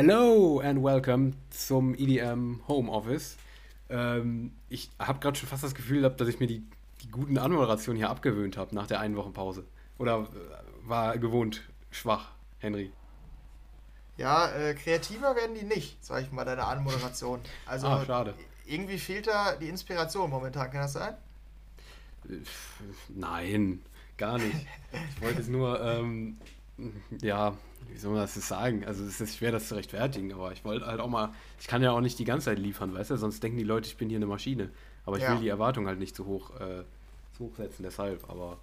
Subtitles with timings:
[0.00, 3.36] Hello and welcome zum EDM Home Office.
[3.90, 6.62] Ähm, ich habe gerade schon fast das Gefühl gehabt, dass ich mir die,
[7.02, 9.64] die guten Anmoderationen hier abgewöhnt habe nach der einen Wochen Pause.
[9.98, 12.92] Oder äh, war gewohnt schwach, Henry?
[14.18, 17.40] Ja, äh, kreativer werden die nicht, sag ich mal, deine Anmoderation.
[17.66, 18.34] Also Ah, schade.
[18.66, 21.14] irgendwie fehlt da die Inspiration momentan, kann das sein?
[23.08, 23.82] Nein,
[24.16, 24.64] gar nicht.
[25.16, 26.38] Ich wollte es nur, ähm,
[27.20, 27.56] ja,
[27.90, 28.84] wie soll man das jetzt sagen?
[28.84, 31.82] Also es ist schwer, das zu rechtfertigen, aber ich wollte halt auch mal, ich kann
[31.82, 34.08] ja auch nicht die ganze Zeit liefern, weißt du, sonst denken die Leute, ich bin
[34.08, 34.70] hier eine Maschine.
[35.04, 35.32] Aber ich Ja.
[35.32, 36.84] will die Erwartung halt nicht zu hoch, äh,
[37.36, 38.58] zu hoch setzen, deshalb, aber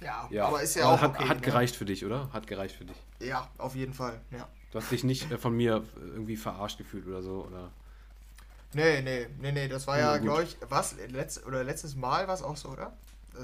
[0.00, 0.46] Ja, ja.
[0.46, 1.28] aber ist ja Aber auch hat, okay.
[1.28, 1.46] hat ne?
[1.46, 2.32] gereicht für dich, oder?
[2.32, 2.96] Hat gereicht für dich.
[3.20, 4.48] Ja, auf jeden Fall, ja.
[4.70, 7.70] Du hast dich nicht äh, von mir irgendwie verarscht gefühlt oder so, oder?
[8.74, 12.26] Nee, nee, nee, nee, das war Ja, ja, glaube ich, was, letzt, oder letztes Mal
[12.26, 12.92] war es auch so, oder?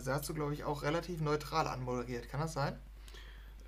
[0.04, 2.74] Da hast du, glaube ich, auch relativ neutral anmoderiert, kann das sein?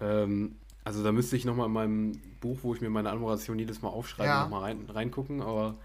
[0.01, 0.57] Ähm,
[0.91, 3.91] also da müsste ich nochmal in meinem Buch, wo ich mir meine Anmoderation jedes Mal
[3.91, 4.43] aufschreibe, Ja.
[4.43, 5.77] nochmal rein, reingucken, aber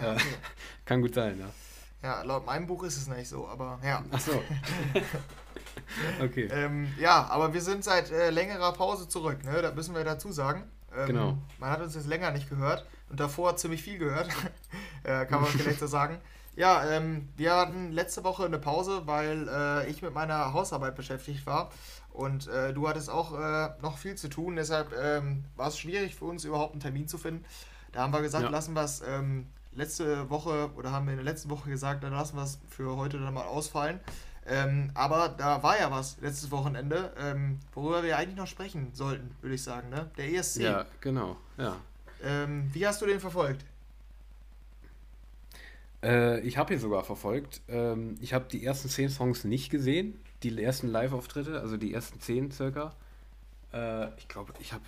[0.00, 0.14] Ja, Äh.
[0.14, 0.24] okay.
[0.84, 1.48] kann gut sein, ja.
[2.08, 4.04] ja, laut meinem Buch ist es nicht so, aber ja.
[4.12, 4.40] Ach so.
[6.22, 6.48] okay.
[6.52, 9.60] Ähm, ja, aber wir sind seit äh, längerer Pause zurück, ne?
[9.62, 10.62] Da müssen wir dazu sagen.
[10.96, 11.38] Ähm, Genau.
[11.58, 14.28] Man hat uns jetzt länger nicht gehört und davor ziemlich viel gehört,
[15.04, 16.18] äh, kann man vielleicht so sagen.
[16.54, 21.46] Ja, ähm, wir hatten letzte Woche eine Pause, weil äh, ich mit meiner Hausarbeit beschäftigt
[21.46, 21.70] war
[22.12, 26.14] und äh, du hattest auch äh, noch viel zu tun, deshalb ähm, war es schwierig
[26.14, 27.44] für uns überhaupt einen Termin zu finden.
[27.92, 28.50] Da haben wir gesagt, Ja.
[28.50, 32.12] lassen wir es ähm, letzte Woche oder haben wir in der letzten Woche gesagt, dann
[32.12, 34.00] lassen wir es für heute dann mal ausfallen.
[34.44, 39.30] Ähm, aber da war ja was letztes Wochenende, ähm, worüber wir eigentlich noch sprechen sollten,
[39.40, 40.10] würde ich sagen, ne?
[40.16, 40.62] Der ESC.
[40.62, 41.76] Ja, genau, ja.
[42.24, 43.64] Ähm, wie hast du den verfolgt?
[46.02, 47.60] Äh, ich habe ihn sogar verfolgt.
[47.68, 52.20] Ähm, ich habe die ersten zehn Songs nicht gesehen, die ersten Live-Auftritte, also die ersten
[52.20, 52.94] zehn circa.
[53.72, 54.84] Äh, ich glaube, ich habe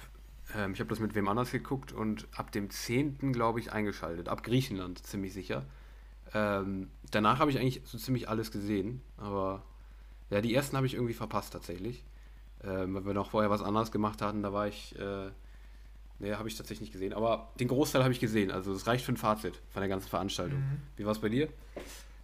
[0.57, 4.29] ähm, ich hab das mit wem anders geguckt und ab dem zehnten, glaube ich, eingeschaltet.
[4.29, 5.65] Ab Griechenland, ziemlich sicher.
[6.35, 9.63] Ähm, danach habe ich eigentlich so ziemlich alles gesehen, aber
[10.31, 12.05] ja, die ersten habe ich irgendwie verpasst tatsächlich.
[12.63, 15.31] Ähm, weil wir noch vorher was anderes gemacht hatten, da war ich, äh,
[16.19, 17.13] nee, habe ich tatsächlich nicht gesehen.
[17.13, 20.09] Aber den Großteil habe ich gesehen, also es reicht für ein Fazit von der ganzen
[20.09, 20.61] Veranstaltung.
[20.61, 20.81] Mhm.
[20.97, 21.49] Wie war es bei dir?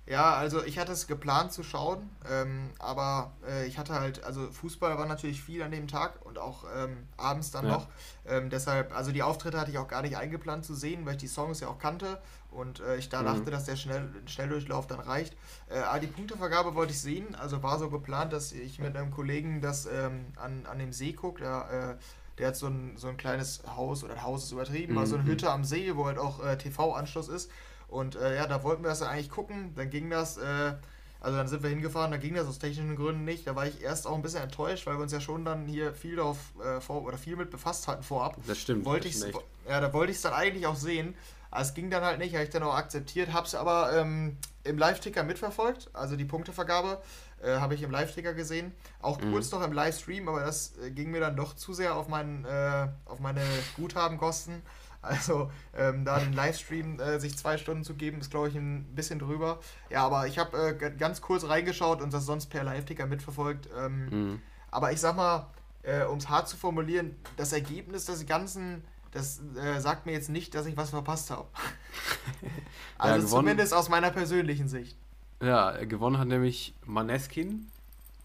[0.07, 4.51] Ja, also ich hatte es geplant zu schauen, ähm, aber äh, ich hatte halt, also
[4.51, 7.75] Fußball war natürlich viel an dem Tag und auch ähm, abends dann Ja.
[7.75, 7.87] noch.
[8.27, 11.21] Ähm, deshalb, also die Auftritte hatte ich auch gar nicht eingeplant zu sehen, weil ich
[11.21, 13.27] die Songs ja auch kannte und äh, ich da Mhm.
[13.27, 15.37] dachte, dass der Schnell Schnelldurchlauf dann reicht.
[15.69, 19.13] Äh, aber die Punktevergabe wollte ich sehen, also war so geplant, dass ich mit einem
[19.13, 21.43] Kollegen das ähm, an, an dem See gucke.
[21.45, 22.03] Der, äh,
[22.39, 25.15] der hat so ein, so ein kleines Haus, oder ein Haus ist übertrieben, aber so
[25.17, 25.29] eine Mhm.
[25.29, 27.49] Hütte am See, wo halt auch äh, TV-Anschluss ist.
[27.91, 29.73] Und äh, ja, da wollten wir das dann eigentlich gucken.
[29.77, 30.73] Dann ging das, äh,
[31.21, 33.47] also dann sind wir hingefahren, da ging das aus technischen Gründen nicht.
[33.47, 35.93] Da war ich erst auch ein bisschen enttäuscht, weil wir uns ja schon dann hier
[35.93, 38.37] viel darauf äh, vor oder viel mit befasst hatten vorab.
[38.47, 38.85] Das stimmt.
[38.85, 39.21] Wollte das
[39.69, 41.15] ja, da wollte ich es dann eigentlich auch sehen.
[41.53, 44.37] Aber es ging dann halt nicht, habe ich dann auch akzeptiert, habe es aber ähm,
[44.63, 45.91] im Live-Ticker mitverfolgt.
[45.93, 47.03] Also die Punktevergabe
[47.43, 48.73] äh, habe ich im Live-Ticker gesehen.
[49.03, 49.33] Auch Mhm.
[49.33, 52.45] kurz noch im Livestream, aber das äh, ging mir dann doch zu sehr auf, meinen,
[52.45, 53.43] äh, auf meine
[53.77, 54.63] Guthabenkosten.
[55.03, 58.85] Also ähm, da den Livestream äh, sich zwei Stunden zu geben, ist glaube ich ein
[58.95, 59.59] bisschen drüber.
[59.89, 63.69] Ja, aber ich habe äh, ganz kurz reingeschaut und das sonst per Live-Ticker mitverfolgt.
[63.79, 64.43] Ähm, Mhm.
[64.71, 65.47] aber ich sag mal,
[65.83, 70.29] äh, um es hart zu formulieren, das Ergebnis des Ganzen, das äh, sagt mir jetzt
[70.29, 71.49] nicht, dass ich was verpasst habe.
[72.99, 74.97] also gewonnen- zumindest aus meiner persönlichen Sicht.
[75.43, 77.71] Ja, äh, gewonnen hat nämlich Maneskin.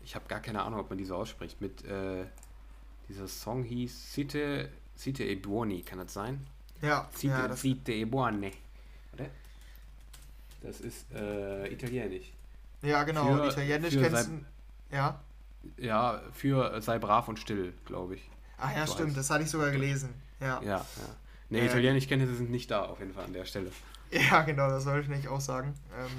[0.04, 1.62] Ich habe gar keine Ahnung, ob man die so ausspricht.
[1.62, 2.26] Mit äh,
[3.08, 6.46] dieser Song hieß Cite, Cite e Buoni, kann das sein?
[6.82, 8.52] Ja, Cite, ja das, Cite e Buone.
[9.14, 9.26] Oder?
[10.62, 12.32] Das ist äh, italienisch.
[12.82, 13.26] ja genau.
[13.36, 14.96] für- Italienisch für kennst du.
[14.96, 15.20] Ja.
[15.78, 18.30] Ja, für äh, sei brav und still, glaube ich.
[18.58, 20.14] Ach ja, So stimmt, als- das hatte ich sogar gelesen.
[20.40, 20.62] Ja.
[20.62, 20.86] Ja, ja.
[21.50, 23.72] Ne, Äh, Italienisch-Kenntnisse sind nicht da, auf jeden Fall an der Stelle.
[24.12, 25.74] Ja, genau, das sollte ich nicht auch sagen.
[25.98, 26.12] Ähm,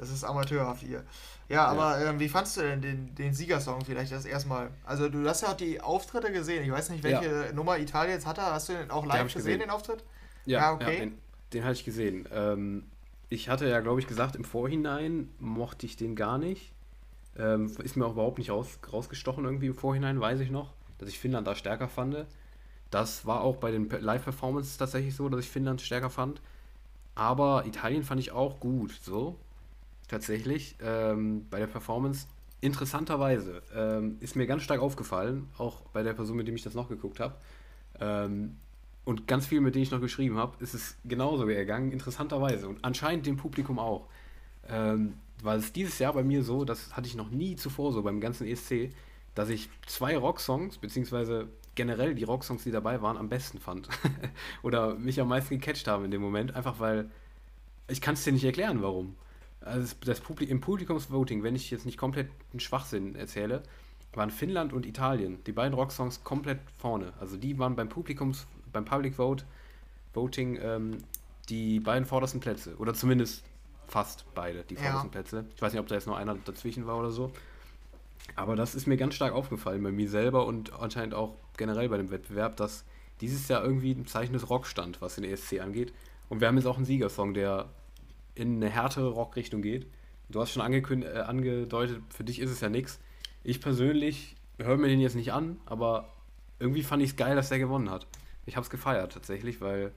[0.00, 1.04] das ist amateurhaft hier.
[1.48, 4.70] Ja, aber ähm, wie fandst du denn den, den Siegersong vielleicht das erstmal?
[4.84, 6.64] Also du hast ja auch die Auftritte gesehen.
[6.64, 8.42] Ich weiß nicht, welche Nummer Italien jetzt hatte.
[8.42, 9.60] Hast du den auch live ich gesehen, gesehen.
[9.60, 10.04] den Auftritt?
[10.46, 10.96] Ja, Ja, okay.
[11.00, 11.18] den,
[11.52, 12.28] den hatte ich gesehen.
[12.32, 12.84] Ähm,
[13.28, 16.72] ich hatte ja, glaube ich, gesagt, im Vorhinein mochte ich den gar nicht.
[17.38, 21.08] Ähm, ist mir auch überhaupt nicht raus, rausgestochen irgendwie im Vorhinein, weiß ich noch, dass
[21.08, 22.26] ich Finnland da stärker fand.
[22.90, 26.40] Das war auch bei den Pe- Live-Performances tatsächlich so, dass ich Finnland stärker fand.
[27.14, 29.36] Aber Italien fand ich auch gut, so.
[30.10, 30.74] Tatsächlich.
[30.82, 32.26] Ähm, bei der Performance,
[32.60, 36.74] interessanterweise, ähm, ist mir ganz stark aufgefallen, auch bei der Person, mit dem ich das
[36.74, 37.36] noch geguckt habe.
[38.00, 38.56] Ähm,
[39.04, 42.68] und ganz viel, mit denen ich noch geschrieben habe, ist es genauso gegangen, interessanterweise.
[42.68, 44.08] Und anscheinend dem Publikum auch.
[44.68, 45.14] Ähm,
[45.44, 48.20] weil es dieses Jahr bei mir so, das hatte ich noch nie zuvor so beim
[48.20, 48.92] ganzen ESC,
[49.36, 51.46] dass ich zwei Rocksongs, beziehungsweise
[51.76, 53.88] generell die Rocksongs, die dabei waren, am besten fand.
[54.64, 57.10] Oder mich am meisten gecatcht haben in dem Moment, einfach weil
[57.86, 59.14] ich kann es dir nicht erklären, warum.
[59.60, 63.62] Also das Publik im Publikumsvoting, wenn ich jetzt nicht komplett einen Schwachsinn erzähle,
[64.14, 67.12] waren Finnland und Italien, die beiden Rocksongs komplett vorne.
[67.20, 69.44] Also die waren beim Publikums, beim Public Vote,
[70.14, 70.98] Voting ähm,
[71.48, 72.76] die beiden vordersten Plätze.
[72.76, 73.44] Oder zumindest
[73.86, 75.12] fast beide, die vordersten ja.
[75.12, 75.44] Plätze.
[75.54, 77.30] Ich weiß nicht, ob da jetzt noch einer dazwischen war oder so.
[78.36, 81.96] Aber das ist mir ganz stark aufgefallen bei mir selber und anscheinend auch generell bei
[81.96, 82.84] dem Wettbewerb, dass
[83.20, 85.92] dieses Jahr irgendwie ein Zeichen des Rock stand, was den ESC angeht.
[86.28, 87.68] Und wir haben jetzt auch einen Siegersong, der
[88.40, 89.86] in eine härtere Rockrichtung geht.
[90.28, 92.98] Du hast schon äh, angedeutet, für dich ist es ja nichts.
[93.42, 96.08] Ich persönlich höre mir den jetzt nicht an, aber
[96.58, 98.06] irgendwie fand ich es geil, dass der gewonnen hat.
[98.46, 99.92] Ich habe es gefeiert tatsächlich, weil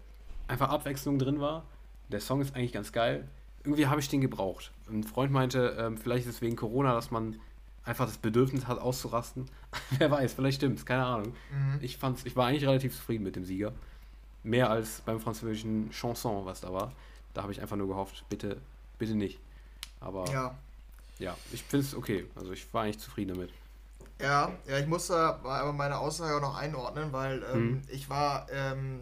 [0.47, 1.65] einfach Abwechslung drin war.
[2.09, 3.27] Der Song ist eigentlich ganz geil.
[3.63, 4.71] Irgendwie habe ich den gebraucht.
[4.89, 7.39] Ein Freund meinte, ähm, vielleicht ist es wegen Corona, dass man
[7.85, 9.45] einfach das Bedürfnis hat, auszurasten.
[9.97, 11.33] Wer weiß, vielleicht stimmt es, keine Ahnung.
[11.51, 11.79] Mhm.
[11.81, 13.73] Ich, fand's, ich war eigentlich relativ zufrieden mit dem Sieger.
[14.43, 16.91] Mehr als beim französischen Chanson, was da war.
[17.33, 18.57] Da habe ich einfach nur gehofft, bitte,
[18.97, 19.39] bitte nicht.
[19.99, 20.55] Aber ja,
[21.19, 22.25] ja ich finde es okay.
[22.35, 23.49] Also ich war eigentlich zufrieden damit.
[24.21, 27.81] Ja, ja, ich musste aber meine Aussage auch noch einordnen, weil ähm, mhm.
[27.89, 29.01] ich war, ähm,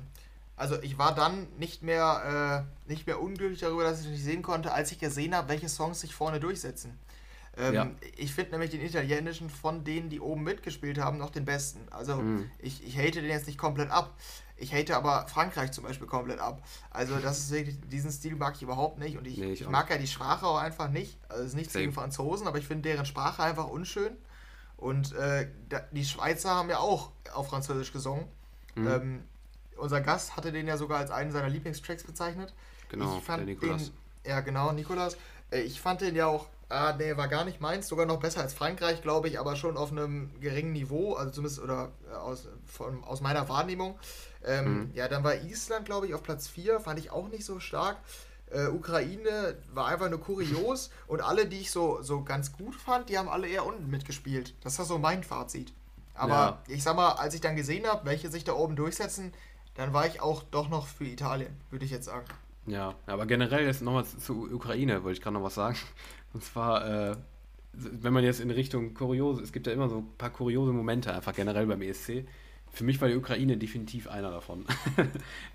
[0.55, 4.41] also ich war dann nicht mehr, äh, nicht mehr unglücklich darüber, dass ich nicht sehen
[4.41, 6.97] konnte, als ich gesehen habe, welche Songs sich vorne durchsetzen.
[7.57, 7.91] Ähm, ja.
[8.15, 11.81] Ich finde nämlich den italienischen von denen, die oben mitgespielt haben, noch den besten.
[11.91, 12.49] Also mhm.
[12.59, 14.17] ich, ich hate den jetzt nicht komplett ab.
[14.55, 16.63] Ich hate aber Frankreich zum Beispiel komplett ab.
[16.91, 19.69] Also das ist wirklich, diesen Stil mag ich überhaupt nicht und ich, nee, ich, ich
[19.69, 21.17] mag ja die Sprache auch einfach nicht.
[21.29, 24.15] Also es ist nichts gegen Franzosen, aber ich finde deren Sprache einfach unschön.
[24.77, 25.47] Und äh,
[25.91, 28.27] die Schweizer haben ja auch auf Französisch gesungen.
[28.75, 28.87] Mhm.
[28.87, 29.23] Ähm,
[29.77, 32.53] unser Gast hatte den ja sogar als einen seiner Lieblingstracks bezeichnet.
[32.89, 33.85] Genau, ich fand der Nikolas.
[33.85, 33.93] Den,
[34.25, 35.17] ja, genau, Nikolas.
[35.51, 38.41] Äh, ich fand den ja auch, ah, nee, war gar nicht meins, sogar noch besser
[38.41, 42.47] als Frankreich, glaube ich, aber schon auf einem geringen Niveau, also zumindest oder äh, aus,
[42.65, 43.99] von, aus meiner Wahrnehmung.
[44.43, 44.91] Ähm, mhm.
[44.93, 47.97] Ja, dann war Island, glaube ich, auf Platz 4, fand ich auch nicht so stark.
[48.49, 53.09] Äh, Ukraine war einfach nur kurios und alle, die ich so, so ganz gut fand,
[53.09, 54.55] die haben alle eher unten mitgespielt.
[54.63, 55.73] Das ist so mein Fazit.
[56.13, 56.63] Aber ja.
[56.67, 59.33] ich sag mal, als ich dann gesehen habe, welche sich da oben durchsetzen,
[59.75, 62.25] dann war ich auch doch noch für Italien, würde ich jetzt sagen.
[62.67, 65.77] Ja, aber generell jetzt nochmal zu Ukraine, wollte ich gerade noch was sagen.
[66.33, 67.15] Und zwar, äh,
[67.73, 71.13] wenn man jetzt in Richtung kuriose, es gibt ja immer so ein paar kuriose Momente
[71.13, 72.25] einfach generell beim ESC.
[72.71, 74.65] Für mich war die Ukraine definitiv einer davon.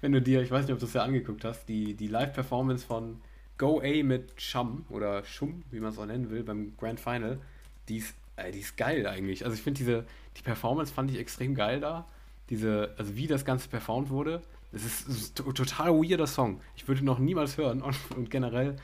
[0.01, 2.87] Wenn du dir, ich weiß nicht, ob du es ja angeguckt hast, die, die Live-Performance
[2.87, 3.21] von
[3.59, 7.39] Go A mit Shum oder Shum, wie man es auch nennen will, beim Grand Final,
[7.89, 9.45] die ist, äh, die ist geil eigentlich.
[9.45, 10.05] Also ich finde diese,
[10.37, 12.07] die Performance fand ich extrem geil da.
[12.51, 14.43] Diese, also wie das Ganze performt wurde.
[14.73, 16.61] Es ist, ist ein total weirder Song.
[16.77, 18.77] Ich würde noch niemals hören und, und generell,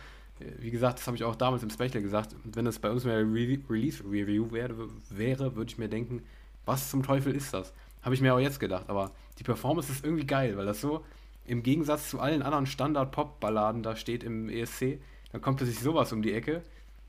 [0.58, 3.18] wie gesagt, das habe ich auch damals im Special gesagt, wenn das bei uns mehr
[3.18, 6.22] Re Release-Review wäre, wäre würde ich mir denken,
[6.64, 7.72] was zum Teufel ist das?
[8.02, 8.88] Habe ich mir auch jetzt gedacht.
[8.88, 11.04] Aber die Performance ist irgendwie geil, weil das so
[11.46, 15.00] im Gegensatz zu allen anderen Standard-Pop-Balladen da steht im ESC.
[15.32, 16.62] Dann kommt plötzlich sowas um die Ecke.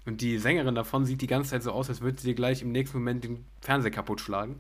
[0.06, 2.62] Und die Sängerin davon sieht die ganze Zeit so aus, als würde sie dir gleich
[2.62, 4.60] im nächsten Moment den Fernseher kaputt schlagen.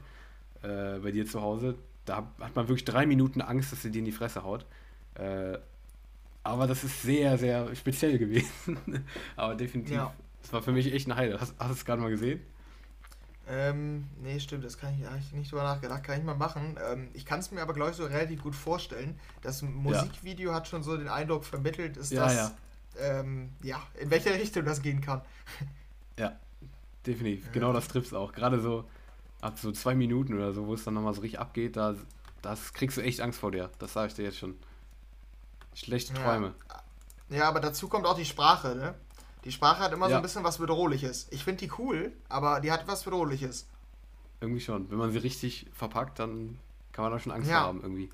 [0.62, 1.76] Äh, bei dir zu Hause.
[2.06, 4.66] Da hat man wirklich drei Minuten Angst, dass sie dir in die Fresse haut.
[5.16, 5.58] Äh,
[6.44, 8.78] aber das ist sehr, sehr speziell gewesen.
[9.36, 9.96] aber definitiv.
[9.96, 10.14] Ja.
[10.42, 11.40] Das war für mich echt ein Highlight.
[11.40, 12.42] Hast, hast du es gerade mal gesehen?
[13.48, 16.78] Ähm, nee, stimmt, das kann ich eigentlich nicht drüber nachgedacht, kann ich mal machen.
[16.92, 19.20] Ähm, ich kann es mir aber, glaube ich, so relativ gut vorstellen.
[19.42, 20.56] Das Musikvideo ja.
[20.56, 22.52] hat schon so den Eindruck vermittelt, ist ja, das, ja.
[23.00, 25.22] Ähm, ja, in welche Richtung das gehen kann.
[26.20, 26.40] Ja,
[27.08, 27.52] definitiv.
[27.54, 28.34] Genau das trifft es auch.
[28.34, 28.88] Gerade so
[29.42, 31.96] ab so zwei Minuten oder so, wo es dann nochmal so richtig abgeht, da
[32.44, 33.72] das kriegst du echt Angst vor dir.
[33.80, 34.54] Das sage ich dir jetzt schon.
[35.76, 36.54] Schlechte Träume.
[37.30, 38.96] Ja, aber dazu kommt auch die Sprache, ne?
[39.44, 40.12] Die Sprache hat immer ja.
[40.12, 41.28] so ein bisschen was Bedrohliches.
[41.32, 43.68] Ich finde die cool, aber die hat was Bedrohliches.
[44.40, 44.90] Irgendwie schon.
[44.90, 46.58] Wenn man sie richtig verpackt, dann
[46.92, 47.62] kann man da schon Angst ja.
[47.62, 48.10] haben, irgendwie.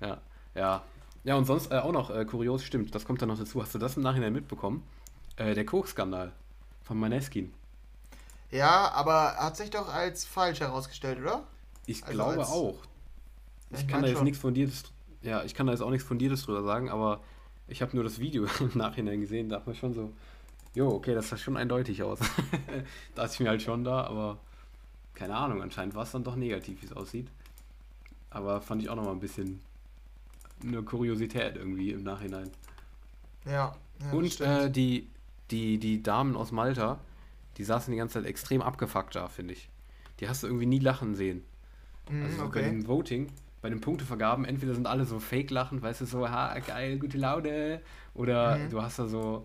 [0.00, 0.18] Ja,
[0.54, 0.82] ja.
[1.24, 3.62] Ja, und sonst äh, auch noch äh, kurios, stimmt, das kommt dann noch dazu.
[3.62, 4.82] Hast du das im Nachhinein mitbekommen?
[5.36, 6.32] Äh, der Kochskandal
[6.82, 7.52] von Maneskin.
[8.50, 11.44] Ja, aber hat sich doch als falsch herausgestellt, oder?
[11.86, 12.78] Ich also glaube als, auch.
[13.70, 14.70] Ich, ich kann da jetzt nichts von dir,
[15.24, 17.20] ja, ich kann da jetzt auch nichts von dir drüber sagen, aber
[17.66, 20.12] ich habe nur das Video im Nachhinein gesehen, da hat man schon so,
[20.74, 22.18] Jo, okay, das sah schon eindeutig aus.
[23.14, 24.38] da ist mir halt schon da, aber
[25.14, 27.28] keine Ahnung, anscheinend war es dann doch negativ, wie es aussieht.
[28.30, 29.60] Aber fand ich auch noch mal ein bisschen
[30.62, 32.50] eine Kuriosität irgendwie im Nachhinein.
[33.44, 33.76] Ja.
[34.00, 35.06] ja Und äh, die,
[35.52, 36.98] die, die Damen aus Malta,
[37.56, 39.68] die saßen die ganze Zeit extrem abgefuckt da, finde ich.
[40.18, 41.44] Die hast du irgendwie nie lachen sehen.
[42.10, 42.62] Mm, also okay.
[42.62, 43.30] bei dem Voting,
[43.64, 47.80] bei den Punktevergaben, entweder sind alle so fake-lachend, weißt du, so, ha, geil, gute Laune.
[48.12, 48.68] Oder mm.
[48.68, 49.44] du hast da so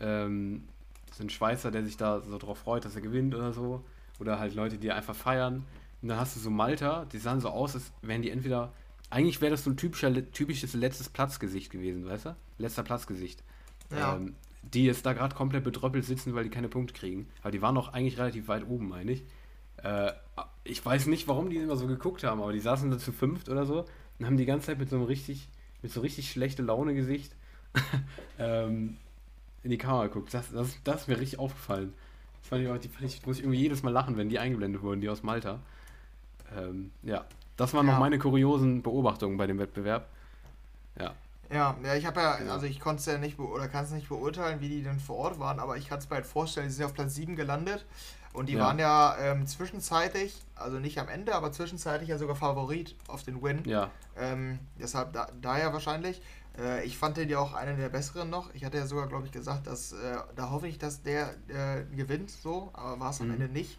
[0.00, 0.64] ähm,
[1.12, 3.84] so ein Schweizer, der sich da so drauf freut, dass er gewinnt oder so.
[4.18, 5.64] oder halt Leute, die einfach feiern.
[6.02, 8.72] Und dann hast du so Malta, die sahen so aus, als wären die entweder.
[9.08, 12.36] Eigentlich wäre das so ein typischer, typisches letztes Platzgesicht gewesen, weißt du?
[12.58, 13.44] Letzter Platzgesicht.
[13.92, 14.16] Ja.
[14.16, 17.28] Ähm, die jetzt da gerade komplett betröppelt sitzen, weil die keine Punkte kriegen.
[17.42, 19.22] Aber die waren noch eigentlich relativ weit oben, meine ich.
[19.82, 20.12] Äh,
[20.64, 23.48] ich weiß nicht, warum die immer so geguckt haben, aber die saßen da zu fünft
[23.48, 23.84] oder so
[24.18, 25.48] und haben die ganze Zeit mit so einem richtig,
[25.82, 27.32] mit so richtig schlechte Laune-Gesicht
[28.38, 28.96] ähm,
[29.62, 30.32] in die Kamera geguckt.
[30.34, 31.94] Das, das, das ist mir richtig aufgefallen.
[32.40, 34.82] Das fand ich die fand ich, muss ich irgendwie jedes Mal lachen, wenn die eingeblendet
[34.82, 35.60] wurden, die aus Malta.
[36.56, 37.24] Ähm, ja,
[37.56, 37.92] das waren ja.
[37.92, 40.08] noch meine kuriosen Beobachtungen bei dem Wettbewerb.
[40.98, 41.14] Ja.
[41.52, 44.08] Ja, ja, ich habe ja, also ich konnte es ja nicht oder kann es nicht
[44.08, 46.72] beurteilen, wie die denn vor Ort waren, aber ich kann es mir halt vorstellen, die
[46.72, 47.84] sind auf Platz 7 gelandet
[48.32, 48.60] und die ja.
[48.60, 53.42] waren ja ähm, zwischenzeitlich, also nicht am Ende, aber zwischenzeitlich ja sogar Favorit auf den
[53.42, 53.62] Win.
[53.64, 53.90] Ja.
[54.16, 56.22] Ähm, deshalb da, daher wahrscheinlich.
[56.58, 58.54] Äh, ich fand den ja auch einen der besseren noch.
[58.54, 61.84] Ich hatte ja sogar, glaube ich, gesagt, dass äh, da hoffe ich, dass der äh,
[61.96, 63.34] gewinnt, so, aber war es am mhm.
[63.34, 63.78] Ende nicht.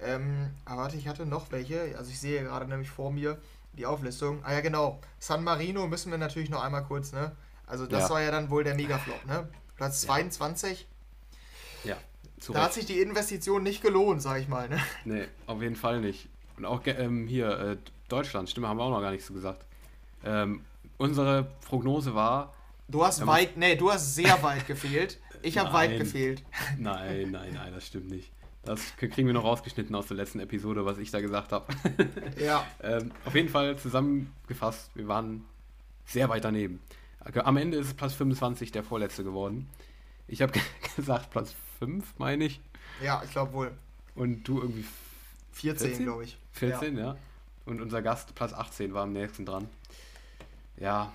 [0.00, 1.96] Ähm, aber warte, ich hatte noch welche.
[1.96, 3.38] Also ich sehe gerade nämlich vor mir
[3.72, 4.40] die Auflistung.
[4.44, 5.00] Ah ja, genau.
[5.18, 7.32] San Marino müssen wir natürlich noch einmal kurz, ne?
[7.66, 8.10] Also das ja.
[8.10, 9.48] war ja dann wohl der Megaflop, ne?
[9.76, 10.08] Platz ja.
[10.08, 10.88] 22.
[12.46, 12.54] Ja.
[12.54, 14.80] Da hat sich die Investition nicht gelohnt, sag ich mal, ne?
[15.04, 16.28] Nee, auf jeden Fall nicht.
[16.56, 17.76] Und auch ähm, hier, äh,
[18.08, 19.64] Deutschland, Stimme haben wir auch noch gar nicht so gesagt.
[20.24, 20.62] Ähm,
[20.98, 22.54] unsere Prognose war.
[22.88, 25.18] Du hast ähm, weit, nee, du hast sehr weit gefehlt.
[25.42, 26.42] Ich habe weit gefehlt.
[26.78, 28.30] Nein, nein, nein, das stimmt nicht.
[28.64, 31.66] Das kriegen wir noch rausgeschnitten aus der letzten Episode, was ich da gesagt habe.
[32.42, 32.66] Ja.
[32.82, 35.44] ähm, auf jeden Fall zusammengefasst, wir waren
[36.04, 36.80] sehr weit daneben.
[37.20, 39.68] Am Ende ist es Platz 25 der vorletzte geworden.
[40.26, 40.52] Ich habe
[40.96, 42.60] gesagt Platz 5, meine ich.
[43.02, 43.72] Ja, ich glaube wohl.
[44.14, 44.84] Und du irgendwie
[45.52, 46.38] 14, glaube ich.
[46.52, 47.04] 14, ja.
[47.04, 47.16] ja.
[47.64, 49.68] Und unser Gast Platz 18 war am nächsten dran.
[50.78, 51.12] Ja.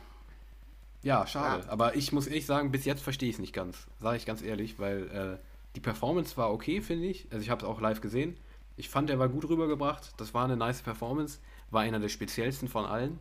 [1.03, 1.63] Ja, schade.
[1.65, 1.71] Ja.
[1.71, 3.87] Aber ich muss ehrlich sagen, bis jetzt verstehe ich es nicht ganz.
[3.99, 7.27] Sage ich ganz ehrlich, weil äh, die Performance war okay, finde ich.
[7.31, 8.37] Also ich habe es auch live gesehen.
[8.77, 10.11] Ich fand, er war gut rübergebracht.
[10.17, 11.39] Das war eine nice Performance.
[11.71, 13.19] War einer der speziellsten von allen.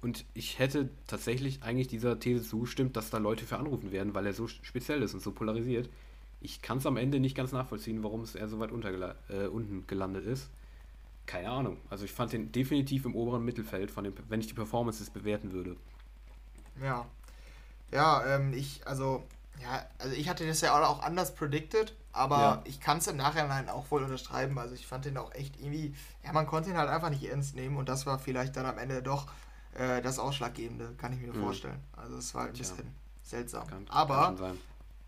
[0.00, 4.26] Und ich hätte tatsächlich eigentlich dieser These zugestimmt, dass da Leute für anrufen werden, weil
[4.26, 5.88] er so speziell ist und so polarisiert.
[6.46, 9.84] Ich kann es am Ende nicht ganz nachvollziehen, warum es er so weit äh, unten
[9.88, 10.48] gelandet ist.
[11.26, 11.76] Keine Ahnung.
[11.90, 15.50] Also ich fand den definitiv im oberen Mittelfeld, von den, wenn ich die Performances bewerten
[15.50, 15.74] würde.
[16.80, 17.04] Ja.
[17.90, 19.24] Ja, ähm, ich, also
[19.60, 22.62] ja, also ich hatte das ja auch anders predicted, aber ja.
[22.64, 24.56] ich kann es im Nachhinein auch voll unterschreiben.
[24.56, 27.56] Also ich fand den auch echt irgendwie, ja, man konnte ihn halt einfach nicht ernst
[27.56, 29.26] nehmen und das war vielleicht dann am Ende doch
[29.74, 31.42] äh, das Ausschlaggebende, kann ich mir mhm.
[31.42, 31.82] vorstellen.
[31.96, 32.92] Also es war ein bisschen ja.
[33.24, 33.66] seltsam.
[33.66, 34.58] Kann, aber, kann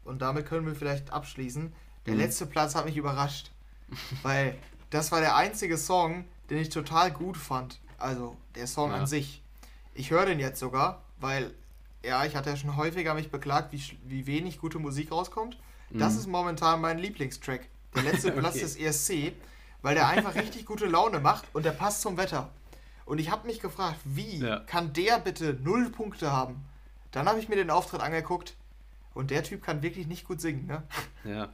[0.09, 1.73] und damit können wir vielleicht abschließen,
[2.07, 2.21] der mhm.
[2.21, 3.51] letzte Platz hat mich überrascht,
[4.23, 4.57] weil
[4.91, 7.79] das war der einzige Song, den ich total gut fand.
[7.99, 8.99] Also der Song ja.
[8.99, 9.43] an sich.
[9.95, 11.53] Ich höre den jetzt sogar, weil
[12.05, 15.59] ja, ich hatte ja schon häufiger mich beklagt, wie, wie wenig gute Musik rauskommt.
[15.91, 16.19] Das mhm.
[16.21, 17.69] ist momentan mein Lieblingstrack.
[17.95, 18.65] Der letzte Platz okay.
[18.65, 19.33] ist ESC,
[19.83, 22.51] weil der einfach richtig gute Laune macht und der passt zum Wetter.
[23.05, 24.61] Und ich habe mich gefragt, wie ja.
[24.61, 26.65] kann der bitte null Punkte haben?
[27.11, 28.55] Dann habe ich mir den Auftritt angeguckt
[29.15, 30.83] und der Typ kann wirklich nicht gut singen, ne?
[31.25, 31.49] Ja,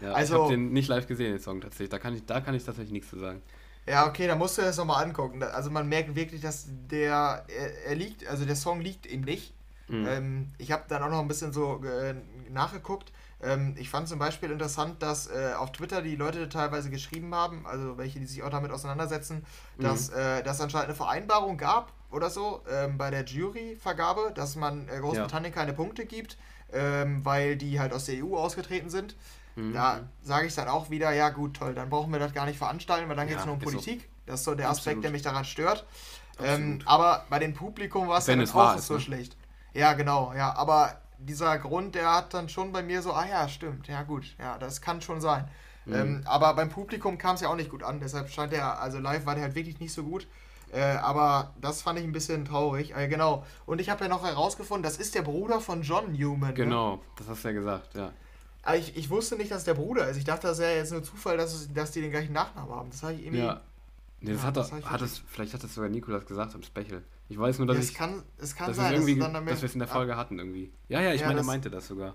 [0.00, 1.90] ja also, ich habe den nicht live gesehen, den Song tatsächlich.
[1.90, 3.42] Da kann ich, da kann ich tatsächlich nichts zu sagen.
[3.86, 5.42] Ja, okay, da musst du das nochmal angucken.
[5.42, 9.54] Also man merkt wirklich, dass der, er, er liegt, also der Song liegt ihm nicht.
[9.88, 10.06] Mhm.
[10.06, 12.14] Ähm, ich habe dann auch noch ein bisschen so äh,
[12.50, 13.10] nachgeguckt.
[13.40, 17.66] Ähm, ich fand zum Beispiel interessant, dass äh, auf Twitter die Leute teilweise geschrieben haben,
[17.66, 19.44] also welche, die sich auch damit auseinandersetzen,
[19.76, 19.82] mhm.
[19.82, 24.88] dass äh, das anscheinend eine Vereinbarung gab oder so ähm, bei der Juryvergabe, dass man
[24.88, 25.58] äh, Großbritannien ja.
[25.58, 26.36] keine Punkte gibt,
[26.72, 29.16] ähm, weil die halt aus der EU ausgetreten sind.
[29.56, 29.72] Mhm.
[29.72, 32.58] Da sage ich dann auch wieder, ja gut, toll, dann brauchen wir das gar nicht
[32.58, 34.02] veranstalten, weil dann ja, geht es nur um Politik.
[34.02, 34.06] So.
[34.26, 35.04] Das ist so der Aspekt, Absolut.
[35.04, 35.86] der mich daran stört.
[36.40, 39.00] Ähm, aber bei dem Publikum war es dann auch nicht so ne?
[39.00, 39.36] schlecht.
[39.74, 40.54] Ja, genau, ja.
[40.54, 44.36] Aber dieser Grund, der hat dann schon bei mir so, ah ja, stimmt, ja gut,
[44.38, 45.48] ja, das kann schon sein.
[45.84, 45.94] Mhm.
[45.94, 48.98] Ähm, aber beim Publikum kam es ja auch nicht gut an, deshalb scheint er, also
[48.98, 50.28] live war der halt wirklich nicht so gut.
[50.72, 52.94] Äh, aber das fand ich ein bisschen traurig.
[52.96, 53.44] Äh, genau.
[53.66, 56.50] Und ich habe ja noch herausgefunden, das ist der Bruder von John Newman.
[56.50, 56.54] Ne?
[56.54, 57.02] Genau, ne?
[57.16, 58.12] das hast du ja gesagt, ja.
[58.62, 60.16] Aber ich, ich wusste nicht, dass der Bruder ist.
[60.16, 62.90] Ich dachte, das wäre jetzt nur Zufall, dass, es, dass die den gleichen Nachnamen haben.
[62.90, 63.44] Das habe ich irgendwie.
[63.44, 63.60] Ja.
[64.20, 66.62] Nee, das ja, hat, das er, hat es, vielleicht hat das sogar Nikolas gesagt am
[66.62, 67.02] Special.
[67.28, 69.66] Ich weiß nur, dass ja, es ich, kann, es kann dass sein, dass, dass wir
[69.66, 70.72] es in der Folge ah, hatten irgendwie.
[70.88, 72.14] Ja, ja, ich ja, meine, er meinte das sogar.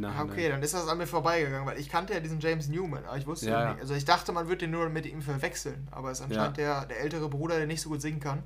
[0.00, 3.04] Ah, okay, dann ist das an mir vorbeigegangen, weil ich kannte ja diesen James Newman,
[3.04, 3.82] aber ich wusste ja, nicht.
[3.82, 6.86] Also ich dachte, man würde den nur mit ihm verwechseln, aber es ist anscheinend der,
[6.86, 8.42] der ältere Bruder, der nicht so gut singen kann.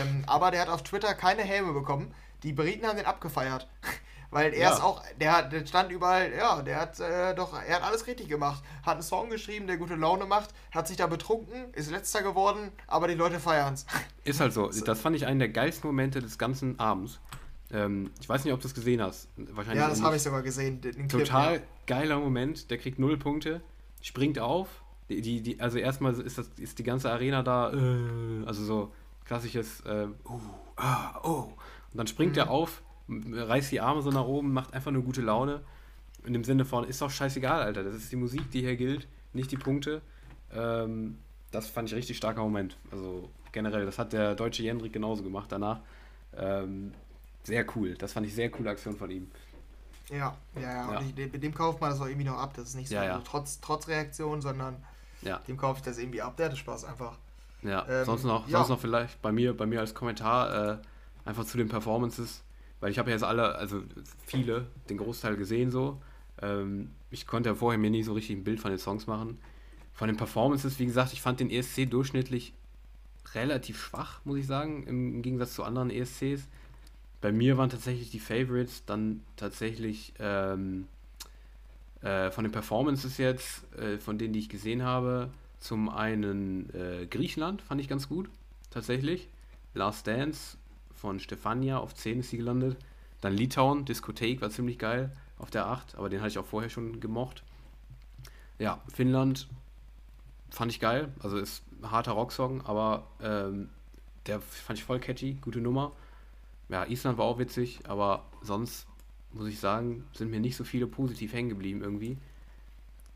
[0.00, 2.14] ähm, aber der hat auf Twitter keine Helme bekommen.
[2.42, 3.68] Die Briten haben den abgefeiert.
[4.30, 4.72] Weil er ja.
[4.72, 8.28] ist auch, der, der stand überall, ja, der hat äh, doch, er hat alles richtig
[8.28, 8.62] gemacht.
[8.82, 12.72] Hat einen Song geschrieben, der gute Laune macht, hat sich da betrunken, ist letzter geworden,
[12.86, 13.84] aber die Leute feiern es.
[14.24, 14.70] Ist halt so.
[14.70, 17.20] Das fand ich einen der geilsten Momente des ganzen Abends.
[17.72, 19.28] Ähm, ich weiß nicht, ob du es gesehen hast.
[19.36, 20.80] Wahrscheinlich ja, das habe ich sogar gesehen.
[20.80, 21.60] Clip, Total ja.
[21.86, 22.70] geiler Moment.
[22.70, 23.62] Der kriegt null Punkte,
[24.02, 24.68] springt auf,
[25.08, 28.92] Die, die, die, also erstmal ist, das, ist die ganze Arena da, äh, also so
[29.24, 30.40] klassisches, äh, uh,
[30.76, 31.48] ah, oh.
[31.92, 32.38] Und dann springt mhm.
[32.38, 35.60] er auf, reißt die Arme so nach oben, macht einfach nur gute Laune.
[36.24, 37.82] In dem Sinne von, ist doch scheißegal, Alter.
[37.82, 40.02] Das ist die Musik, die hier gilt, nicht die Punkte.
[40.54, 41.18] Ähm,
[41.50, 42.76] das fand ich richtig starker Moment.
[42.90, 45.80] Also generell, das hat der deutsche Jendrik genauso gemacht danach.
[46.36, 46.92] Ähm,
[47.44, 47.94] sehr cool.
[47.94, 49.30] Das fand ich sehr coole Aktion von ihm.
[50.10, 50.92] Ja, ja, ja.
[50.92, 50.98] ja.
[50.98, 52.52] Und ich, dem kauft man das auch irgendwie noch ab.
[52.54, 53.22] Das ist nicht so ja, ja.
[53.24, 54.76] trotz, trotz Reaktion, sondern
[55.22, 55.38] ja.
[55.48, 56.36] dem kaufe ich das irgendwie ab.
[56.36, 57.18] Der hatte Spaß einfach.
[57.62, 60.78] Ja, ähm, sonst, noch, sonst noch vielleicht bei mir, bei mir als Kommentar äh,
[61.24, 62.42] einfach zu den Performances,
[62.80, 63.82] weil ich habe jetzt alle, also
[64.26, 66.02] viele, den Großteil gesehen so.
[66.40, 69.38] Ähm, ich konnte ja vorher mir nie so richtig ein Bild von den Songs machen.
[69.94, 72.54] Von den Performances, wie gesagt, ich fand den ESC durchschnittlich
[73.34, 76.48] relativ schwach, muss ich sagen, im Gegensatz zu anderen ESCs.
[77.22, 80.88] Bei mir waren tatsächlich die Favorites dann tatsächlich ähm,
[82.02, 87.06] äh, von den Performances jetzt, äh, von denen, die ich gesehen habe, zum einen äh,
[87.06, 88.28] Griechenland fand ich ganz gut,
[88.70, 89.28] tatsächlich.
[89.74, 90.58] Last Dance
[90.94, 92.76] von Stefania auf 10 ist sie gelandet.
[93.20, 96.70] Dann Litauen, Diskothek war ziemlich geil auf der 8, aber den hatte ich auch vorher
[96.70, 97.44] schon gemocht.
[98.58, 99.48] Ja, Finnland
[100.50, 103.68] fand ich geil, also ist ein harter Rocksong, aber ähm,
[104.26, 105.92] der fand ich voll catchy, gute Nummer.
[106.68, 108.86] Ja, Island war auch witzig, aber sonst
[109.32, 112.16] muss ich sagen, sind mir nicht so viele positiv hängen geblieben irgendwie.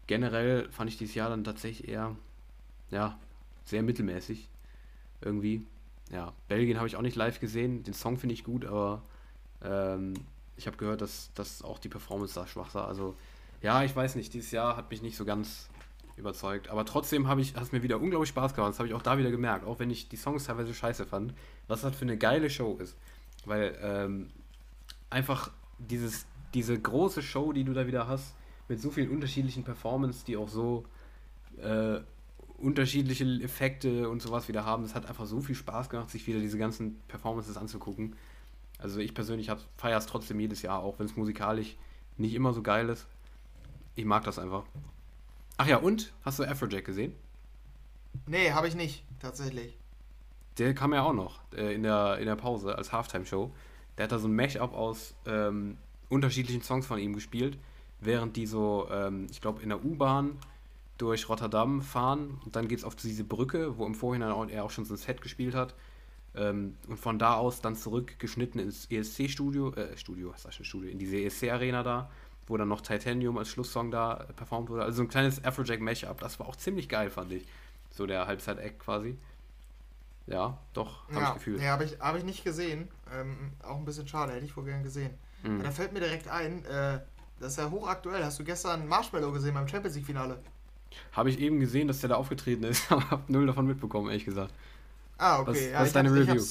[0.07, 2.17] Generell fand ich dieses Jahr dann tatsächlich eher,
[2.91, 3.19] ja,
[3.65, 4.49] sehr mittelmäßig
[5.21, 5.65] irgendwie.
[6.11, 7.83] Ja, Belgien habe ich auch nicht live gesehen.
[7.83, 9.03] Den Song finde ich gut, aber
[9.63, 10.15] ähm,
[10.57, 12.87] ich habe gehört, dass, dass auch die Performance da schwach war.
[12.87, 13.17] Also,
[13.63, 15.69] ja, ich weiß nicht, dieses Jahr hat mich nicht so ganz
[16.17, 16.69] überzeugt.
[16.69, 18.71] Aber trotzdem habe ich, hat es mir wieder unglaublich Spaß gemacht.
[18.71, 19.67] Das habe ich auch da wieder gemerkt.
[19.67, 21.35] Auch wenn ich die Songs teilweise scheiße fand,
[21.69, 22.97] was das für eine geile Show ist.
[23.47, 24.29] Weil ähm,
[25.09, 28.35] einfach dieses, diese große Show, die du da wieder hast,
[28.69, 30.85] mit so vielen unterschiedlichen Performances, die auch so
[31.59, 32.01] äh,
[32.59, 36.41] unterschiedliche Effekte und sowas wieder haben, es hat einfach so viel Spaß gemacht, sich wieder
[36.41, 38.17] diese ganzen Performances anzugucken.
[38.79, 41.77] Also ich persönlich feiere es trotzdem jedes Jahr, auch wenn es musikalisch
[42.19, 43.07] nicht immer so geil ist.
[43.95, 44.65] Ich mag das einfach.
[45.57, 46.13] Ach ja, und?
[46.23, 47.15] Hast du Afrojack gesehen?
[48.27, 49.77] Nee, habe ich nicht, tatsächlich.
[50.59, 53.51] Der kam ja auch noch äh, in, der, in der Pause als Halftime-Show.
[53.97, 55.77] Der hat da so ein Mash-up aus ähm,
[56.09, 57.59] unterschiedlichen Songs von ihm gespielt,
[58.01, 60.39] während die so, ähm, ich glaube, in der U-Bahn
[60.99, 62.41] durch Rotterdam fahren.
[62.45, 64.95] Und dann geht es auf diese Brücke, wo im Vorhinein auch, er auch schon so
[64.95, 65.75] ein Set gespielt hat.
[66.35, 70.99] Ähm, und von da aus dann zurückgeschnitten ins ESC-Studio, äh, Studio, was heißt Studio, in
[70.99, 72.11] diese ESC-Arena da,
[72.47, 74.83] wo dann noch Titanium als Schlusssong da äh, performt wurde.
[74.83, 77.47] Also so ein kleines Afrojack-Mashup, das war auch ziemlich geil, fand ich.
[77.91, 79.17] So der Halbzeit-Act quasi.
[80.27, 81.61] Ja, doch, habe ja, ich gefühlt.
[81.61, 82.89] Ja, habe ich, hab ich nicht gesehen.
[83.15, 85.11] Ähm, auch ein bisschen schade, hätte ich wohl gern gesehen.
[85.43, 85.63] Mhm.
[85.63, 87.01] Da fällt mir direkt ein, äh,
[87.39, 88.25] das ist ja hochaktuell.
[88.25, 90.39] Hast du gestern Marshmallow gesehen beim Champions League-Finale?
[91.13, 94.25] Habe ich eben gesehen, dass der da aufgetreten ist, aber habe null davon mitbekommen, ehrlich
[94.25, 94.53] gesagt.
[95.19, 95.51] Ah, okay.
[95.51, 96.43] Was, ja, was ist deine Review?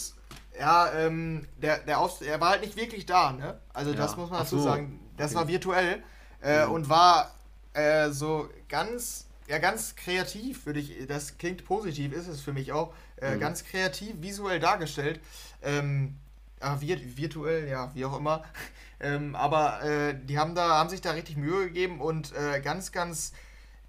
[0.58, 3.60] Ja, ähm, der, der, Auf er war halt nicht wirklich da, ne?
[3.74, 3.98] Also ja.
[3.98, 4.64] das muss man dazu so.
[4.64, 5.00] sagen.
[5.18, 5.40] Das okay.
[5.40, 6.04] war virtuell
[6.42, 6.72] äh, mhm.
[6.72, 7.32] und war
[7.74, 12.72] äh, so ganz, ja, ganz kreativ, würde ich, das klingt positiv, ist es für mich
[12.72, 13.40] auch, äh, mhm.
[13.40, 15.20] ganz kreativ, visuell dargestellt.
[15.62, 16.18] Ähm,
[16.62, 18.44] ja, virtuell, ja, wie auch immer.
[19.00, 22.92] ähm, aber äh, die haben da, haben sich da richtig Mühe gegeben und äh, ganz,
[22.92, 23.34] ganz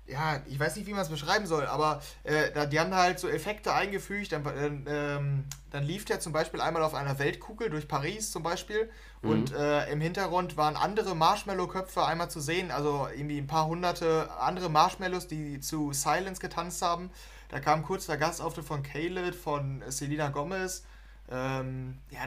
[0.09, 3.19] ja, ich weiß nicht, wie man es beschreiben soll, aber äh, die haben da halt
[3.19, 4.33] so Effekte eingefügt.
[4.33, 8.43] Dann, äh, ähm, dann lief der zum Beispiel einmal auf einer Weltkugel durch Paris zum
[8.43, 8.89] Beispiel
[9.23, 9.31] mhm.
[9.31, 14.31] und äh, im Hintergrund waren andere Marshmallow-Köpfe einmal zu sehen, also irgendwie ein paar hunderte
[14.39, 17.11] andere Marshmallows, die zu Silence getanzt haben.
[17.49, 20.83] Da kam kurz der Gastauftritt von Caleb, von Selena Gomez
[21.29, 22.21] ähm, ja,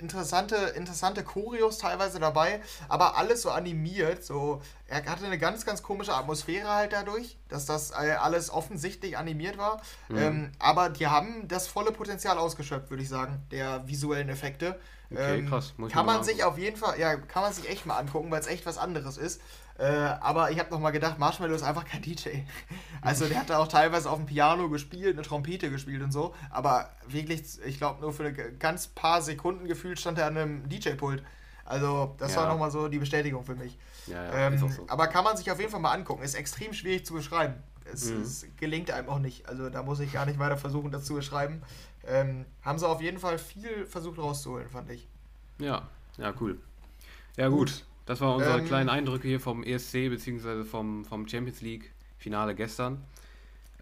[0.00, 4.24] interessante, interessante Choreos teilweise dabei, aber alles so animiert.
[4.24, 9.18] So, er hatte eine ganz, ganz komische Atmosphäre halt dadurch, dass das äh, alles offensichtlich
[9.18, 9.82] animiert war.
[10.08, 10.18] Mhm.
[10.18, 14.78] Ähm, aber die haben das volle Potenzial ausgeschöpft, würde ich sagen, der visuellen Effekte.
[15.10, 15.74] Okay, ähm, krass.
[15.76, 18.40] Muss kann man sich auf jeden Fall, ja, kann man sich echt mal angucken, weil
[18.40, 19.40] es echt was anderes ist.
[19.78, 22.28] Äh, aber ich habe nochmal gedacht, Marshmallow ist einfach kein DJ.
[23.02, 26.34] Also der hat da auch teilweise auf dem Piano gespielt, eine Trompete gespielt und so.
[26.50, 31.22] Aber wirklich, ich glaube, nur für ganz paar Sekunden gefühlt stand er an einem DJ-Pult.
[31.64, 32.40] Also das ja.
[32.40, 33.76] war nochmal so die Bestätigung für mich.
[34.06, 34.70] Ja, ja, ähm, so.
[34.88, 36.22] Aber kann man sich auf jeden Fall mal angucken.
[36.22, 37.54] Ist extrem schwierig zu beschreiben.
[37.84, 38.22] Es, mhm.
[38.22, 39.48] es, gelingt einem auch nicht.
[39.48, 41.62] Also da muss ich gar nicht weiter versuchen, das zu beschreiben.
[42.06, 45.06] Ähm, haben sie auf jeden Fall viel versucht rauszuholen, fand ich.
[45.58, 46.58] Ja, ja, cool.
[47.36, 47.84] Ja, gut.
[48.06, 50.64] Das waren unsere ähm, kleinen Eindrücke hier vom ESC bzw.
[50.64, 53.04] Vom, vom Champions League Finale gestern.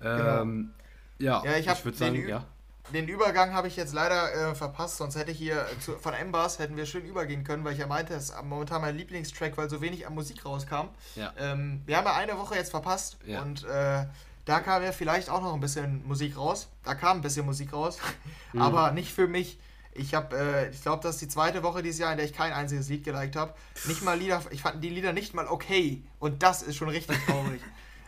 [0.01, 0.43] Genau.
[0.43, 0.75] Ähm,
[1.19, 1.45] genau.
[1.45, 2.45] Ja, ja, ich, ich würde sagen, ja.
[2.93, 6.59] Den Übergang habe ich jetzt leider äh, verpasst, sonst hätte ich hier zu, von Embers
[6.59, 9.71] hätten wir schön übergehen können, weil ich ja meinte, es ist momentan mein Lieblingstrack, weil
[9.71, 10.89] so wenig an Musik rauskam.
[11.15, 11.33] Ja.
[11.39, 13.41] Ähm, wir haben ja eine Woche jetzt verpasst ja.
[13.41, 14.05] und äh,
[14.45, 16.69] Da kam ja vielleicht auch noch ein bisschen Musik raus.
[16.83, 17.99] Da kam ein bisschen Musik raus,
[18.53, 18.61] mhm.
[18.61, 19.59] aber nicht für mich.
[19.95, 22.33] Ich habe, äh, ich glaube, das ist die zweite Woche dieses Jahr, in der ich
[22.33, 23.55] kein einziges Lied geliked habe.
[23.87, 26.03] Nicht mal Lieder, ich fand die Lieder nicht mal okay.
[26.19, 27.61] Und das ist schon richtig traurig.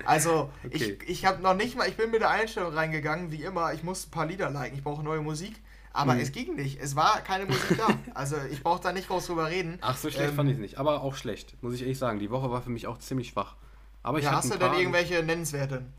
[0.05, 0.99] Also, okay.
[1.01, 3.83] ich, ich habe noch nicht mal, ich bin mit der Einstellung reingegangen, wie immer, ich
[3.83, 5.55] muss ein paar Lieder liken, ich brauche neue Musik.
[5.97, 6.21] Aber mhm.
[6.21, 6.79] es ging nicht.
[6.79, 7.89] Es war keine Musik da.
[8.13, 9.79] Also ich brauche da nicht groß drüber reden.
[9.81, 10.79] Ach, so schlecht ähm, fand ich es nicht.
[10.79, 12.19] Aber auch schlecht, muss ich ehrlich sagen.
[12.19, 13.57] Die Woche war für mich auch ziemlich schwach.
[14.03, 15.93] Aber ich ja, hast du denn irgendwelche nennenswerten?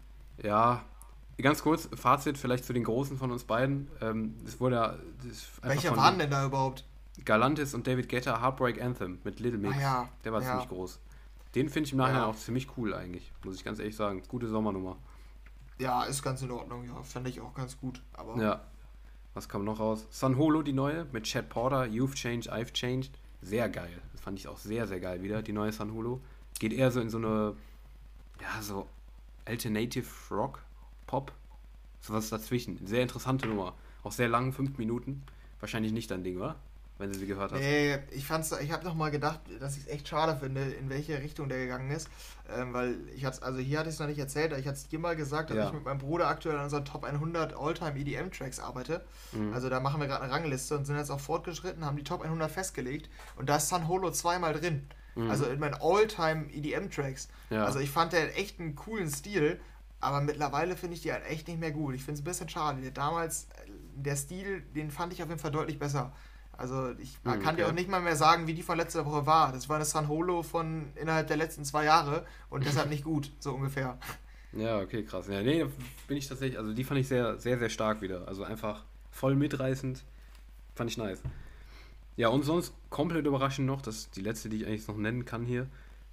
[0.43, 0.83] Ja,
[1.43, 3.87] ganz kurz, Fazit vielleicht zu den Großen von uns beiden.
[4.01, 4.97] Ähm, das wurde ja.
[5.61, 6.83] Welche waren denn da überhaupt?
[7.25, 9.75] Galantis und David Guetta Heartbreak Anthem mit Little Mix.
[9.77, 10.09] Ah, ja.
[10.23, 10.49] Der war ja.
[10.49, 10.99] ziemlich groß.
[11.55, 12.27] Den finde ich im Nachhinein ja.
[12.27, 14.21] auch ziemlich cool eigentlich, muss ich ganz ehrlich sagen.
[14.27, 14.97] Gute Sommernummer.
[15.79, 17.01] Ja, ist ganz in Ordnung, ja.
[17.03, 18.01] Fand ich auch ganz gut.
[18.13, 18.61] Aber ja.
[19.33, 20.07] Was kam noch raus?
[20.09, 23.11] San Holo, die neue, mit Chad Porter, You've Changed, I've Changed.
[23.41, 24.01] Sehr geil.
[24.11, 26.21] Das fand ich auch sehr, sehr geil wieder, die neue San Holo.
[26.59, 27.55] Geht eher so in so eine,
[28.41, 28.87] ja, so
[29.45, 30.63] Alternative Rock,
[31.07, 31.31] Pop.
[31.99, 32.85] Sowas dazwischen.
[32.85, 33.73] Sehr interessante Nummer.
[34.03, 35.23] Auch sehr lang, fünf Minuten.
[35.59, 36.57] Wahrscheinlich nicht dein Ding, oder?
[36.97, 37.59] wenn du sie gehört hast.
[37.59, 41.21] Nee, ich fand's, ich habe nochmal gedacht, dass ich es echt schade finde, in welche
[41.21, 42.09] Richtung der gegangen ist.
[42.55, 44.77] Ähm, weil ich hatte also hier hatte ich es noch nicht erzählt, aber ich hatte
[44.77, 45.67] es dir mal gesagt, dass ja.
[45.67, 49.03] ich mit meinem Bruder aktuell an unseren Top 100 Alltime EDM Tracks arbeite.
[49.31, 49.53] Mhm.
[49.53, 52.21] Also da machen wir gerade eine Rangliste und sind jetzt auch fortgeschritten, haben die Top
[52.21, 54.87] 100 festgelegt und da ist San Holo zweimal drin.
[55.15, 55.29] Mhm.
[55.29, 57.27] Also in meinen Alltime EDM Tracks.
[57.49, 57.65] Ja.
[57.65, 59.59] Also ich fand der echt einen coolen Stil,
[59.99, 61.95] aber mittlerweile finde ich die halt echt nicht mehr gut.
[61.95, 62.91] Ich finde es ein bisschen schade.
[62.91, 66.13] Damals, äh, der Stil, den fand ich auf jeden Fall deutlich besser.
[66.57, 67.63] Also ich man hm, kann okay.
[67.63, 69.51] dir auch nicht mal mehr sagen, wie die von letzter Woche war.
[69.51, 73.31] Das war eine San Holo von innerhalb der letzten zwei Jahre und deshalb nicht gut,
[73.39, 73.97] so ungefähr.
[74.53, 75.27] Ja, okay, krass.
[75.27, 75.65] Ja, nee,
[76.07, 78.27] bin ich tatsächlich, also die fand ich sehr, sehr, sehr stark wieder.
[78.27, 80.03] Also einfach voll mitreißend.
[80.73, 81.21] Fand ich nice.
[82.15, 85.25] Ja, und sonst komplett überraschend noch, das ist die letzte, die ich eigentlich noch nennen
[85.25, 85.67] kann hier.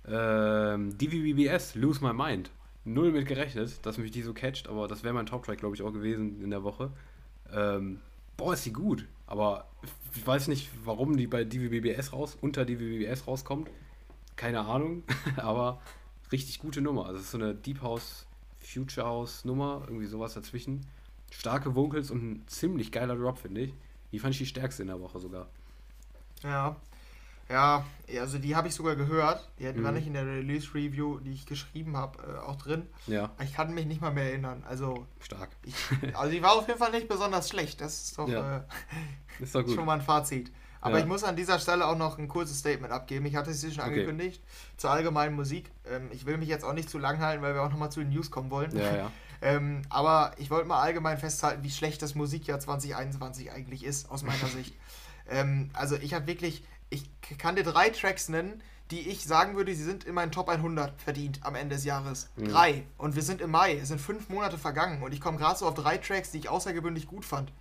[0.07, 2.51] Ähm, DVBBS, Lose My Mind.
[2.85, 5.83] Null mit gerechnet, dass mich die so catcht, aber das wäre mein Top-Track, glaube ich,
[5.83, 6.91] auch gewesen in der Woche.
[7.53, 8.01] Ähm,
[8.37, 9.07] boah, ist die gut.
[9.27, 9.67] Aber
[10.15, 13.71] ich weiß nicht, warum die bei DVBBS raus, unter DVBBS rauskommt.
[14.37, 15.03] Keine Ahnung,
[15.37, 15.81] aber
[16.31, 17.07] richtig gute Nummer.
[17.07, 18.27] Also es ist so eine Deep House,
[18.61, 20.85] Future House Nummer, irgendwie sowas dazwischen.
[21.31, 23.75] Starke Vocals und ein ziemlich geiler Drop, finde ich.
[24.13, 25.49] Die fand ich die stärkste in der Woche sogar.
[26.43, 26.77] Ja,
[27.49, 27.85] ja,
[28.21, 29.49] also die habe ich sogar gehört.
[29.59, 29.85] Die mhm.
[29.85, 32.87] war nicht in der Release-Review, die ich geschrieben habe, äh, auch drin.
[33.07, 33.31] Ja.
[33.43, 34.65] Ich kann mich nicht mal mehr erinnern.
[34.67, 35.07] Also.
[35.21, 35.51] Stark.
[35.63, 35.75] Ich,
[36.17, 37.81] also die war auf jeden Fall nicht besonders schlecht.
[37.81, 38.59] Das ist doch, ja.
[38.59, 38.63] äh,
[39.43, 40.53] ist doch schon mal ein Fazit.
[40.85, 41.05] Aber ja.
[41.05, 43.25] ich muss an dieser Stelle auch noch ein kurzes Statement abgeben.
[43.25, 44.01] Ich hatte es hier schon okay.
[44.01, 44.43] angekündigt
[44.77, 45.71] zur allgemeinen Musik.
[45.91, 48.01] Ähm, ich will mich jetzt auch nicht zu lang halten, weil wir auch nochmal zu
[48.01, 48.77] den News kommen wollen.
[48.77, 49.13] Ja, ja.
[49.43, 54.25] ähm, aber ich wollte mal allgemein festhalten, wie schlecht das Musikjahr 2021 eigentlich ist, aus
[54.25, 54.75] meiner Sicht.
[55.27, 59.75] Ähm, also ich habe wirklich ich kann dir drei Tracks nennen, die ich sagen würde,
[59.75, 62.29] sie sind in meinen Top 100 verdient am Ende des Jahres.
[62.37, 62.49] Mhm.
[62.49, 62.87] Drei.
[62.99, 63.77] Und wir sind im Mai.
[63.77, 65.03] Es sind fünf Monate vergangen.
[65.03, 67.53] Und ich komme gerade so auf drei Tracks, die ich außergewöhnlich gut fand.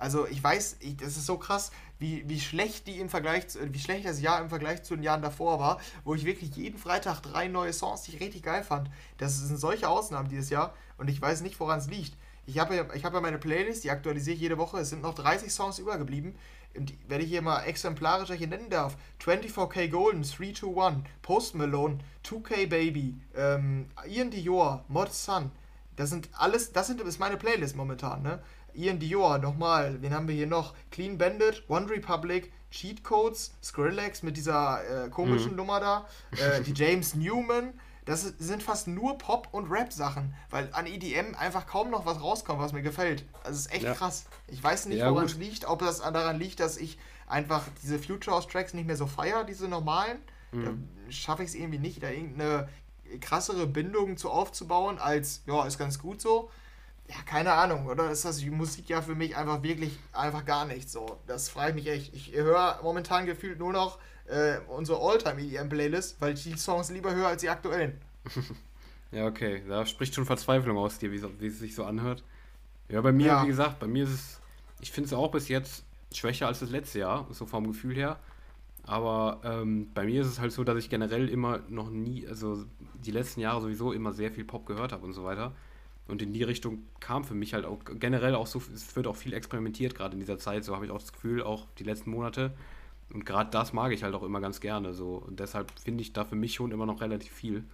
[0.00, 3.58] Also ich weiß, ich, das ist so krass, wie, wie schlecht die im Vergleich, zu,
[3.74, 6.78] wie schlecht das Jahr im Vergleich zu den Jahren davor war, wo ich wirklich jeden
[6.78, 8.90] Freitag drei neue Songs, die ich richtig geil fand.
[9.18, 12.16] Das sind solche Ausnahmen dieses Jahr und ich weiß nicht, woran es liegt.
[12.46, 14.78] Ich habe ja, hab ja meine Playlist, die aktualisiere ich jede Woche.
[14.78, 16.34] Es sind noch 30 Songs übergeblieben
[17.08, 23.20] wenn ich hier mal exemplarisch hier nennen darf, 24K Golden, 321, Post Malone, 2K Baby,
[23.36, 25.50] ähm, Ian Dior, Mod Sun,
[25.96, 28.40] das sind alles, das sind, ist meine Playlist momentan, ne?
[28.74, 30.74] Ian Dior, nochmal, wen haben wir hier noch?
[30.92, 35.56] Clean Bandit, One Republic, Cheat Codes, Skrillex mit dieser äh, komischen mhm.
[35.56, 37.74] Nummer da, äh, die James Newman,
[38.10, 42.60] das sind fast nur Pop- und Rap-Sachen, weil an EDM einfach kaum noch was rauskommt,
[42.60, 43.24] was mir gefällt.
[43.44, 43.94] Es ist echt ja.
[43.94, 44.24] krass.
[44.48, 48.00] Ich weiß nicht, ja, woran es liegt, ob das daran liegt, dass ich einfach diese
[48.00, 50.18] Future House Tracks nicht mehr so feiere, diese normalen.
[50.50, 50.64] Mhm.
[50.64, 52.68] Da schaffe ich es irgendwie nicht, da irgendeine
[53.20, 56.50] krassere Bindung zu aufzubauen, als, ja, ist ganz gut so.
[57.06, 60.64] Ja, keine Ahnung, oder ist das die Musik ja für mich einfach wirklich einfach gar
[60.64, 61.20] nicht so.
[61.28, 62.12] Das freut mich echt.
[62.12, 63.98] Ich höre momentan gefühlt nur noch
[64.30, 68.00] äh, unsere Alltime EDM-Playlist, weil ich die Songs lieber höre als die aktuellen.
[69.12, 69.62] ja, okay.
[69.68, 72.22] Da spricht schon Verzweiflung aus dir, wie, wie es sich so anhört.
[72.88, 73.42] Ja, bei mir, ja.
[73.44, 74.40] wie gesagt, bei mir ist es,
[74.80, 78.18] ich finde es auch bis jetzt schwächer als das letzte Jahr, so vom Gefühl her.
[78.84, 82.64] Aber ähm, bei mir ist es halt so, dass ich generell immer noch nie, also
[82.94, 85.52] die letzten Jahre sowieso immer sehr viel Pop gehört habe und so weiter.
[86.08, 89.16] Und in die Richtung kam für mich halt auch generell auch so, es wird auch
[89.16, 92.10] viel experimentiert, gerade in dieser Zeit, so habe ich auch das Gefühl, auch die letzten
[92.10, 92.52] Monate.
[93.12, 94.94] Und gerade das mag ich halt auch immer ganz gerne.
[94.94, 95.16] So.
[95.16, 97.64] Und deshalb finde ich da für mich schon immer noch relativ viel.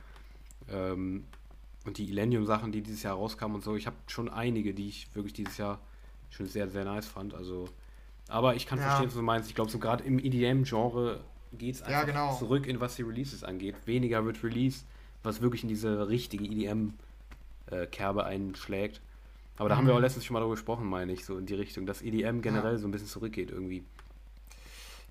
[0.70, 1.24] Ähm,
[1.84, 5.14] und die Illenium-Sachen, die dieses Jahr rauskamen und so, ich habe schon einige, die ich
[5.14, 5.78] wirklich dieses Jahr
[6.30, 7.34] schon sehr, sehr nice fand.
[7.34, 7.68] Also,
[8.28, 8.86] aber ich kann ja.
[8.86, 9.48] verstehen, was du meinst.
[9.48, 11.20] Ich glaube, so gerade im EDM-Genre
[11.52, 12.36] geht es einfach ja, genau.
[12.36, 13.76] zurück in was die Releases angeht.
[13.84, 14.86] Weniger wird released,
[15.22, 16.94] was wirklich in diese richtige EDM
[17.70, 19.00] äh, Kerbe einschlägt.
[19.56, 19.78] Aber da mhm.
[19.78, 22.02] haben wir auch letztens schon mal darüber gesprochen, meine ich, so in die Richtung, dass
[22.02, 22.78] EDM generell ja.
[22.78, 23.84] so ein bisschen zurückgeht irgendwie.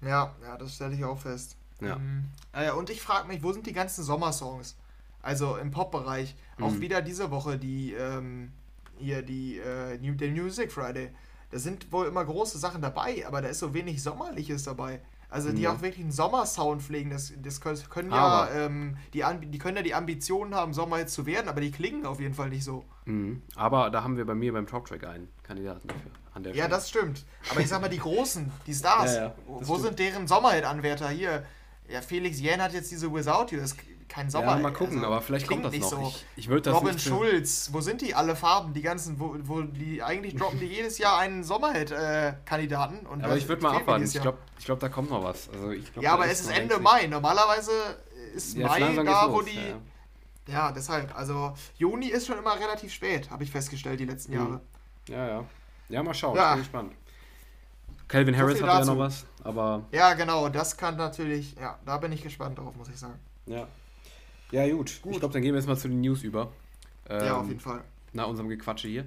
[0.06, 1.58] Ja, ja, das stelle ich auch fest.
[1.82, 1.96] Ja.
[1.96, 4.78] Ähm, äh, und ich frage mich, wo sind die ganzen Sommersongs?
[5.22, 6.36] Also im Pop-Bereich.
[6.62, 6.82] Auch mhm.
[6.82, 8.52] wieder diese Woche die, ähm,
[8.98, 11.10] hier die, äh, New, der Music Friday.
[11.50, 15.02] Da sind wohl immer große Sachen dabei, aber da ist so wenig Sommerliches dabei.
[15.30, 15.74] Also die ja.
[15.74, 19.94] auch wirklich einen Sommersound pflegen, das, das können ja, ähm, die, die können ja die
[19.94, 22.86] Ambitionen haben, Sommer jetzt zu werden, aber die klingen auf jeden Fall nicht so.
[23.06, 23.41] Mhm.
[23.56, 26.12] Aber da haben wir bei mir beim Talktrack einen Kandidaten dafür.
[26.36, 26.69] An der ja, Stelle.
[26.69, 27.26] das stimmt.
[27.50, 29.82] Aber ich sag mal, die Großen, die Stars, ja, wo stimmt.
[29.82, 31.45] sind deren Sommerhit-Anwärter hier?
[31.88, 33.76] Ja, Felix Jähn hat jetzt diese Without You, das
[34.08, 34.56] kein Sommer.
[34.56, 35.89] Ja, mal gucken, also, aber vielleicht kommt das noch.
[35.89, 36.08] So.
[36.08, 39.62] Ich, ich würde das Robin Schulz, wo sind die alle Farben, die ganzen, wo, wo
[39.62, 43.06] die eigentlich droppen die jedes Jahr einen Sommerhit-Kandidaten.
[43.06, 44.06] Äh, aber ich würde mal abwarten.
[44.06, 45.50] Ich glaube, ich glaub, da kommt noch was.
[45.50, 47.08] Also ich glaub, ja, aber es ist Ende Mai.
[47.08, 47.71] Normalerweise
[48.34, 49.56] ist ja, Mai da, wo los, die.
[50.52, 50.54] Ja.
[50.54, 50.71] ja.
[50.71, 51.15] deshalb.
[51.17, 54.38] Also Juni ist schon immer relativ spät, habe ich festgestellt die letzten mhm.
[54.38, 54.62] Jahre.
[55.10, 55.45] Ja, ja.
[55.89, 56.36] Ja, mal schauen.
[56.36, 56.52] Ja.
[56.52, 56.93] Ich bin gespannt.
[58.08, 59.86] Calvin Harris hat ja noch was, aber.
[59.91, 63.19] Ja, genau, das kann natürlich, ja, da bin ich gespannt drauf, muss ich sagen.
[63.48, 63.67] Ja.
[64.52, 65.02] Ja, gut.
[65.02, 65.13] gut.
[65.13, 66.52] Ich glaube, dann gehen wir jetzt mal zu den News über.
[67.10, 67.82] Ähm, ja, auf jeden Fall.
[68.13, 69.04] Nach unserem Gequatsche hier.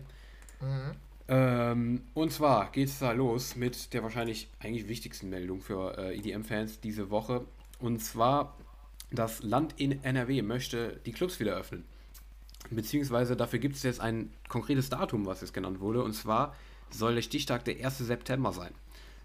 [0.61, 0.95] Mhm.
[1.29, 6.17] Ähm, und zwar geht es da los mit der wahrscheinlich eigentlich wichtigsten Meldung für äh,
[6.17, 7.45] EDM-Fans diese Woche.
[7.81, 8.57] Und zwar,
[9.11, 11.85] das Land in NRW möchte die Clubs wieder öffnen.
[12.71, 16.03] Beziehungsweise dafür gibt es jetzt ein konkretes Datum, was jetzt genannt wurde.
[16.03, 16.55] Und zwar
[16.91, 17.99] soll der Stichtag der 1.
[17.99, 18.73] September sein.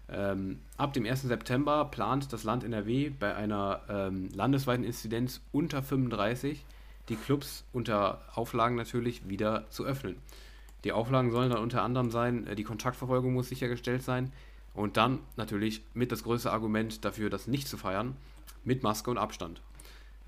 [0.08, 1.22] Ähm, ab dem 1.
[1.22, 6.64] September plant das Land NRW bei einer ähm, landesweiten Inzidenz unter 35
[7.08, 10.16] die Clubs unter Auflagen natürlich wieder zu öffnen.
[10.84, 14.32] Die Auflagen sollen dann unter anderem sein, äh, die Kontaktverfolgung muss sichergestellt sein
[14.74, 18.16] und dann natürlich mit das größte Argument dafür, das nicht zu feiern,
[18.64, 19.60] mit Maske und Abstand.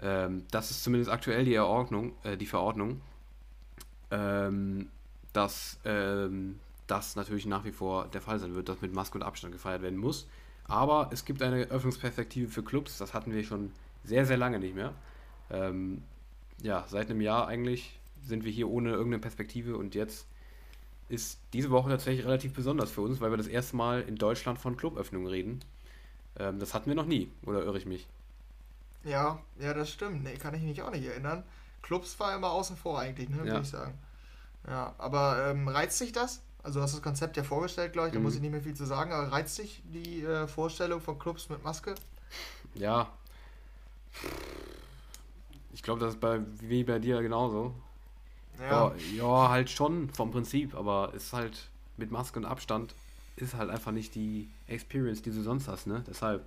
[0.01, 3.01] Ähm, das ist zumindest aktuell die, äh, die Verordnung,
[4.11, 4.88] ähm,
[5.33, 9.22] dass ähm, das natürlich nach wie vor der Fall sein wird, dass mit Maske und
[9.22, 10.27] Abstand gefeiert werden muss.
[10.64, 13.72] Aber es gibt eine Öffnungsperspektive für Clubs, das hatten wir schon
[14.05, 14.92] sehr, sehr lange nicht mehr.
[15.51, 16.03] Ähm,
[16.62, 20.27] ja, seit einem Jahr eigentlich sind wir hier ohne irgendeine Perspektive und jetzt
[21.09, 24.59] ist diese Woche tatsächlich relativ besonders für uns, weil wir das erste Mal in Deutschland
[24.59, 25.61] von Cluböffnungen reden.
[26.38, 28.07] Ähm, das hatten wir noch nie, oder irre ich mich?
[29.05, 30.25] Ja, ja, das stimmt.
[30.25, 31.44] Nee, kann ich mich auch nicht erinnern.
[31.83, 33.44] Clubs war immer außen vor eigentlich, ne, ja.
[33.44, 33.94] würde ich sagen.
[34.66, 36.42] Ja, aber ähm, reizt sich das?
[36.66, 38.24] Also du hast das Konzept ja vorgestellt, glaube ich, da mhm.
[38.24, 41.48] muss ich nicht mehr viel zu sagen, aber reizt dich die äh, Vorstellung von Clubs
[41.48, 41.94] mit Maske?
[42.74, 43.09] Ja.
[45.72, 47.72] Ich glaube, das ist bei, wie bei dir genauso.
[48.59, 48.88] Ja.
[48.88, 48.94] ja.
[49.14, 52.96] ja, halt schon vom Prinzip, aber ist halt mit Maske und Abstand
[53.37, 56.02] ist halt einfach nicht die Experience, die du sonst hast, ne?
[56.09, 56.44] Deshalb.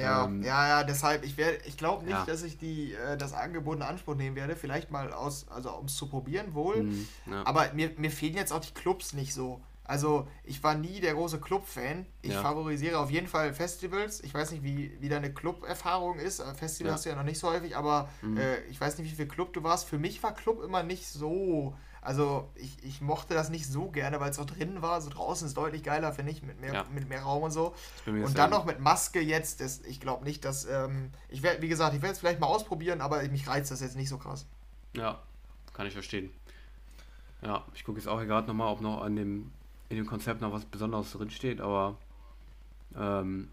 [0.00, 2.24] Ja, ähm, ja, ja, deshalb, ich werde, ich glaube nicht, ja.
[2.24, 4.56] dass ich die, äh, das Angebot in Anspruch nehmen werde.
[4.56, 6.84] Vielleicht mal aus, also um es zu probieren wohl.
[6.84, 7.46] Mhm, ja.
[7.46, 9.60] Aber mir, mir fehlen jetzt auch die Clubs nicht so.
[9.90, 12.06] Also ich war nie der große Club-Fan.
[12.22, 12.42] Ich ja.
[12.42, 14.22] favorisiere auf jeden Fall Festivals.
[14.22, 16.38] Ich weiß nicht, wie, wie deine Club-Erfahrung ist.
[16.38, 18.36] Äh, Festival hast du ja noch nicht so häufig, aber mhm.
[18.36, 19.88] äh, ich weiß nicht, wie viel Club du warst.
[19.88, 24.20] Für mich war Club immer nicht so also ich, ich mochte das nicht so gerne,
[24.20, 25.00] weil es auch drin war.
[25.00, 26.86] So draußen ist deutlich geiler, finde ich, mit mehr, ja.
[26.92, 27.74] mit mehr Raum und so.
[28.06, 30.64] Und dann noch mit Maske jetzt, das, ich glaube nicht, dass.
[30.64, 33.80] Ähm, ich werde, wie gesagt, ich werde es vielleicht mal ausprobieren, aber mich reizt das
[33.80, 34.46] jetzt nicht so krass.
[34.94, 35.20] Ja,
[35.74, 36.30] kann ich verstehen.
[37.42, 39.50] Ja, ich gucke jetzt auch gerade nochmal, ob noch an dem,
[39.88, 41.96] in dem Konzept noch was Besonderes drinsteht, aber
[42.96, 43.48] ähm,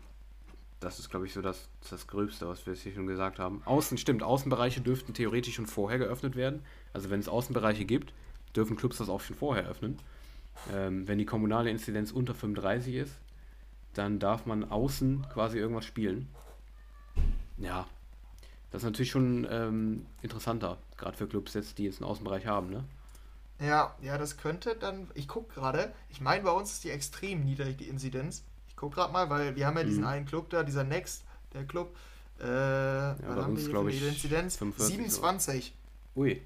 [0.79, 3.61] das ist, glaube ich, so das, das Gröbste, was wir jetzt hier schon gesagt haben.
[3.65, 6.63] Außen, stimmt, Außenbereiche dürften theoretisch schon vorher geöffnet werden.
[6.93, 8.13] Also wenn es Außenbereiche gibt,
[8.55, 9.99] dürfen Clubs das auch schon vorher öffnen.
[10.73, 13.13] Ähm, wenn die kommunale Inzidenz unter 35 ist,
[13.93, 16.27] dann darf man außen quasi irgendwas spielen.
[17.57, 17.87] Ja,
[18.71, 22.69] das ist natürlich schon ähm, interessanter, gerade für Clubs jetzt, die jetzt einen Außenbereich haben,
[22.69, 22.83] ne?
[23.59, 27.43] Ja, ja, das könnte dann, ich gucke gerade, ich meine, bei uns ist die extrem
[27.43, 28.43] niedrig, die Inzidenz.
[28.69, 30.09] Ich gucke gerade mal, weil wir haben ja diesen mhm.
[30.09, 31.95] einen Club da, dieser Next, der Club.
[32.39, 34.59] Äh, ja, bei uns, glaube ich, Inzidenz?
[34.59, 35.73] 27.
[36.13, 36.21] Oder?
[36.21, 36.41] Ui.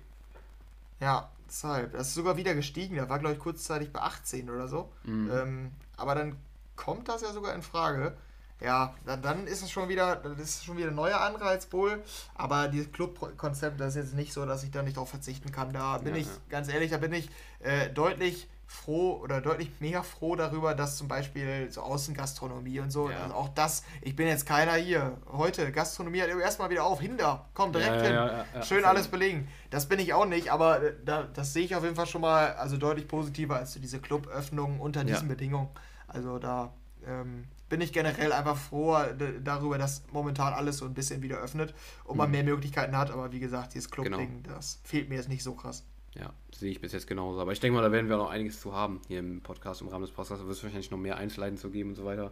[1.01, 2.95] Ja, Deshalb, das ist sogar wieder gestiegen.
[2.95, 4.89] Da war, glaube ich, kurzzeitig bei 18 oder so.
[5.03, 5.31] Mhm.
[5.31, 6.37] Ähm, aber dann
[6.77, 8.15] kommt das ja sogar in Frage.
[8.61, 12.01] Ja, dann, dann ist es schon wieder, das ist schon wieder ein neuer Anreiz wohl.
[12.35, 15.73] Aber dieses Club-Konzept, das ist jetzt nicht so, dass ich da nicht darauf verzichten kann.
[15.73, 16.33] Da bin ja, ich, ja.
[16.47, 21.07] ganz ehrlich, da bin ich äh, deutlich froh oder deutlich mehr froh darüber, dass zum
[21.07, 23.23] Beispiel so Außengastronomie und so, ja.
[23.23, 27.49] also auch das, ich bin jetzt keiner hier, heute, Gastronomie hat erstmal wieder auf, Hinder,
[27.53, 29.49] komm direkt ja, hin, schön alles belegen.
[29.69, 32.21] Das bin ich auch nicht, aber äh, da, das sehe ich auf jeden Fall schon
[32.21, 35.69] mal also deutlich positiver als diese Cluböffnungen unter diesen Bedingungen.
[36.07, 36.73] Also da
[37.05, 38.97] ähm, bin ich generell einfach froh
[39.43, 41.73] darüber, dass momentan alles so ein bisschen wieder öffnet
[42.05, 42.31] und man mhm.
[42.31, 44.55] mehr Möglichkeiten hat, aber wie gesagt, dieses Club-Ding, genau.
[44.55, 45.83] das fehlt mir jetzt nicht so krass.
[46.13, 47.39] Ja, sehe ich bis jetzt genauso.
[47.39, 49.87] Aber ich denke mal, da werden wir noch einiges zu haben hier im Podcast, im
[49.87, 50.41] Rahmen des Podcasts.
[50.41, 52.31] Da wird es wahrscheinlich noch mehr Einzelheiten zu geben und so weiter.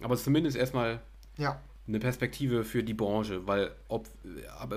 [0.00, 1.00] Aber zumindest erstmal
[1.36, 1.60] ja.
[1.88, 4.08] eine Perspektive für die Branche, weil ob,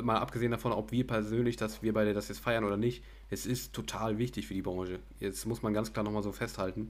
[0.01, 3.45] mal abgesehen davon, ob wir persönlich, dass wir beide das jetzt feiern oder nicht, es
[3.45, 4.99] ist total wichtig für die Branche.
[5.19, 6.89] Jetzt muss man ganz klar nochmal so festhalten,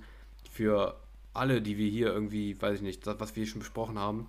[0.49, 0.95] für
[1.33, 4.27] alle, die wir hier irgendwie, weiß ich nicht, das, was wir schon besprochen haben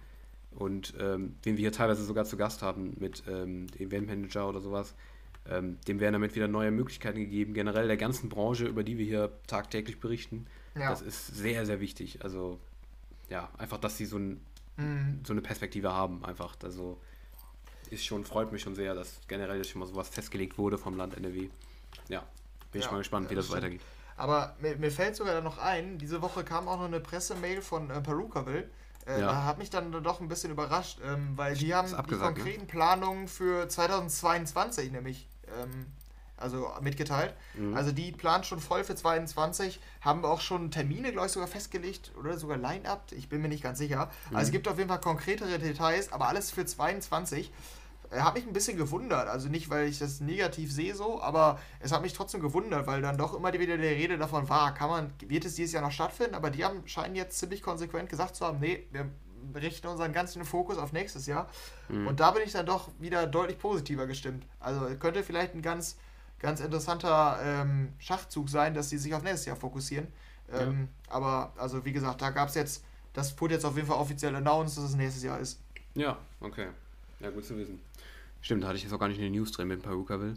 [0.51, 4.95] und ähm, den wir hier teilweise sogar zu Gast haben mit ähm, Eventmanager oder sowas,
[5.49, 7.55] ähm, dem werden damit wieder neue Möglichkeiten gegeben.
[7.55, 10.91] Generell der ganzen Branche, über die wir hier tagtäglich berichten, ja.
[10.91, 12.23] das ist sehr, sehr wichtig.
[12.23, 12.61] Also
[13.29, 14.41] ja, einfach, dass sie so, ein,
[14.77, 15.21] mhm.
[15.25, 16.57] so eine Perspektive haben, einfach.
[16.63, 17.01] Also
[17.91, 21.17] ist schon, freut mich schon sehr, dass generell schon mal sowas festgelegt wurde vom Land
[21.17, 21.49] NRW.
[22.09, 22.25] Ja,
[22.71, 23.81] bin ja, ich mal gespannt, wie das, das weitergeht.
[24.17, 27.91] Aber mir, mir, fällt sogar noch ein, diese Woche kam auch noch eine Pressemail von
[27.91, 28.71] äh, Perukaville.
[29.07, 29.27] Äh, ja.
[29.27, 32.67] Da hat mich dann doch ein bisschen überrascht, ähm, weil die haben die konkreten ne?
[32.67, 35.27] Planungen für 2022 nämlich
[35.61, 35.87] ähm,
[36.37, 37.35] also mitgeteilt.
[37.55, 37.77] Mhm.
[37.77, 42.13] Also die plant schon voll für 22, haben auch schon Termine, glaube ich, sogar festgelegt
[42.19, 44.11] oder sogar Line-Up, ich bin mir nicht ganz sicher.
[44.31, 44.37] Mhm.
[44.37, 47.53] Also es gibt auf jeden Fall konkretere Details, aber alles für 22.
[48.13, 51.59] Äh, hat mich ein bisschen gewundert, also nicht, weil ich das negativ sehe so, aber
[51.81, 54.91] es hat mich trotzdem gewundert, weil dann doch immer wieder die Rede davon war, kann
[54.91, 58.37] man, wird es dieses Jahr noch stattfinden, aber die haben scheinen jetzt ziemlich konsequent gesagt
[58.37, 59.09] zu haben, nee, wir
[59.55, 61.49] richten unseren ganzen Fokus auf nächstes Jahr.
[61.89, 62.07] Mhm.
[62.07, 64.45] Und da bin ich dann doch wieder deutlich positiver gestimmt.
[64.61, 65.97] Also könnte vielleicht ein ganz,
[66.39, 70.09] ganz interessanter ähm, Schachzug sein, dass sie sich auf nächstes Jahr fokussieren.
[70.53, 71.15] Ähm, ja.
[71.15, 74.35] Aber also wie gesagt, da gab es jetzt, das wurde jetzt auf jeden Fall offiziell
[74.35, 75.61] announced, dass es nächstes Jahr ist.
[75.95, 76.69] Ja, okay.
[77.21, 77.81] Ja, gut zu wissen.
[78.41, 80.35] Stimmt, da hatte ich jetzt auch gar nicht in den News drin mit Paruka will.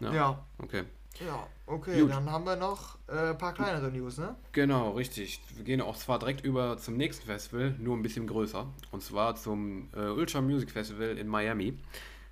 [0.00, 0.12] Ja.
[0.12, 0.44] ja.
[0.58, 0.84] Okay.
[1.20, 2.10] Ja, okay, Gut.
[2.10, 4.34] dann haben wir noch äh, ein paar kleinere News, ne?
[4.52, 5.40] Genau, richtig.
[5.54, 8.66] Wir gehen auch zwar direkt über zum nächsten Festival, nur ein bisschen größer.
[8.90, 11.78] Und zwar zum äh, Ultra Music Festival in Miami.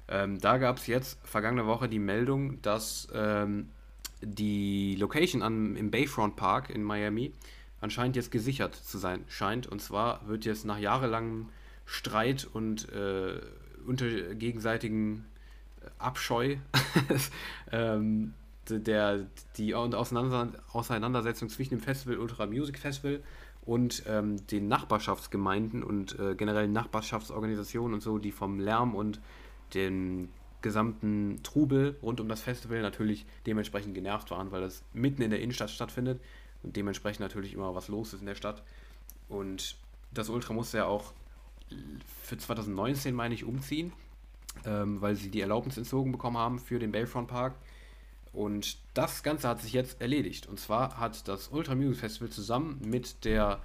[0.08, 3.68] Ähm, da gab es jetzt vergangene Woche die Meldung, dass ähm,
[4.22, 7.32] die Location an, im Bayfront Park in Miami
[7.80, 9.66] anscheinend jetzt gesichert zu sein scheint.
[9.66, 11.48] Und zwar wird jetzt nach jahrelangem
[11.86, 13.40] Streit und äh,
[13.86, 15.26] unter gegenseitigen
[15.98, 16.56] Abscheu
[17.72, 18.34] ähm,
[18.78, 23.20] der, die Auseinandersetzung zwischen dem Festival Ultra Music Festival
[23.62, 29.20] und ähm, den Nachbarschaftsgemeinden und äh, generellen Nachbarschaftsorganisationen und so, die vom Lärm und
[29.74, 30.28] dem
[30.62, 35.40] gesamten Trubel rund um das Festival natürlich dementsprechend genervt waren, weil das mitten in der
[35.40, 36.20] Innenstadt stattfindet
[36.62, 38.62] und dementsprechend natürlich immer was los ist in der Stadt.
[39.28, 39.76] Und
[40.12, 41.12] das Ultra musste ja auch
[42.22, 43.92] für 2019, meine ich, umziehen,
[44.64, 47.54] ähm, weil sie die Erlaubnis entzogen bekommen haben für den Bayfront Park.
[48.32, 50.46] Und das Ganze hat sich jetzt erledigt.
[50.46, 53.60] Und zwar hat das Ultra Music Festival zusammen mit der,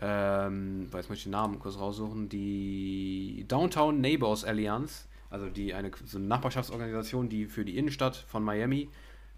[0.00, 5.90] ähm, weiß muss ich den Namen kurz raussuchen, die Downtown Neighbors Alliance, also die eine,
[6.04, 8.88] so eine Nachbarschaftsorganisation, die für die Innenstadt von Miami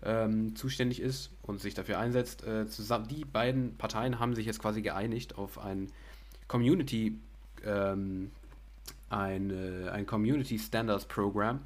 [0.03, 2.47] ähm, zuständig ist und sich dafür einsetzt.
[2.47, 5.91] Äh, zusammen, die beiden Parteien haben sich jetzt quasi geeinigt auf ein
[6.47, 7.19] Community,
[7.65, 8.31] ähm,
[9.09, 11.61] ein, äh, ein Community Standards Program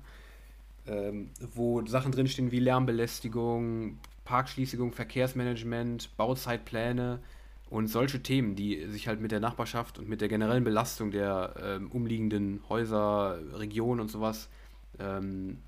[0.86, 7.20] ähm, wo Sachen drinstehen wie Lärmbelästigung, Parkschließung, Verkehrsmanagement, Bauzeitpläne
[7.70, 11.54] und solche Themen, die sich halt mit der Nachbarschaft und mit der generellen Belastung der
[11.62, 14.48] ähm, umliegenden Häuser, Regionen und sowas
[14.98, 15.58] ähm,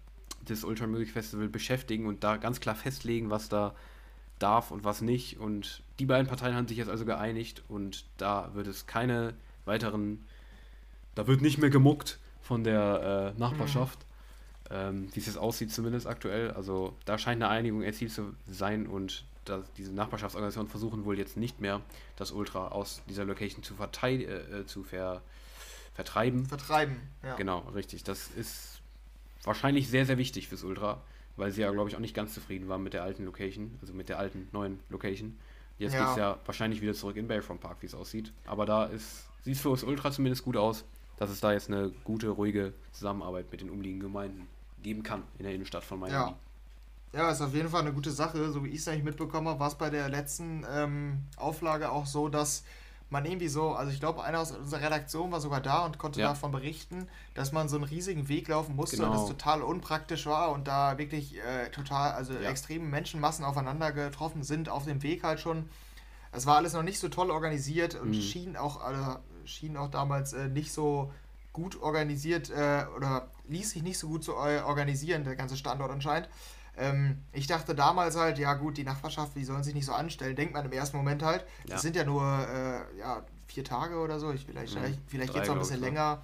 [0.49, 3.75] des Ultra Music Festival beschäftigen und da ganz klar festlegen, was da
[4.39, 5.39] darf und was nicht.
[5.39, 10.25] Und die beiden Parteien haben sich jetzt also geeinigt und da wird es keine weiteren,
[11.15, 14.01] da wird nicht mehr gemuckt von der äh, Nachbarschaft.
[14.01, 14.14] Mhm
[14.75, 16.51] ähm, wie es jetzt aussieht, zumindest aktuell.
[16.51, 21.37] Also da scheint eine Einigung erzielt zu sein und dass diese Nachbarschaftsorganisationen versuchen wohl jetzt
[21.37, 21.81] nicht mehr,
[22.17, 25.23] das Ultra aus dieser Location zu, äh, äh, zu ver
[25.95, 26.47] vertreiben.
[26.47, 27.37] Vertreiben, ja.
[27.37, 28.03] Genau, richtig.
[28.03, 28.81] Das ist
[29.45, 31.01] wahrscheinlich sehr, sehr wichtig fürs Ultra,
[31.37, 33.93] weil sie ja, glaube ich, auch nicht ganz zufrieden waren mit der alten Location, also
[33.95, 35.39] mit der alten neuen Location.
[35.79, 36.01] Jetzt ja.
[36.01, 38.33] geht es ja wahrscheinlich wieder zurück in Bayfront Park, wie es aussieht.
[38.45, 40.85] Aber da ist, sieht es für das Ultra zumindest gut aus,
[41.17, 44.49] dass es da jetzt eine gute, ruhige Zusammenarbeit mit den umliegenden Gemeinden
[44.85, 46.15] geben kann in der Innenstadt von Miami.
[46.15, 46.35] Ja.
[47.13, 48.51] Ja, ist auf jeden Fall eine gute Sache.
[48.51, 52.07] So wie ich es eigentlich mitbekommen habe, war es bei der letzten ähm, Auflage auch
[52.07, 52.65] so, dass
[53.11, 56.21] man irgendwie so, also ich glaube, einer aus unserer Redaktion war sogar da und konnte
[56.21, 56.29] ja.
[56.29, 59.11] davon berichten, dass man so einen riesigen Weg laufen musste genau.
[59.11, 62.51] und das total unpraktisch war und da wirklich äh, total, also ja.
[62.51, 65.69] extreme Menschenmassen aufeinander getroffen sind auf dem Weg halt schon.
[66.33, 68.21] Es war alles noch nicht so toll organisiert und mhm.
[68.21, 71.13] schien auch, also, schien auch damals äh, nicht so
[71.55, 75.91] gut organisiert äh, oder ließ sich nicht so gut so äh, organisieren, der ganze Standort
[75.91, 76.29] anscheinend.
[76.77, 80.37] Ähm, ich dachte damals halt, ja gut, die Nachbarschaft, die sollen sich nicht so anstellen.
[80.37, 81.47] Denkt man im ersten Moment halt.
[81.63, 81.79] Das ja.
[81.79, 84.33] sind ja nur äh, ja, vier Tage oder so.
[84.33, 84.99] Ich, vielleicht mhm.
[85.07, 86.23] vielleicht geht es auch ein bisschen länger.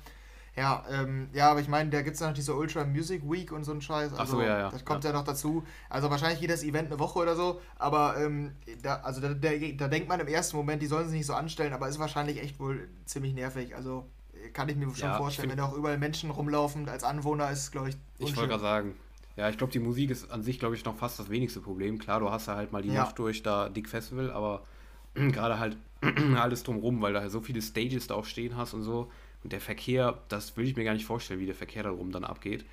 [0.56, 3.62] Ja, ähm, ja, aber ich meine, da gibt es noch diese Ultra Music Week und
[3.62, 4.12] so ein Scheiß.
[4.12, 4.70] Also, so, ja, ja.
[4.70, 5.10] Das kommt ja.
[5.10, 5.16] ja.
[5.16, 5.64] noch dazu.
[5.88, 9.50] Also wahrscheinlich geht das Event eine Woche oder so, aber ähm, da, also da, da,
[9.76, 12.42] da denkt man im ersten Moment, die sollen sich nicht so anstellen, aber ist wahrscheinlich
[12.42, 13.76] echt wohl ziemlich nervig.
[13.76, 14.06] Also
[14.52, 17.50] kann ich mir schon Ja, vorstellen, ich wenn da auch überall Menschen rumlaufen, als Anwohner
[17.50, 18.36] ist es, glaube ich, Ich unschön.
[18.36, 18.94] wollte gerade sagen,
[19.36, 21.98] ja, ich glaube, die Musik ist an sich, glaube ich, noch fast das wenigste Problem.
[21.98, 23.04] Klar, du hast ja halt mal die Ja.
[23.04, 24.64] Nacht durch da Dick Festival, aber
[25.14, 25.76] gerade halt
[26.36, 29.10] alles drumrum, weil da halt so viele Stages da auch stehen hast und so.
[29.42, 32.12] Und der Verkehr, das will ich mir gar nicht vorstellen, wie der Verkehr da drum
[32.12, 32.64] dann abgeht.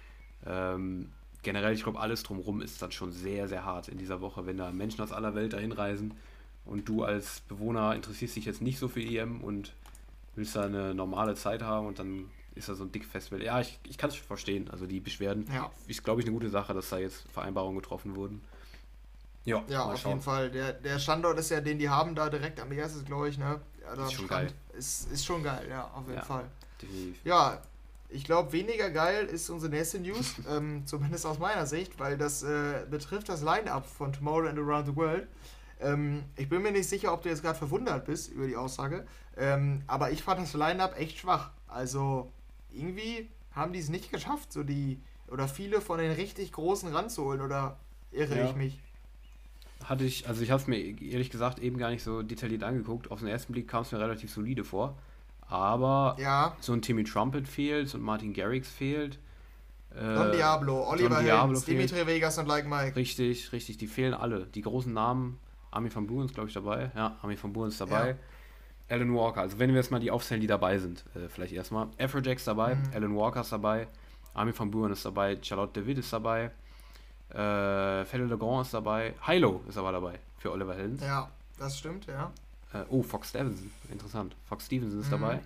[0.45, 1.09] Ähm,
[1.43, 4.57] generell, ich glaube, alles drumrum ist dann schon sehr, sehr hart in dieser Woche, wenn
[4.57, 6.13] da Menschen aus aller Welt dahin reisen
[6.65, 9.73] und du als Bewohner interessierst dich jetzt nicht so für EM und
[10.37, 13.43] willst da eine normale Zeit haben und dann ist da so ein Dick-Festival.
[13.43, 14.69] Ja, ich, ich kann es verstehen.
[14.71, 15.69] Also die Beschwerden Ja.
[15.87, 18.41] ist, glaube ich, eine gute Sache, dass da jetzt Vereinbarungen getroffen wurden.
[19.45, 20.13] Ja, Ja, auf schauen.
[20.13, 20.51] jeden Fall.
[20.51, 23.61] Der, der Standort ist ja, den die haben da direkt am es, glaube ich, ne?
[23.81, 24.49] Ja, da Ist schon Strand.
[24.49, 24.53] geil.
[24.77, 26.23] Ist, ist schon geil, ja, auf jeden Ja.
[26.23, 26.45] Fall.
[26.81, 27.15] Definitiv.
[27.23, 27.61] Ja,
[28.09, 32.43] ich glaube, weniger geil ist unsere nächste News, ähm, zumindest aus meiner Sicht, weil das
[32.43, 35.27] äh, betrifft das Line-Up von Tomorrow and Around the World.
[35.79, 39.05] Ähm, ich bin mir nicht sicher, ob du jetzt gerade verwundert bist über die Aussage,
[39.37, 41.51] ähm, aber ich fand das Line-Up echt schwach.
[41.67, 42.31] Also
[42.71, 44.99] irgendwie haben die es nicht geschafft, so die
[45.29, 47.77] oder viele von den richtig großen ranzuholen oder
[48.11, 48.45] irre Ja.
[48.45, 48.79] ich mich?
[49.83, 53.11] Hatte ich, also ich habe es mir ehrlich gesagt eben gar nicht so detailliert angeguckt.
[53.11, 54.97] Auf den ersten Blick kam es mir relativ solide vor.
[55.49, 59.19] Aber Ja, so ein Timmy Trumpet fehlt, so ein Martin Garrix fehlt.
[59.95, 61.65] Äh, Don Diablo, Oliver Don Diablo Helms.
[61.65, 62.95] Dimitri Vegas und Like Mike.
[62.95, 64.45] Richtig, richtig, die fehlen alle.
[64.47, 65.39] Die großen Namen,
[65.71, 66.91] Armin van Buuren ist, glaube ich, dabei.
[66.95, 68.15] Ja, Armin van Buuren ist dabei.
[68.89, 71.87] Alan Walker, also wenn wir jetzt mal die aufzählen, die dabei sind, äh, vielleicht erstmal.
[71.99, 72.83] Afrojack ist dabei, Mhm.
[72.93, 73.87] Alan Walker ist dabei,
[74.33, 76.51] Armin van Buuren ist dabei, Charlotte DeWitt ist dabei,
[77.29, 81.01] äh, Fede Legrand ist dabei, Hilo ist aber dabei für Oliver Helms.
[81.01, 82.31] Ja, das stimmt, ja.
[82.73, 84.35] Äh, oh, Fox Stevenson, interessant.
[84.47, 85.11] Fox Stevenson ist Mhm.
[85.11, 85.39] dabei.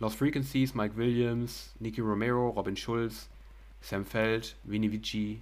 [0.00, 3.28] Lost Frequencies, Mike Williams, Nicky Romero, Robin Schulz,
[3.80, 5.40] Sam Feld, Vinny Vici,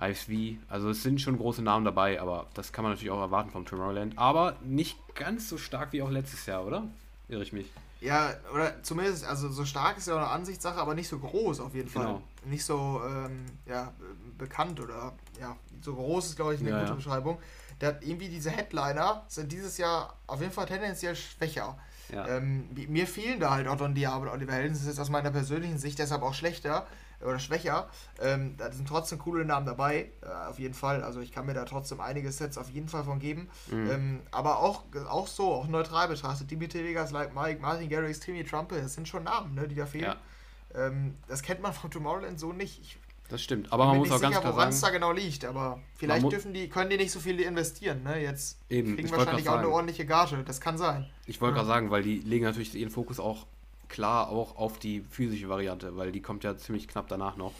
[0.00, 0.58] ISV.
[0.68, 3.66] Also es sind schon große Namen dabei, aber das kann man natürlich auch erwarten vom
[3.66, 4.16] Tomorrowland.
[4.18, 6.84] Aber nicht ganz so stark wie auch letztes Jahr, oder?
[7.28, 7.70] Irre ich mich.
[8.00, 11.58] Ja, oder zumindest, also so stark ist ja auch eine Ansichtssache, aber nicht so groß
[11.58, 12.06] auf jeden Fall.
[12.06, 12.22] Genau.
[12.44, 16.78] Nicht so ähm, ja, be- bekannt oder ja, so groß ist, glaube ich, eine Ja,
[16.78, 16.94] gute ja.
[16.94, 17.38] Beschreibung.
[17.80, 21.76] Der hat irgendwie diese Headliner sind dieses Jahr auf jeden Fall tendenziell schwächer.
[22.12, 22.26] Ja.
[22.28, 24.74] Ähm, mi- mir fehlen da halt auch Don Diablo und Oliver Helden.
[24.74, 26.86] Das ist jetzt aus meiner persönlichen Sicht deshalb auch schlechter
[27.22, 27.88] oder schwächer.
[28.20, 31.02] Ähm, da sind trotzdem coole Namen dabei, äh, auf jeden Fall.
[31.02, 33.48] Also ich kann mir da trotzdem einige Sets auf jeden Fall von geben.
[33.70, 33.90] Mhm.
[33.90, 38.44] Ähm, aber auch, auch so, auch neutral betrachtet, Dimitri Vegas, like Mike, Martin Garrix, Timmy
[38.44, 40.04] Trumpet, das sind schon Namen, ne, die da fehlen.
[40.04, 40.86] Ja.
[40.86, 42.80] Ähm, das kennt man von Tomorrowland so nicht.
[42.80, 42.98] Ich
[43.30, 43.72] Das stimmt.
[43.72, 46.30] Aber man muss auch ganz sicher, klar woran es sagen, da genau liegt, aber vielleicht
[46.30, 48.02] dürfen die, können die nicht so viel investieren.
[48.02, 48.22] Ne?
[48.22, 51.08] Jetzt eben, kriegen wahrscheinlich auch eine sagen, ordentliche Gage, das kann sein.
[51.26, 51.62] ich wollte Ja.
[51.62, 53.46] gerade sagen, weil die legen natürlich ihren Fokus auch
[53.88, 57.52] klar auch auf die physische Variante, weil die kommt ja ziemlich knapp danach noch.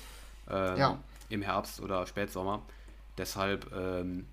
[0.50, 0.98] Ähm, Ja.
[1.30, 2.62] Im Herbst oder Spätsommer.
[3.18, 4.26] Deshalb, ähm,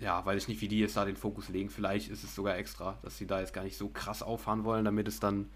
[0.00, 1.70] ja, weiß ich nicht, wie die jetzt da den Fokus legen.
[1.70, 4.84] Vielleicht ist es sogar extra, dass sie da jetzt gar nicht so krass auffahren wollen,
[4.84, 5.48] damit es dann,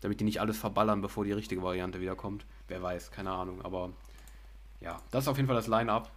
[0.00, 2.46] damit die nicht alles verballern, bevor die richtige Variante wieder kommt.
[2.68, 3.62] Wer weiß, keine Ahnung.
[3.62, 3.90] Aber
[4.80, 6.10] ja, das ist auf jeden Fall das Line-Up.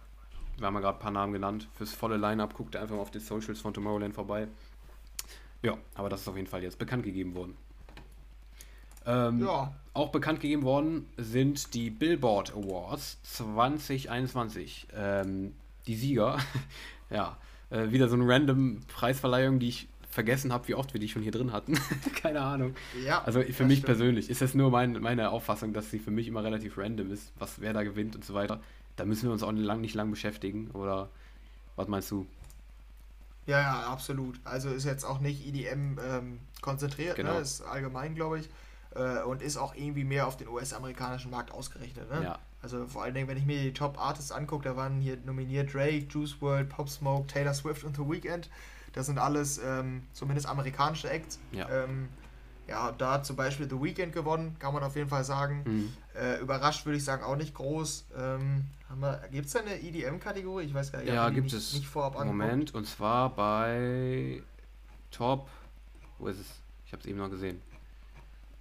[0.56, 1.68] Wir haben ja gerade ein paar Namen genannt.
[1.74, 4.48] Fürs volle Line-Up guckt einfach mal auf die Socials von Tomorrowland vorbei.
[5.62, 7.56] Ja, aber das ist auf jeden Fall jetzt bekannt gegeben worden.
[9.08, 14.86] Ähm, Ja, auch bekannt gegeben worden sind die Billboard Awards 2021.
[14.94, 15.54] Ähm,
[15.86, 16.38] die Sieger,
[17.10, 17.36] ja,
[17.70, 21.22] äh, wieder so eine random Preisverleihung, die ich vergessen habe, wie oft wir die schon
[21.22, 21.78] hier drin hatten.
[22.22, 22.74] Keine Ahnung.
[23.04, 23.22] ja.
[23.24, 23.86] Also für mich stimmt.
[23.86, 27.32] persönlich ist das nur mein, meine Auffassung, dass sie für mich immer relativ random ist,
[27.38, 28.60] was wer da gewinnt und so weiter.
[28.96, 30.70] Da müssen wir uns auch nicht lang, nicht lang beschäftigen.
[30.72, 31.08] Oder
[31.76, 32.26] was meinst du?
[33.46, 34.38] Ja, ja, absolut.
[34.44, 37.34] Also ist jetzt auch nicht EDM ähm, konzentriert, Genau.
[37.34, 37.40] ne?
[37.40, 38.48] ist allgemein, glaube ich.
[38.98, 42.10] Äh, und ist auch irgendwie mehr auf den US-amerikanischen Markt ausgerichtet.
[42.10, 42.24] Ne?
[42.24, 42.38] Ja.
[42.60, 45.72] Also vor allen Dingen, wenn ich mir die Top Artists angucke, da waren hier nominiert
[45.72, 48.50] Drake, Juice WRLD, Pop Smoke, Taylor Swift und The Weeknd.
[48.92, 51.38] Das sind alles ähm, zumindest amerikanische Acts.
[51.52, 51.68] Ja.
[51.68, 52.08] Ähm,
[52.66, 55.62] ja, da hat zum Beispiel The Weeknd gewonnen, kann man auf jeden Fall sagen.
[55.64, 55.92] Mhm.
[56.20, 58.06] Äh, überrascht würde ich sagen auch nicht groß.
[58.18, 58.64] Ähm,
[59.30, 60.64] Gibt es da eine EDM-Kategorie?
[60.64, 61.08] Ich weiß gar nicht.
[61.08, 61.74] ich Ja, gibt nicht, es.
[61.74, 62.38] Nicht vorab angeguckt.
[62.38, 64.42] Moment, und zwar bei
[65.10, 65.48] Top.
[66.18, 66.46] Wo ist es?
[66.86, 67.60] Ich habe es eben noch gesehen.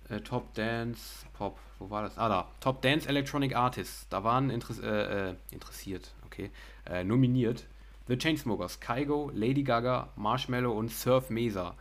[0.10, 1.58] Äh, Top Dance Pop.
[1.80, 2.18] Wo war das?
[2.18, 2.52] Ah, da.
[2.60, 4.08] Top Dance Electronic Artists.
[4.10, 6.50] Da waren Interess äh, äh, interessiert, okay.
[6.86, 7.66] Äh, nominiert
[8.08, 11.76] The Chainsmokers, Kygo, Lady Gaga, Marshmallow und Surf Mesa.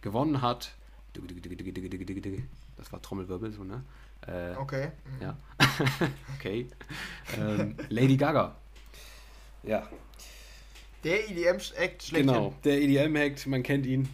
[0.00, 0.74] Gewonnen hat.
[2.76, 3.82] Das war Trommelwirbel, so, ne?
[4.26, 4.92] Äh, Okay.
[5.16, 5.22] mhm.
[5.22, 5.36] ja.
[6.38, 6.68] okay.
[7.36, 8.54] Ähm, Lady Gaga.
[9.64, 9.88] Ja,
[11.04, 12.26] Der EDM-Act schlecht.
[12.26, 14.08] Genau, der EDM-Hack, man kennt ihn.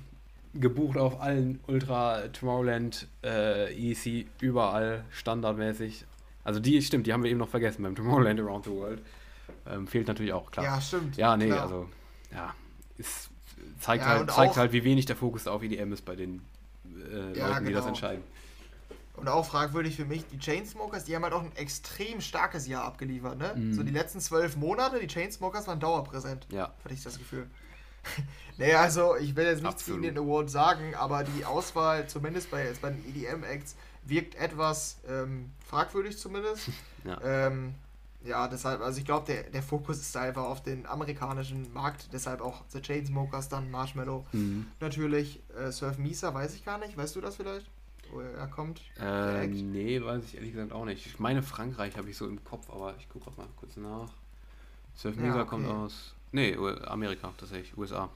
[0.61, 6.05] Gebucht auf allen Ultra Tomorrowland, äh, EC, überall standardmäßig.
[6.45, 9.03] Also die, stimmt, die haben wir eben noch vergessen beim Tomorrowland Around the World.
[9.67, 10.65] Ähm, fehlt natürlich auch, klar.
[10.65, 11.17] Ja, stimmt.
[11.17, 11.63] Ja, nee, klar.
[11.63, 11.89] also,
[12.33, 12.55] ja,
[12.99, 13.29] es
[13.81, 16.43] zeigt, Ja, halt, zeigt auch- halt, wie wenig der Fokus auf EDM ist bei den
[17.13, 17.89] äh, Ja, Leuten, die das genau.
[17.89, 18.23] entscheiden.
[19.17, 22.85] Und auch fragwürdig für mich, die Chainsmokers, die haben halt auch ein extrem starkes Jahr
[22.85, 23.53] abgeliefert, ne?
[23.57, 23.73] Mhm.
[23.75, 27.47] So die letzten zwölf Monate, die Chainsmokers waren dauerpräsent, Ja, hatte ich das Gefühl.
[28.59, 30.03] nee, also ich will jetzt nichts Absolut.
[30.03, 35.51] gegen den Award sagen, aber die Auswahl, zumindest bei, bei den EDM-Acts, wirkt etwas ähm,
[35.67, 36.71] fragwürdig zumindest.
[37.05, 37.21] ja.
[37.23, 37.75] Ähm,
[38.25, 42.09] ja, deshalb, also ich glaube, der, der Fokus ist da einfach auf den amerikanischen Markt,
[42.13, 44.27] deshalb auch The Chainsmokers, dann Marshmallow.
[44.33, 44.67] Mhm.
[44.81, 47.67] Natürlich, äh, Surf Misa, weiß ich gar nicht, weißt du das vielleicht?
[48.11, 48.81] Wo er kommt?
[48.99, 51.07] Äh, nee, weiß ich ehrlich gesagt auch nicht.
[51.07, 54.09] Ich meine, Frankreich habe ich so im Kopf, aber ich gucke mal kurz nach.
[54.95, 55.49] Surf Ja, Mesa okay.
[55.49, 56.15] kommt aus.
[56.33, 56.57] Nee,
[56.87, 58.09] Amerika tatsächlich, USA.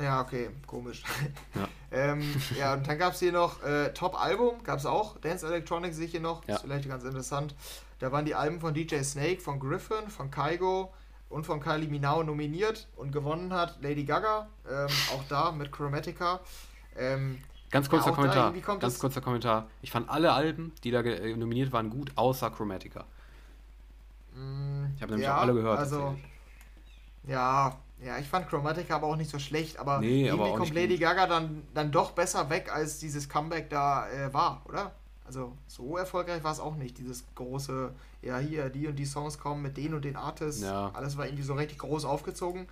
[0.00, 1.02] Ja, okay, komisch.
[1.54, 1.68] Ja.
[1.90, 2.22] ähm,
[2.58, 5.18] ja, und dann gab es hier noch äh, Top-Album, gab es auch.
[5.18, 6.44] Dance Electronics sehe ich hier noch.
[6.46, 6.54] Ja.
[6.56, 7.54] Ist vielleicht ganz interessant.
[7.98, 10.92] Da waren die Alben von DJ Snake, von Griffin, von Kaigo
[11.30, 14.48] und von Kylie Minogue nominiert und gewonnen hat Lady Gaga.
[14.70, 16.40] Ähm, auch da mit Chromatica.
[16.96, 17.38] Ähm,
[17.70, 18.52] Ganz kurzer da Kommentar.
[18.52, 19.66] kommt Ganz das- kurzer Kommentar.
[19.82, 23.04] Ich fand alle Alben, die da äh, nominiert waren, gut, außer Chromatica.
[24.34, 25.78] mh, Ich habe nämlich ja, auch alle gehört.
[25.78, 26.32] Also, tatsächlich.
[27.28, 30.58] Ja, ja, ich fand Chromatica aber auch nicht so schlecht, aber Nee, aber irgendwie auch
[30.58, 30.98] kommt Lady.
[30.98, 34.92] Gaga dann, dann doch besser weg, als dieses Comeback da äh, war, oder?
[35.26, 39.38] Also so erfolgreich war es auch nicht, dieses große, ja hier, die und die Songs
[39.38, 40.90] kommen mit den und den Artists, Ja.
[40.94, 42.62] alles war irgendwie so richtig groß aufgezogen.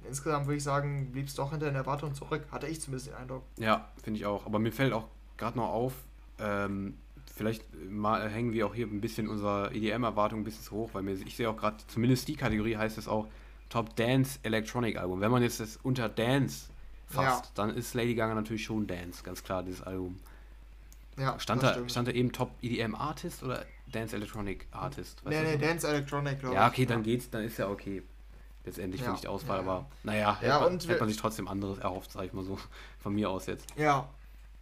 [0.00, 3.08] Und insgesamt würde ich sagen, blieb es doch hinter den Erwartungen zurück, hatte ich zumindest
[3.08, 3.42] den Eindruck.
[3.56, 4.44] Ja, finde ich auch.
[4.44, 5.06] Aber mir fällt auch
[5.38, 5.92] gerade noch auf,
[6.38, 6.98] ähm,
[7.34, 11.02] vielleicht mal hängen wir auch hier ein bisschen unserer EDM-Erwartung ein bisschen zu hoch, weil
[11.02, 13.26] mir, ich sehe auch gerade, zumindest die Kategorie heißt es auch
[13.68, 15.20] Top Dance Electronic Album.
[15.20, 16.66] Wenn man jetzt das unter Dance
[17.06, 17.50] fasst, Ja.
[17.54, 20.18] dann ist Lady Gaga natürlich schon Dance, ganz klar, dieses Album.
[21.18, 21.90] Ja, Stand da, stimmt.
[21.90, 25.24] stand da eben Top EDM Artist oder Dance Electronic Artist?
[25.24, 25.58] Weißt Nee, nee?
[25.58, 26.72] Dance Electronic, glaube Ja, ich.
[26.72, 28.02] okay, dann geht's, dann ist ja okay.
[28.64, 29.70] Letztendlich Ja, finde ich die Auswahl, ja, ja.
[29.70, 32.58] aber naja, Ja, hätte, man, hätte man sich trotzdem anderes erhofft, sag ich mal so,
[32.98, 33.64] von mir aus jetzt.
[33.76, 34.08] Ja,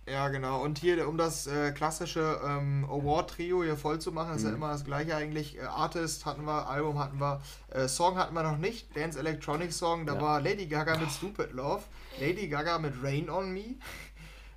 [0.06, 0.62] ja, genau.
[0.62, 4.56] Und hier, um das äh, klassische ähm, Award-Trio hier voll zu machen, ist ja Mhm.
[4.56, 5.56] immer das gleiche eigentlich.
[5.58, 7.40] Äh, Artist hatten wir, Album hatten wir,
[7.70, 8.94] äh, Song hatten wir noch nicht.
[8.96, 10.20] Dance Electronic Song, da Ja.
[10.20, 11.82] war Lady Gaga mit Stupid Love,
[12.20, 13.76] Lady Gaga mit Rain on Me.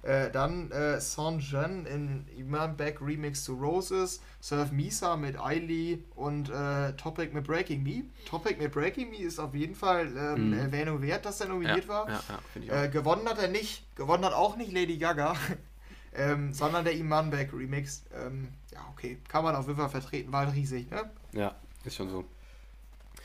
[0.04, 6.04] Äh, dann äh, Son Jen in Iman Beck Remix to Roses, Surf Misa mit Eily
[6.16, 8.04] und äh, Topic mit Breaking Me.
[8.26, 10.60] Topic mit Breaking Me ist auf jeden Fall ähm, Mhm.
[10.60, 12.10] Erwähnung wert, dass er nominiert ja, war.
[12.10, 12.22] Ja,
[12.62, 12.84] ja.
[12.84, 13.84] Äh, gewonnen hat er nicht.
[13.96, 15.36] Gewonnen hat auch nicht Lady Gaga,
[16.14, 18.04] ähm, sondern der Iman Beck Remix.
[18.16, 19.18] Ähm, ja, okay.
[19.28, 20.32] Kann man auf jeden Fall vertreten.
[20.32, 21.10] War halt riesig, ne?
[21.34, 22.24] ja, ist schon so.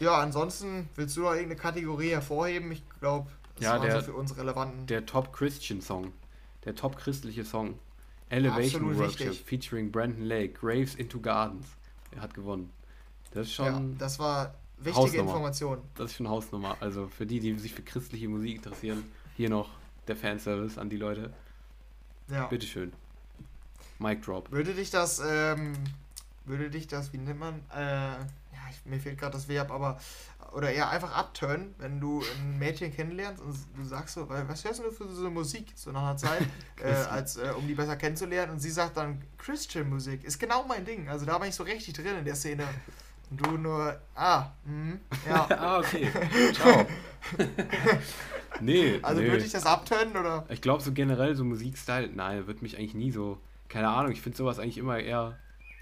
[0.00, 2.72] Ja, ansonsten willst du noch irgendeine Kategorie hervorheben?
[2.72, 4.86] Ich glaube, das Ja, waren der- so für uns relevanten.
[4.86, 6.12] Der Top Christian Song.
[6.64, 7.78] Der top christliche Song.
[8.28, 10.54] Elevation Workshop featuring Brandon Lake.
[10.54, 11.66] Graves into Gardens.
[12.12, 12.70] Er hat gewonnen.
[13.32, 15.30] Das ist ja, schon, das war wichtige Hausnummer.
[15.30, 15.78] Information.
[15.94, 16.76] das ist schon Hausnummer.
[16.80, 19.04] Also für die, die sich für christliche Musik interessieren,
[19.36, 19.70] hier noch
[20.06, 21.32] der Fanservice an die Leute.
[22.28, 22.46] Ja.
[22.46, 22.92] Bitteschön.
[23.98, 24.50] Mic Drop.
[24.50, 25.74] Würde dich das, ähm,
[26.44, 28.24] würde dich das, wie nennt man, äh, ja,
[28.70, 29.98] ich, mir fehlt gerade das Verb, aber,
[30.52, 34.80] oder eher einfach abturnen, wenn du ein Mädchen kennenlernst und du sagst so, was hörst
[34.80, 36.42] du für so Musik, so nach einer Zeit,
[36.82, 40.64] äh, als, äh, um die besser kennenzulernen und sie sagt dann, Christian Musik, ist genau
[40.66, 42.64] mein Ding, also da bin ich so richtig drin in der Szene.
[43.30, 45.46] Und du nur, ah, mhm, ja.
[45.58, 46.10] ah, okay.
[46.52, 46.86] Ciao.
[48.60, 49.30] nee, Also nee.
[49.30, 50.44] würde ich das abturnen oder?
[50.50, 53.38] Ich glaube, so generell so Musikstyle, nein, wird mich eigentlich nie so.
[53.68, 55.38] Keine Ahnung, ich finde sowas eigentlich immer eher.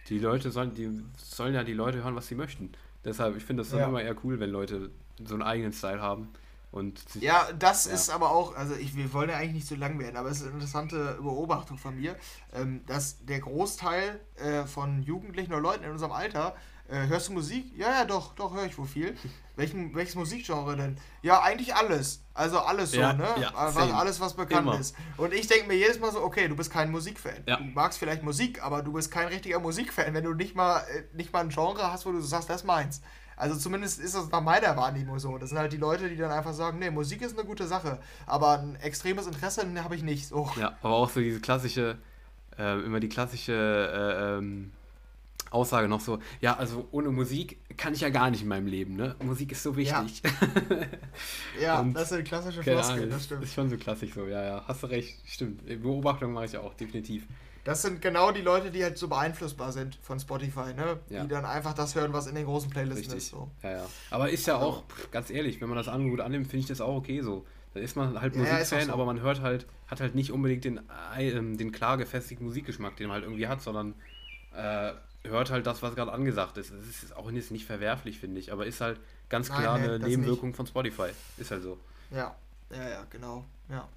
[0.09, 2.73] Die Leute sollen, die sollen ja die Leute hören, was sie möchten.
[3.05, 3.89] Deshalb, ich finde das dann Ja.
[3.89, 4.91] immer eher cool, wenn Leute
[5.25, 6.29] so einen eigenen Style haben.
[6.73, 7.93] Und sich, Ja, das Ja.
[7.95, 10.39] ist aber auch, also ich, wir wollen ja eigentlich nicht so lang werden, aber es
[10.39, 12.15] ist eine interessante Beobachtung von mir,
[12.53, 16.55] ähm, dass der Großteil äh, von Jugendlichen oder Leuten in unserem Alter,
[16.91, 17.73] äh, hörst du Musik?
[17.77, 19.17] Ja, ja, doch, doch, höre ich wohl viel.
[19.57, 20.97] Welchen, welches Musikgenre denn?
[21.21, 22.23] Ja, eigentlich alles.
[22.33, 23.27] Also alles so, Ja, ne?
[23.39, 23.95] ja, was, same.
[23.95, 24.81] alles, was bekannt Immer.
[24.81, 24.97] ist.
[25.19, 27.43] Und ich denke mir jedes Mal so, okay, du bist kein Musikfan.
[27.47, 27.57] Ja.
[27.57, 31.03] Du magst vielleicht Musik, aber du bist kein richtiger Musikfan, wenn du nicht mal, äh,
[31.15, 33.03] nicht mal ein Genre hast, wo du sagst, das ist meins.
[33.37, 35.37] Also zumindest ist das nach meiner Wahrnehmung so.
[35.39, 37.99] Das sind halt die Leute, die dann einfach sagen, nee, Musik ist eine gute Sache,
[38.27, 40.29] aber ein extremes Interesse habe ich nicht.
[40.29, 40.51] So.
[40.59, 41.99] ja, aber auch so diese klassische,
[42.59, 44.73] äh, immer die klassische äh, ähm,
[45.51, 48.95] Aussage noch so, ja, also ohne Musik kann ich ja gar nicht in meinem Leben,
[48.97, 49.17] ne?
[49.23, 50.23] Musik ist so wichtig.
[51.61, 53.45] Ja, Und- das ist eine klassische Floskel, das stimmt.
[53.45, 55.67] ist schon so klassisch so, ja, ja, hast du recht, stimmt.
[55.83, 57.27] Beobachtung mache ich auch, definitiv.
[57.65, 60.99] Das sind genau die Leute, die halt so beeinflussbar sind von Spotify, ne?
[61.11, 61.23] Ja.
[61.23, 63.19] Die dann einfach das hören, was in den großen Playlisten Richtig.
[63.19, 63.29] ist.
[63.31, 63.51] So.
[63.63, 63.87] Ja, ja.
[64.11, 66.81] Aber ist ja auch, pff, ganz ehrlich, wenn man das Angebot annimmt, finde ich das
[66.81, 67.45] auch okay so.
[67.75, 68.93] Da ist man halt Ja, ja, Musikfan, auch so.
[68.95, 70.81] aber man hört halt, hat halt nicht unbedingt den,
[71.19, 73.95] ähm, den klar gefestigten Musikgeschmack, den man halt irgendwie hat, sondern
[74.57, 74.93] äh,
[75.25, 76.71] hört halt das, was gerade angesagt ist.
[76.71, 79.99] Es ist auch nicht verwerflich, finde ich, aber ist halt ganz Nein, klar nee, eine
[79.99, 81.11] Nebenwirkung von Spotify.
[81.37, 81.79] Ist halt so.
[82.11, 82.35] Ja,
[82.71, 83.45] ja, ja, genau.
[83.69, 83.89] Ja,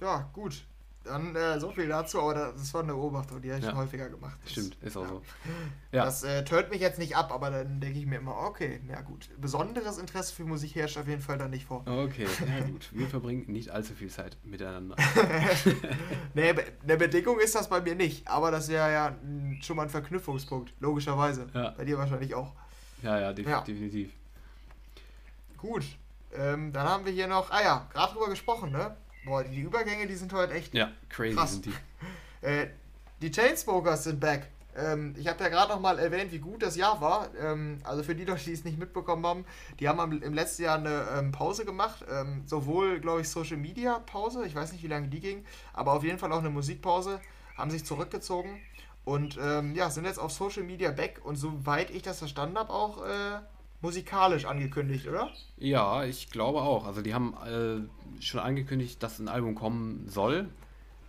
[0.00, 0.62] ja gut.
[1.04, 3.70] Dann äh, so viel dazu, aber das war eine Beobachtung, die habe ich Ja.
[3.72, 4.38] schon häufiger gemacht.
[4.44, 5.08] Das- Stimmt, ist auch ja.
[5.08, 5.22] so.
[5.92, 8.80] Ja, Das äh, tönt mich jetzt nicht ab, aber dann denke ich mir immer, okay,
[8.88, 9.28] ja gut.
[9.38, 11.80] Besonderes Interesse für Musik herrscht auf jeden Fall dann nicht vor.
[11.86, 12.26] okay,
[12.58, 12.88] ja gut.
[12.92, 14.96] Wir verbringen nicht allzu viel Zeit miteinander.
[16.34, 19.16] nee, eine Bedingung ist das bei mir nicht, aber das wäre ja
[19.60, 21.48] schon mal ein Verknüpfungspunkt, logischerweise.
[21.54, 21.70] Ja.
[21.70, 22.52] Bei dir wahrscheinlich auch.
[23.02, 24.12] Ja, ja, def definitiv.
[25.56, 25.84] Gut,
[26.34, 28.96] ähm, dann haben wir hier noch, ah ja, gerade drüber gesprochen, ne?
[29.24, 31.52] Boah, die Übergänge, die sind heute echt Ja, crazy Krass.
[31.52, 31.74] sind die.
[32.42, 32.66] Äh,
[33.20, 34.48] die Chainsmokers sind back.
[34.76, 37.28] Ähm, ich habe ja gerade noch mal erwähnt, wie gut das Jahr war.
[37.40, 39.44] Ähm, also für die Leute, die es nicht mitbekommen haben,
[39.78, 42.04] die haben am, im letzten Jahr eine ähm, Pause gemacht.
[42.46, 46.02] Sowohl, glaube ich, Social Media Pause, ich weiß nicht, wie lange die ging, aber auf
[46.02, 47.20] jeden Fall auch eine Musikpause,
[47.56, 48.60] haben sich zurückgezogen
[49.04, 53.04] und ja, sind jetzt auf Social Media back und soweit ich das verstanden habe, auch
[53.06, 53.38] äh,
[53.82, 55.30] musikalisch angekündigt, oder?
[55.58, 56.86] Ja, ich glaube auch.
[56.86, 60.48] Also die haben äh, schon angekündigt, dass ein Album kommen soll.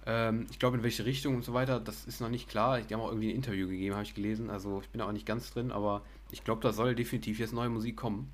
[0.05, 2.81] Ähm, ich glaube in welche Richtung und so weiter, das ist noch nicht klar.
[2.81, 4.49] Die haben auch irgendwie ein Interview gegeben, habe ich gelesen.
[4.49, 6.01] Also ich bin auch nicht ganz drin, aber
[6.31, 8.31] ich glaube, da soll definitiv jetzt neue Musik kommen.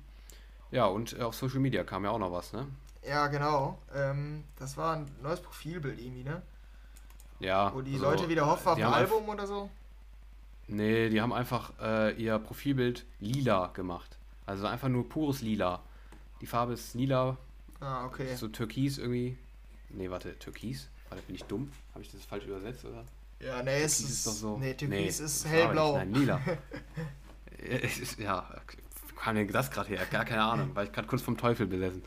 [0.70, 2.66] Ja, und äh, auf Social Media kam ja auch noch was, ne?
[3.06, 3.78] Ja, genau.
[3.94, 6.42] Ähm, das war ein neues Profilbild irgendwie, ne?
[7.40, 7.72] Ja.
[7.74, 9.70] Wo die also, Leute wieder hoffen auf ein Album oder so.
[10.68, 14.19] Nee, die haben einfach äh, ihr Profilbild lila gemacht.
[14.50, 15.80] Also einfach nur pures Lila.
[16.40, 17.36] Die Farbe ist lila,
[17.80, 18.34] Ah, okay.
[18.34, 19.36] so türkis irgendwie.
[19.90, 20.88] Nee, warte, türkis?
[21.08, 21.70] Warte, bin ich dumm?
[21.92, 23.04] Habe ich das falsch übersetzt, oder?
[23.38, 24.58] Ja, nee, es Türkis ist, ist doch so.
[24.58, 25.96] Nee, Türkis ist war aber hellblau.
[25.98, 26.40] Nein, lila.
[27.58, 28.44] es ist, ja,
[29.16, 30.04] kam denn das gerade her?
[30.10, 32.02] Gar keine Ahnung, weil ich gerade kurz vom Teufel besessen.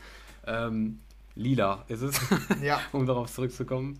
[0.46, 1.00] Ähm,
[1.36, 2.20] lila ist es,
[2.60, 3.98] Ja, um darauf zurückzukommen.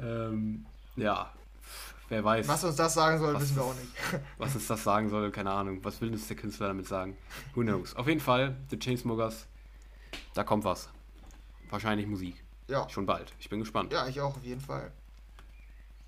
[0.00, 1.32] Ähm, ja,
[2.08, 3.88] wer weiß, was uns das sagen soll, Was wissen wir auch nicht.
[4.38, 5.82] was uns das sagen soll, keine Ahnung.
[5.82, 7.16] Was will uns der Künstler damit sagen?
[7.54, 7.94] Who knows?
[7.96, 9.46] Auf jeden Fall, The Chainsmokers,
[10.34, 10.88] da kommt was.
[11.70, 12.42] Wahrscheinlich Musik.
[12.68, 13.32] Ja, Schon bald.
[13.38, 13.92] Ich bin gespannt.
[13.92, 14.90] ja, ich auch auf jeden Fall.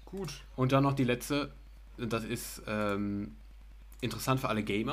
[0.04, 0.42] Gut.
[0.56, 1.52] Und dann noch die letzte,
[1.96, 3.36] das ist ähm,
[4.00, 4.92] interessant für alle Gamer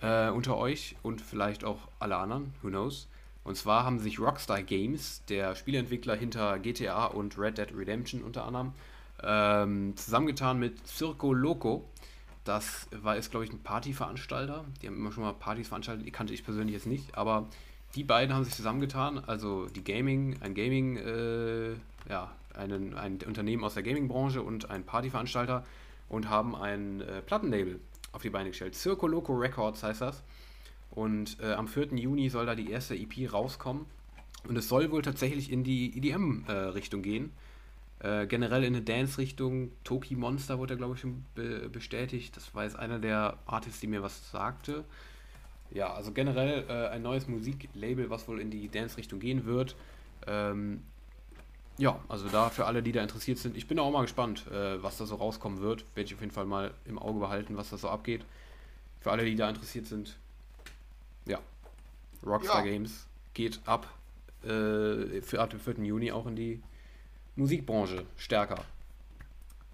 [0.00, 3.08] äh, unter euch und vielleicht auch alle anderen, who knows.
[3.44, 8.44] Und zwar haben sich Rockstar Games, der Spieleentwickler hinter GTA und Red Dead Redemption unter
[8.44, 8.72] anderem,
[9.24, 11.88] ähm, zusammengetan mit Circo Loco.
[12.44, 14.64] Das war ist, glaube ich, ein Partyveranstalter.
[14.80, 17.48] Die haben immer schon mal Partys veranstaltet, die kannte ich persönlich jetzt nicht, aber
[17.94, 21.72] die beiden haben sich zusammengetan, also die Gaming, ein Gaming, äh,
[22.08, 25.64] ja, einen, ein Unternehmen aus der Gaming-Branche und ein Partyveranstalter
[26.08, 27.80] und haben ein äh, Plattenlabel
[28.12, 28.74] auf die Beine gestellt.
[28.74, 30.22] Circo Loco Records heißt das.
[30.90, 31.94] Und äh, am 4.
[31.94, 33.86] Juni soll da die erste EP rauskommen.
[34.46, 37.32] Und es soll wohl tatsächlich in die EDM-Richtung gehen.
[38.02, 39.70] Äh, generell in eine Dance-Richtung.
[39.84, 42.36] Toki Monster wurde, glaube ich, schon be bestätigt.
[42.36, 44.84] Das war jetzt einer der Artists, die mir was sagte.
[45.70, 49.76] Ja, also generell äh, ein neues Musiklabel, was wohl in die Dance-Richtung gehen wird.
[50.26, 50.82] Ähm,
[51.78, 53.56] ja, also da für alle, die da interessiert sind.
[53.56, 55.84] Ich bin auch mal gespannt, äh, was da so rauskommen wird.
[55.94, 58.24] Werde ich auf jeden Fall mal im Auge behalten, was da so abgeht.
[59.00, 60.16] Für alle, die da interessiert sind.
[61.26, 61.38] Ja.
[62.26, 62.72] Rockstar Ja.
[62.72, 63.88] Games geht ab
[64.42, 65.84] äh, für ab dem 4.
[65.84, 66.60] Juni auch in die
[67.36, 68.64] Musikbranche stärker.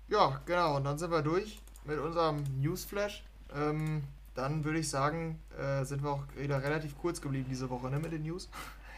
[0.08, 0.76] Ja, genau.
[0.76, 3.24] Und dann sind wir durch mit unserem Newsflash.
[3.54, 4.02] Ähm,
[4.34, 7.98] dann würde ich sagen, äh, sind wir auch wieder relativ kurz geblieben diese Woche ne,
[7.98, 8.48] mit den News.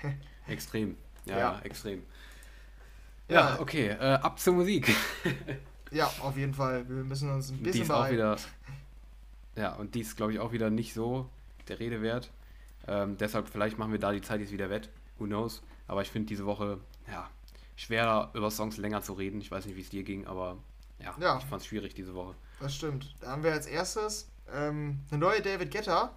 [0.47, 0.97] Extrem.
[1.27, 1.61] Ja, Ja.
[1.63, 2.03] extrem.
[3.29, 3.51] Ja.
[3.55, 4.95] Ja, okay, äh, ab zur Musik.
[5.93, 6.89] Ja, auf jeden Fall.
[6.89, 8.37] Wir müssen uns ein Die bisschen ist auch wieder.
[9.57, 11.29] Ja, und die ist, glaube ich, auch wieder nicht so
[11.67, 12.31] der Rede wert.
[12.87, 14.89] Ähm, deshalb, vielleicht machen wir da die Zeit jetzt wieder wett.
[15.19, 15.63] Who knows?
[15.89, 16.79] Aber ich finde diese Woche,
[17.11, 17.29] ja,
[17.83, 19.41] schwerer über Songs länger zu reden.
[19.41, 20.57] Ich weiß nicht, wie es dir ging, aber
[20.99, 21.39] ja, Ja.
[21.39, 22.35] ich fand es schwierig diese Woche.
[22.61, 23.15] Das stimmt.
[23.21, 26.11] Da haben wir als erstes ähm, eine neue David Guetta.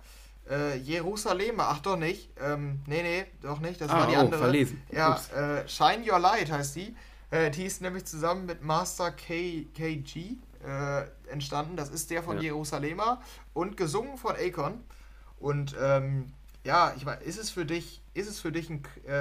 [0.50, 1.68] Äh, Jerusalemer.
[1.70, 2.30] Ach doch nicht.
[2.42, 3.80] Ähm, nee, nee, doch nicht.
[3.80, 4.42] Das war die oh, andere.
[4.42, 4.82] verlesen.
[4.92, 6.96] Ja, äh, Shine Your Light heißt die.
[7.32, 10.36] Äh, die ist nämlich zusammen mit Master K KG
[10.66, 11.78] äh, entstanden.
[11.78, 12.44] Das ist der von Ja.
[12.44, 13.22] Jerusalemer
[13.54, 14.84] und gesungen von Akon.
[15.40, 16.34] Und ähm,
[16.66, 19.12] ja, ich weiß, ist es für dich, ist es für dich ein, äh,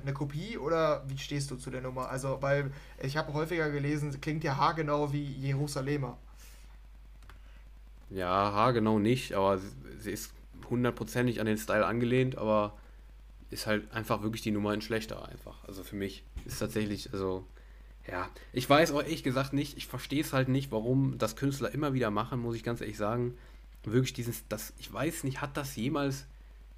[0.00, 2.08] eine Kopie oder wie stehst du zu der Nummer?
[2.08, 2.72] Also, weil
[3.02, 6.18] ich habe häufiger gelesen, klingt ja haargenau wie Jerusalemer.
[8.10, 10.32] Ja, haargenau nicht, aber sie, sie ist
[10.68, 12.74] hundertprozentig an den Style angelehnt, aber
[13.50, 15.64] ist halt einfach wirklich die Nummer in schlechter einfach.
[15.66, 17.44] Also für mich ist tatsächlich, also
[18.06, 21.72] ja, ich weiß auch ehrlich gesagt nicht, ich verstehe es halt nicht, warum das Künstler
[21.72, 23.36] immer wieder machen, muss ich ganz ehrlich sagen.
[23.84, 26.26] Wirklich dieses, das, ich weiß nicht, hat das jemals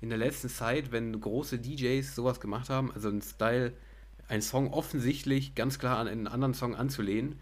[0.02, 3.72] in der letzten Zeit, wenn große DJs sowas gemacht haben, also ein Style,
[4.28, 7.38] einen Song offensichtlich ganz klar an einen anderen Song anzulehnen,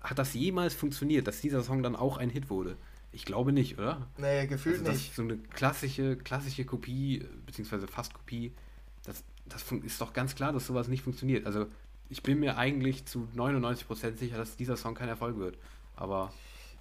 [0.00, 2.76] hat das jemals funktioniert, dass dieser Song dann auch ein Hit wurde?
[3.12, 4.06] Ich glaube nicht, oder?
[4.16, 5.14] Nee, gefühlt also nicht.
[5.14, 8.52] So eine klassische, klassische Kopie, beziehungsweise fast Kopie,
[9.04, 11.46] das, das ist doch ganz klar, dass sowas nicht funktioniert.
[11.46, 11.66] Also
[12.08, 15.58] ich bin mir eigentlich zu 99% sicher, dass dieser Song kein Erfolg wird.
[15.94, 16.32] Aber.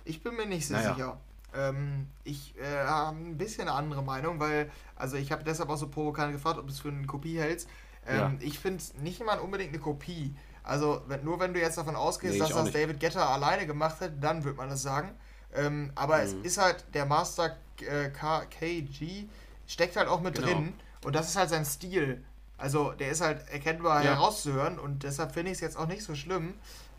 [0.03, 0.93] Ich bin mir nicht sehr naja.
[0.93, 1.19] sicher.
[1.55, 5.77] Ähm, ich äh, habe ein bisschen eine andere Meinung, weil, also ich habe deshalb auch
[5.77, 7.69] so provokant gefragt, ob du es für eine Kopie hältst.
[8.07, 8.33] Ähm, ja.
[8.39, 10.35] Ich finde es nicht immer unbedingt eine Kopie.
[10.63, 12.75] Also wenn, nur wenn du jetzt davon ausgehst, nee, dass das nicht.
[12.75, 15.15] David Getter alleine gemacht hat, dann würde man das sagen.
[15.53, 16.23] Ähm, aber mhm.
[16.23, 19.27] es ist halt, der Master äh, KG
[19.67, 20.47] steckt halt auch mit genau.
[20.47, 22.23] drin und das ist halt sein Stil.
[22.57, 24.11] Also der ist halt erkennbar ja.
[24.11, 26.55] herauszuhören und deshalb finde ich es jetzt auch nicht so schlimm.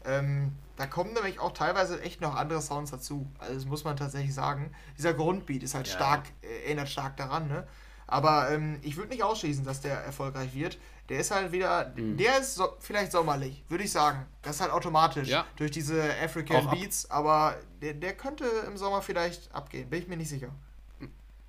[0.07, 3.27] Ähm, da kommen nämlich auch teilweise echt noch andere Sounds dazu.
[3.39, 4.73] Also das muss man tatsächlich sagen.
[4.97, 5.95] Dieser Grundbeat ist halt ja.
[5.95, 7.67] stark, äh, erinnert stark daran, ne?
[8.07, 10.79] Aber ähm, ich würde nicht ausschließen, dass der erfolgreich wird.
[11.09, 12.17] Der ist halt wieder, mhm.
[12.17, 14.27] der ist so, vielleicht sommerlich, würde ich sagen.
[14.43, 15.45] Das ist halt automatisch ja.
[15.57, 20.17] durch diese African Beats, aber der, der könnte im Sommer vielleicht abgehen, bin ich mir
[20.17, 20.51] nicht sicher.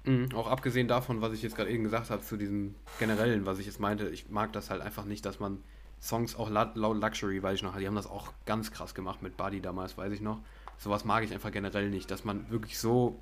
[0.03, 0.30] Mhm.
[0.34, 3.66] Auch abgesehen davon, was ich jetzt gerade eben gesagt habe, zu diesem generellen, was ich
[3.66, 5.64] jetzt meinte, ich mag das halt einfach nicht, dass man
[6.01, 9.37] Songs auch laut Luxury, weiß ich noch, die haben das auch ganz krass gemacht mit
[9.37, 10.39] Buddy damals, weiß ich noch.
[10.77, 13.19] Sowas mag ich einfach generell nicht, dass man wirklich so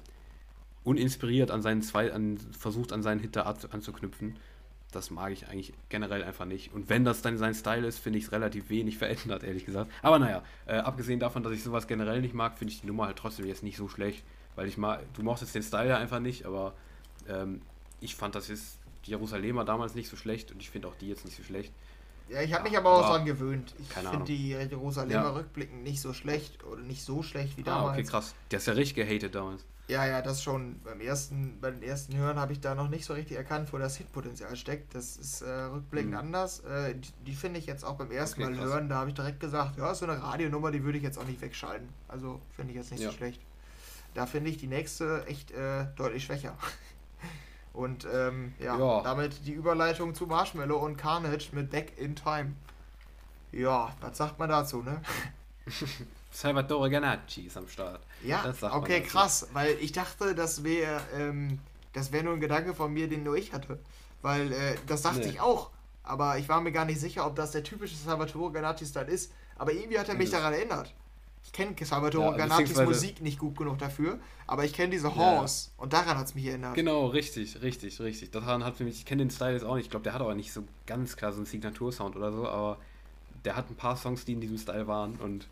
[0.84, 4.38] uninspiriert an seinen zwei, an, versucht an seinen Hit anzuknüpfen.
[4.92, 6.74] Das mag ich eigentlich generell einfach nicht.
[6.74, 9.92] Und wenn das dann sein Style ist, finde ich es relativ wenig verändert, ehrlich gesagt.
[10.02, 13.08] Aber naja, äh, abgesehen davon, dass ich sowas generell nicht mag, finde ich die Nummer
[13.08, 14.24] halt trotzdem jetzt nicht so schlecht.
[14.56, 16.74] Weil ich mal, du mochtest den Style ja einfach nicht, aber
[17.28, 17.62] ähm,
[18.00, 21.10] ich fand das jetzt die Jerusalemer damals nicht so schlecht und ich finde auch die
[21.10, 21.74] jetzt nicht so schlecht.
[22.28, 23.76] Ja, ich habe mich aber auch daran gewöhnt.
[23.78, 25.30] Ich finde die Jerusalemer ja.
[25.30, 27.90] rückblickend nicht so schlecht oder nicht so schlecht wie damals.
[27.90, 28.36] Ah, okay, krass.
[28.52, 29.64] Der ist ja richtig gehatet damals.
[29.88, 30.80] Ja, ja, das schon.
[30.84, 33.78] Beim ersten, bei den ersten Hören habe ich da noch nicht so richtig erkannt, wo
[33.78, 34.96] das Hitpotenzial steckt.
[34.96, 36.20] Das ist äh, rückblickend mhm.
[36.20, 36.62] anders.
[36.62, 38.70] Äh, die, die finde ich jetzt auch beim ersten okay, Mal krass.
[38.70, 41.26] hören, da habe ich direkt gesagt, ja, so eine Radionummer, die würde ich jetzt auch
[41.26, 41.88] nicht wegschalten.
[42.08, 43.12] Also finde ich jetzt nicht ja.
[43.12, 43.40] so schlecht.
[44.16, 46.58] Da finde ich die nächste echt äh, deutlich schwächer.
[47.76, 52.54] Und ähm, ja, ja, damit die Überleitung zu Marshmallow und Carnage mit Back in Time.
[53.52, 55.02] Ja, was sagt man dazu, ne?
[56.32, 58.02] Salvatore Ganacci ist am Start.
[58.24, 61.60] Ja, okay, krass, weil ich dachte, das wäre ähm,
[61.96, 63.80] das wäre nur ein Gedanke von mir, den nur ich hatte.
[64.22, 65.30] Weil äh, das dachte nee.
[65.30, 65.70] ich auch.
[66.04, 69.32] Aber ich war mir gar nicht sicher, ob das der typische Salvatore Ganacci-Style ist.
[69.58, 70.94] Aber irgendwie hat er mich daran erinnert.
[71.46, 75.70] Ich kenne Salvatore ja, Ganaccis Musik nicht gut genug dafür, aber ich kenne diese Horse
[75.70, 75.84] ja.
[75.84, 76.74] und daran hat es mich erinnert.
[76.74, 78.32] Genau, richtig, richtig, richtig.
[78.32, 79.86] Daran hat mich, ich kenne den Style jetzt auch nicht.
[79.86, 82.78] Ich glaube, der hat aber nicht so ganz klar so einen Signatursound oder so, aber
[83.46, 85.48] der hat ein paar Songs, die in diesem Style waren und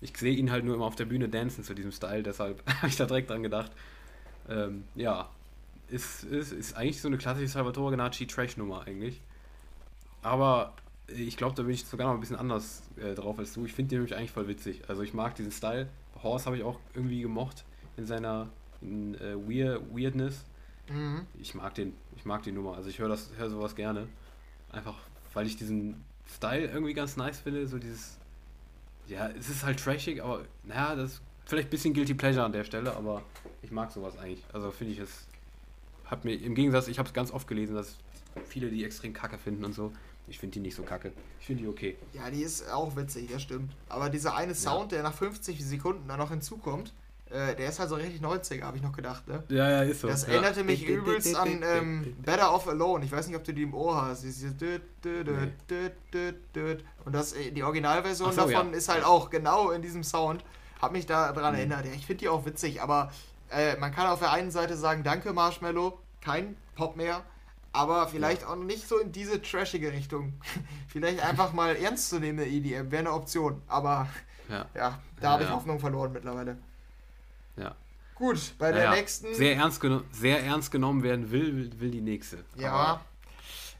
[0.00, 2.86] ich sehe ihn halt nur immer auf der Bühne dancen zu diesem Style, deshalb habe
[2.86, 3.72] ich da direkt dran gedacht.
[4.48, 5.28] Ähm, ja,
[5.88, 9.20] ist, ist, ist eigentlich so eine klassische Salvatore Ganacci Trash-Nummer eigentlich.
[10.22, 10.72] Aber
[11.08, 13.64] ich glaube, da bin ich sogar noch ein bisschen anders äh, drauf als du.
[13.64, 14.82] Ich finde den nämlich eigentlich voll witzig.
[14.88, 15.88] Also ich mag diesen Style.
[16.22, 17.64] Horse habe ich auch irgendwie gemocht
[17.96, 18.48] in seiner
[18.80, 20.44] in, äh, Weird, Weirdness.
[20.88, 21.26] Mhm.
[21.40, 22.76] Ich mag den, ich mag die Nummer.
[22.76, 24.08] Also ich höre das, höre sowas gerne.
[24.70, 24.96] Einfach,
[25.34, 27.66] weil ich diesen Style irgendwie ganz nice finde.
[27.66, 28.18] So dieses,
[29.06, 32.52] ja, es ist halt trashig, aber naja, das ist vielleicht ein bisschen Guilty Pleasure an
[32.52, 33.22] der Stelle, aber
[33.62, 34.44] ich mag sowas eigentlich.
[34.52, 35.26] Also finde ich es,
[36.04, 37.98] hat mir im Gegensatz, ich habe es ganz oft gelesen, dass
[38.46, 39.92] viele die extrem kacke finden und so.
[40.32, 41.12] Ich finde die nicht so kacke.
[41.40, 41.98] Ich finde die okay.
[42.14, 43.76] Ja, die ist auch witzig, das stimmt.
[43.90, 44.96] Aber dieser eine Sound, ja.
[44.96, 46.94] der nach 50 Sekunden da noch hinzukommt,
[47.28, 49.42] äh, der ist halt so richtig 90er, habe ich noch gedacht, ne?
[49.50, 50.08] Ja, ja, ist so.
[50.08, 50.32] Das ja.
[50.32, 53.04] erinnerte mich übelst an ähm, Better Off Alone.
[53.04, 54.24] Ich weiß nicht, ob du die im Ohr hast.
[54.24, 54.56] Und
[57.12, 58.78] das, äh, die Originalversion so, davon ja.
[58.78, 60.42] ist halt auch genau in diesem Sound.
[60.80, 61.58] Hab mich da dran mhm.
[61.58, 61.84] erinnert.
[61.84, 63.12] Ja, ich finde die auch witzig, aber
[63.50, 67.22] äh, man kann auf der einen Seite sagen, danke Marshmallow, kein Pop mehr
[67.72, 68.48] aber vielleicht ja.
[68.48, 70.34] auch nicht so in diese trashige Richtung.
[70.88, 74.08] vielleicht einfach mal ernstzunehmende EDM wäre eine Option, aber
[74.48, 76.58] ja, ja da habe ich Hoffnung verloren mittlerweile.
[77.56, 77.74] Ja.
[78.14, 79.34] Gut, bei der nächsten.
[79.34, 82.38] Sehr ernst, sehr ernst genommen werden will, will, will die nächste.
[82.56, 83.00] Ja.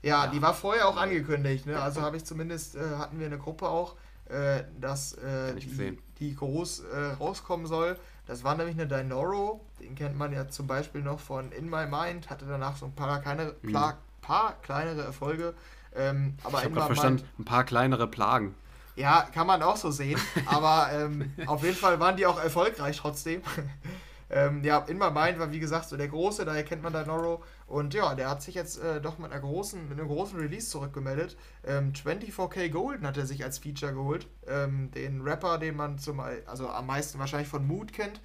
[0.02, 0.26] ja.
[0.26, 1.80] die war vorher auch angekündigt, ne?
[1.80, 3.94] Also habe ich zumindest, äh, hatten wir eine Gruppe auch,
[4.28, 7.96] äh, dass äh, die, die, groß äh, rauskommen soll.
[8.26, 11.86] Das war nämlich eine Dinoro, den kennt man ja zum Beispiel noch von In My
[11.86, 13.72] Mind, hatte danach so ein paar, kleine, mhm.
[14.20, 15.54] paar kleinere Erfolge.
[15.94, 18.54] Ähm, aber ich habe verstanden, ein paar kleinere Plagen.
[18.94, 22.98] Ja, kann man auch so sehen, aber ähm, auf jeden Fall waren die auch erfolgreich
[22.98, 23.42] trotzdem.
[24.30, 27.42] ähm, ja, In My Mind war wie gesagt so der große, daher kennt man Dinoro.
[27.72, 30.68] Und ja, der hat sich jetzt äh, doch mit, einer großen, mit einem großen Release
[30.68, 31.38] zurückgemeldet.
[31.64, 34.26] Ähm, 24K Golden hat er sich als Feature geholt.
[34.46, 38.20] Ähm, den Rapper, den man zum, also am meisten wahrscheinlich von Mood kennt.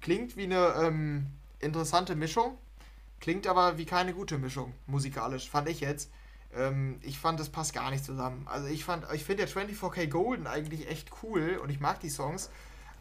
[0.00, 1.26] Klingt wie eine ähm,
[1.58, 2.58] interessante Mischung.
[3.18, 6.12] Klingt aber wie keine gute Mischung, musikalisch, fand ich jetzt.
[6.54, 8.46] Ähm, ich fand, das passt gar nicht zusammen.
[8.48, 12.10] Also ich fand, ich finde der 24K Golden eigentlich echt cool und ich mag die
[12.10, 12.50] Songs.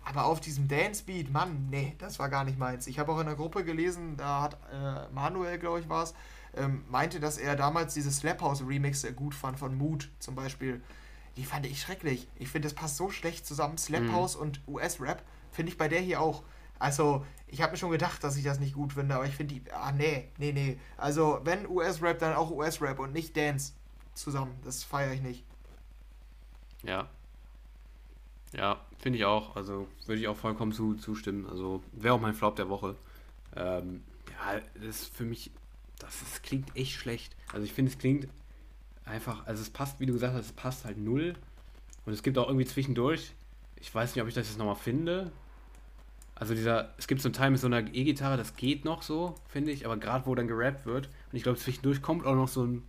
[0.06, 2.86] Aber auf diesem Dance Beat, Mann, nee, das war gar nicht meins.
[2.86, 6.14] Ich habe auch in der Gruppe gelesen, da hat äh, Manuel, glaube ich, war es,
[6.56, 10.36] ähm, meinte, dass er damals diese Slap House Remix sehr gut fand von Mood zum
[10.36, 10.82] Beispiel.
[11.38, 12.28] Die fand ich schrecklich.
[12.38, 13.80] Ich finde, das passt so schlecht zusammen.
[13.80, 14.10] Slap.
[14.12, 14.42] House mhm.
[14.44, 16.44] und US-Rap finde ich bei der hier auch.
[16.78, 19.56] Also, ich habe mir schon gedacht, dass ich das nicht gut finde, aber ich finde
[19.56, 19.72] die.
[19.72, 20.80] Ah, nee, nee, nee.
[20.98, 23.74] Also, wenn US-Rap, dann auch US-Rap und nicht Dance
[24.14, 24.56] zusammen.
[24.64, 25.44] Das feiere ich nicht.
[26.84, 27.10] Ja.
[28.56, 29.56] Ja, finde ich auch.
[29.56, 31.48] Also, würde ich auch vollkommen zu, zustimmen.
[31.50, 32.96] Also, wäre auch mein Flop der Woche.
[33.56, 35.52] Ähm, ja, das ist für mich.
[36.00, 37.36] Das, das klingt echt schlecht.
[37.52, 38.28] Also, ich finde, es klingt
[39.04, 39.46] einfach.
[39.46, 41.36] Also, es passt, wie du gesagt hast, es passt halt null.
[42.06, 43.34] Und es gibt auch irgendwie zwischendurch.
[43.78, 45.32] Ich weiß nicht, ob ich das jetzt nochmal finde.
[46.36, 49.36] Also dieser, es gibt so einen Teil mit so einer E-Gitarre, das geht noch so,
[49.48, 52.50] finde ich, aber gerade wo dann gerappt wird, und ich glaube zwischendurch kommt auch noch
[52.50, 52.84] so ein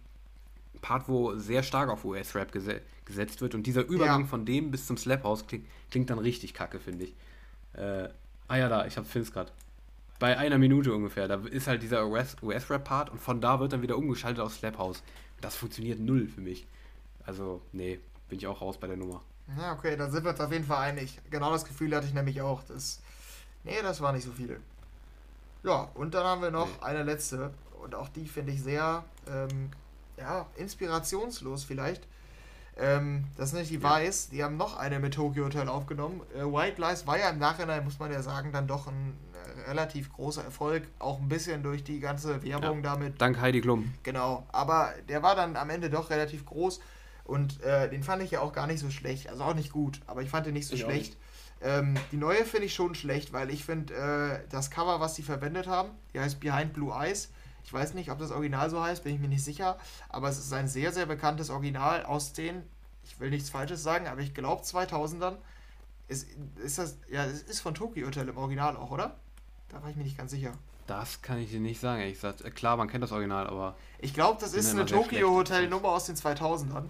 [0.83, 4.27] Part, wo sehr stark auf US-Rap gese gesetzt wird und dieser Übergang ja.
[4.27, 7.15] von dem bis zum Slap House klingt, klingt dann richtig kacke, finde ich.
[7.75, 8.09] Äh,
[8.49, 9.51] ah ja, da, ich habe Fins gerade.
[10.19, 13.97] Bei einer Minute ungefähr, da ist halt dieser US-Rap-Part und von da wird dann wieder
[13.97, 15.03] umgeschaltet auf Slap House.
[15.41, 16.67] Das funktioniert null für mich.
[17.25, 19.23] Also, nee, bin ich auch raus bei der Nummer.
[19.59, 21.19] Ja, okay, da sind wir uns auf jeden Fall einig.
[21.31, 22.63] Genau das Gefühl hatte ich nämlich auch.
[22.65, 23.01] Das
[23.67, 24.61] Nee, das war nicht so viel.
[25.65, 26.83] Ja, und dann haben wir noch nee.
[26.83, 27.53] eine letzte.
[27.83, 29.71] Und auch die finde ich sehr, ähm,
[30.17, 32.07] ja, inspirationslos vielleicht.
[32.79, 33.83] Ähm, das sind nicht die.
[33.83, 34.29] Weiß.
[34.29, 36.21] Die haben noch eine mit Tokyo Hotel aufgenommen.
[36.35, 39.71] Äh, White Lies war ja im Nachhinein, muss man ja sagen, dann doch ein äh,
[39.71, 40.87] relativ großer Erfolg.
[40.99, 42.95] Auch ein bisschen durch die ganze Werbung ja.
[42.95, 43.21] damit.
[43.21, 43.95] Dank Heidi Klum.
[44.03, 44.47] Genau.
[44.53, 46.81] Aber der war dann am Ende doch relativ groß.
[47.25, 49.29] Und äh, den fand ich ja auch gar nicht so schlecht.
[49.29, 51.17] Also auch nicht gut, aber ich fand den nicht so ich schlecht.
[51.63, 55.23] Ähm, die neue finde ich schon schlecht, weil ich finde, äh, das Cover, was sie
[55.23, 57.31] verwendet haben, die heißt Behind Blue Eyes.
[57.67, 59.77] Ich weiß nicht, ob das Original so heißt, bin ich mir nicht sicher,
[60.09, 62.63] aber es ist ein sehr, sehr bekanntes Original aus den,
[63.03, 65.35] ich will nichts Falsches sagen, aber ich glaube 2000ern.
[66.07, 66.29] Ist,
[66.63, 69.17] ist das, ja, es ist von Tokyo Hotel im Original auch, oder?
[69.69, 70.53] Da war ich mir nicht ganz sicher.
[70.87, 72.43] Das kann ich dir nicht sagen, ehrlich gesagt.
[72.43, 73.75] Äh, klar, man kennt das Original, aber.
[73.99, 76.85] Ich glaube, das ist eine Tokyo Hotel Nummer aus den 2000ern.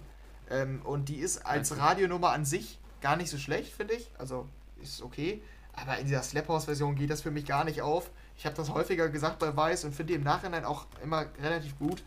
[0.51, 4.11] Ähm, und die ist als Radionummer an sich gar nicht so schlecht, finde ich.
[4.19, 4.47] Also
[4.79, 5.41] ist okay.
[5.73, 8.11] Aber in dieser Slap-House-Version geht das für mich gar nicht auf.
[8.37, 11.77] Ich habe das häufiger gesagt bei Weiß und finde die im Nachhinein auch immer relativ
[11.79, 12.03] gut.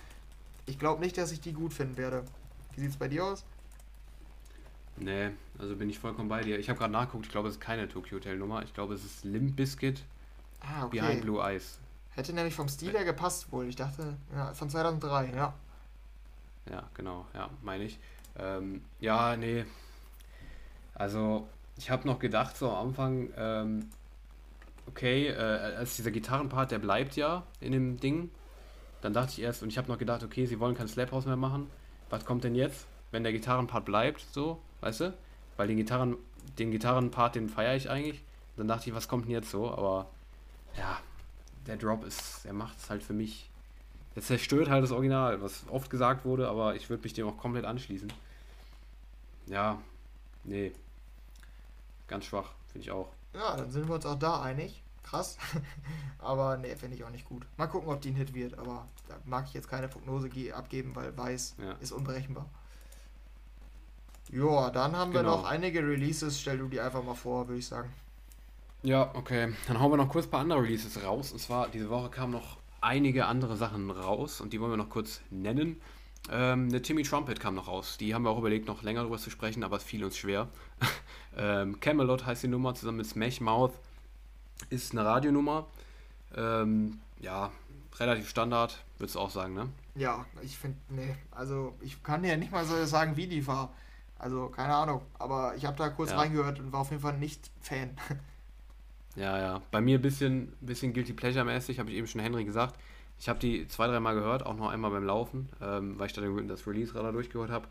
[0.67, 2.25] Ich glaube nicht, dass ich die gut finden werde.
[2.75, 3.45] Wie sieht es bei dir aus?
[4.97, 6.59] Nee, also bin ich vollkommen bei dir.
[6.59, 8.63] Ich habe gerade nachgeguckt, ich glaube, es ist keine Tokyo Hotel Nummer.
[8.63, 10.05] Ich glaube, es ist Limp Biscuit
[10.61, 11.01] ah, okay.
[11.01, 11.79] Behind Blue Eyes.
[12.11, 13.67] Hätte nämlich vom Stil her gepasst wohl.
[13.67, 15.55] Ich dachte, ja, von 2003, ja.
[16.71, 17.99] Ja, genau, ja, meine ich.
[18.39, 19.65] Ähm, ja, nee.
[20.95, 23.91] Also, ich habe noch gedacht, so am Anfang, ähm,
[24.91, 25.35] okay, äh,
[25.77, 28.31] als dieser Gitarrenpart, der bleibt ja in dem Ding.
[29.01, 31.27] Dann dachte ich erst, und ich habe noch gedacht, okay, sie wollen kein Slap House
[31.27, 31.71] mehr machen.
[32.11, 35.15] Was kommt denn jetzt, wenn der Gitarrenpart bleibt, so, weißt du?
[35.57, 36.17] Weil den Gitarren,
[36.59, 38.23] den Gitarrenpart, den feiere ich eigentlich.
[38.57, 39.71] Dann dachte ich, was kommt denn jetzt so?
[39.71, 40.11] Aber
[40.77, 40.99] ja,
[41.67, 43.49] der Drop ist, er macht es halt für mich.
[44.15, 47.39] Er zerstört halt das Original, was oft gesagt wurde, aber ich würde mich dem auch
[47.39, 48.13] komplett anschließen.
[49.47, 49.81] Ja,
[50.45, 50.73] nee,
[52.11, 53.09] Ganz schwach, finde ich auch.
[53.35, 54.83] Ja, dann sind wir uns auch da einig.
[55.03, 55.39] Krass.
[56.19, 57.47] aber nee, finde ich auch nicht gut.
[57.57, 58.59] Mal gucken, ob die ein Hit wird.
[58.59, 61.73] Aber da mag ich jetzt keine Prognose abgeben, weil Weiß ja.
[61.81, 62.47] ist unberechenbar.
[64.31, 65.25] Ja, dann haben genau.
[65.25, 66.41] wir noch einige Releases.
[66.41, 67.93] Stell du die einfach mal vor, würde ich sagen.
[68.83, 69.53] Ja, okay.
[69.67, 71.33] Dann hauen wir noch kurz ein paar andere Releases raus.
[71.33, 74.89] Und zwar, diese Woche kamen noch einige andere Sachen raus und die wollen wir noch
[74.89, 75.81] kurz nennen.
[76.29, 77.97] Ähm, eine Timmy Trumpet kam noch raus.
[77.99, 80.49] Die haben wir auch überlegt, noch länger darüber zu sprechen, aber es fiel uns schwer.
[81.37, 83.73] ähm, Camelot heißt die Nummer, zusammen mit Smash Mouth.
[84.69, 85.67] Ist eine Radionummer.
[86.37, 87.51] Ähm, ja,
[87.99, 89.69] relativ Standard, würdest du auch sagen, ne?
[89.95, 93.73] Ja, ich finde, nee, also ich kann ja nicht mal so sagen, wie die war.
[94.19, 96.19] Also, keine Ahnung, aber ich habe da kurz ja.
[96.19, 97.91] reingehört und war auf jeden Fall nicht Fan.
[99.17, 99.63] Ja, ja.
[99.73, 102.79] Bei mir ein bisschen, bisschen Guilty Pleasure-mäßig, habe ich eben schon Henry gesagt.
[103.21, 106.23] Ich habe die zwei, dreimal gehört, auch noch einmal beim Laufen, ähm, weil ich da
[106.23, 107.69] das Release-Radar durchgehört habe.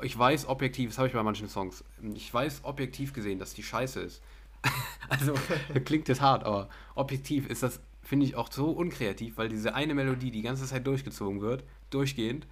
[0.00, 1.82] Ich weiß objektiv, das habe ich bei manchen Songs,
[2.14, 4.22] ich weiß objektiv gesehen, dass die scheiße ist.
[5.08, 5.34] also
[5.84, 9.94] klingt das hart, aber objektiv ist das, finde ich, auch so unkreativ, weil diese eine
[9.94, 12.46] Melodie die ganze Zeit durchgezogen wird, durchgehend,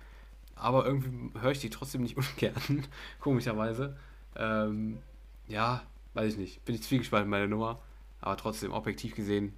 [0.56, 2.86] aber irgendwie höre ich die trotzdem nicht ungern,
[3.20, 3.96] komischerweise.
[4.34, 4.98] Ähm,
[5.46, 5.82] ja,
[6.14, 7.78] weiß ich nicht, bin ich zwiegespalten bei der Nummer,
[8.20, 9.52] aber trotzdem objektiv gesehen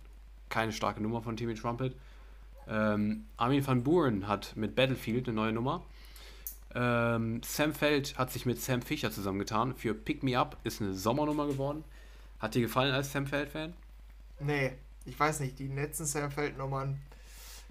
[0.50, 1.96] keine starke Nummer von Timmy Trumpet.
[2.68, 5.82] Ähm, Armin van Buren hat mit Battlefield eine neue Nummer.
[6.74, 9.74] Ähm, Sam Feld hat sich mit Sam Fischer zusammengetan.
[9.74, 11.84] Für Pick Me Up ist eine Sommernummer geworden.
[12.38, 13.72] Hat dir gefallen als Sam Feld-Fan?
[14.40, 14.72] Nee,
[15.04, 15.58] ich weiß nicht.
[15.58, 16.98] Die letzten Sam Feld-Nummern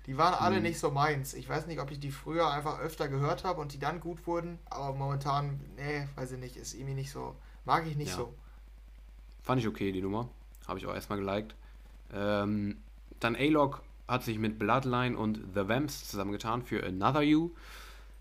[0.08, 0.64] Die waren alle mhm.
[0.64, 1.34] nicht so meins.
[1.34, 4.26] Ich weiß nicht, ob ich die früher einfach öfter gehört habe und die dann gut
[4.26, 7.36] wurden, aber momentan, nee, weiß ich nicht, ist irgendwie nicht so.
[7.66, 8.16] Mag ich nicht ja.
[8.16, 8.34] so.
[9.44, 10.30] Fand ich okay, die Nummer.
[10.68, 11.56] Habe ich auch erstmal geliked.
[12.14, 12.78] Ähm,
[13.20, 17.52] dann A-Log hat sich mit Bloodline und The Vamps zusammengetan für Another You.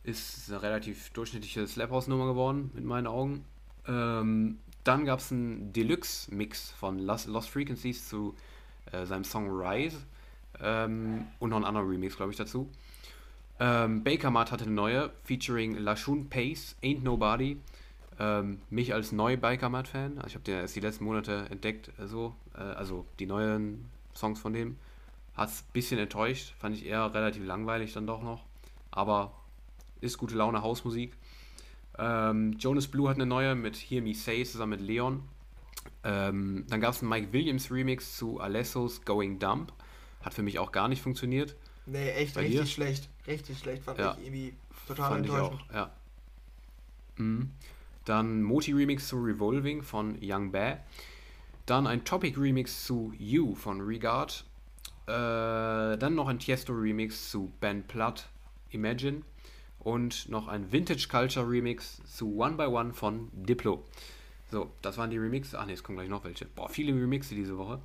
[0.04, 3.44] Ist eine relativ durchschnittliche Slap House Nummer geworden, mit meinen Augen.
[3.88, 8.36] Ähm, dann gab es einen Deluxe-Mix von Lost, Lost Frequencies zu
[8.92, 9.98] äh, seinem Song Rise.
[10.60, 12.70] Ähm, und noch einen anderen Remix, glaube ich, dazu.
[13.58, 17.58] Ähm, Baker Mart hatte eine neue, featuring Lashun Pace, Ain't Nobody.
[18.20, 21.46] Ähm, mich als neu Biker Mart Fan, also ich habe den erst die letzten Monate
[21.50, 24.76] entdeckt, äh, so, äh, also die neuen Songs von dem.
[25.34, 28.44] Hat es ein bisschen enttäuscht, fand ich eher relativ langweilig dann doch noch.
[28.90, 29.32] Aber
[30.00, 31.12] ist gute Laune Hausmusik.
[31.98, 35.22] Ähm, Jonas Blue hat eine neue mit Hear Me Say zusammen mit Leon.
[36.04, 39.72] Ähm, dann gab es einen Mike Williams Remix zu Alessos Going Dump.
[40.22, 41.56] Hat für mich auch gar nicht funktioniert.
[41.86, 42.66] Nee, echt Bei richtig dir?
[42.66, 43.08] schlecht.
[43.26, 44.16] Richtig schlecht, fand ja.
[44.18, 44.54] ich irgendwie
[44.86, 45.60] total fand enttäuschend.
[45.64, 45.90] Ich auch, ja.
[47.16, 47.50] Mhm.
[48.04, 50.78] Dann Moti Remix zu Revolving von Young Bear.
[51.66, 54.44] Dann ein Topic Remix zu You von Regard.
[55.10, 58.28] Äh, dann noch ein Tiesto Remix zu Ben Platt
[58.70, 59.22] Imagine
[59.80, 63.82] und noch ein Vintage Culture Remix zu One by One von Diplo.
[64.52, 65.58] So, das waren die Remixe.
[65.58, 66.44] Ach ne, es kommen gleich noch welche.
[66.44, 67.80] Boah, viele Remixe diese Woche.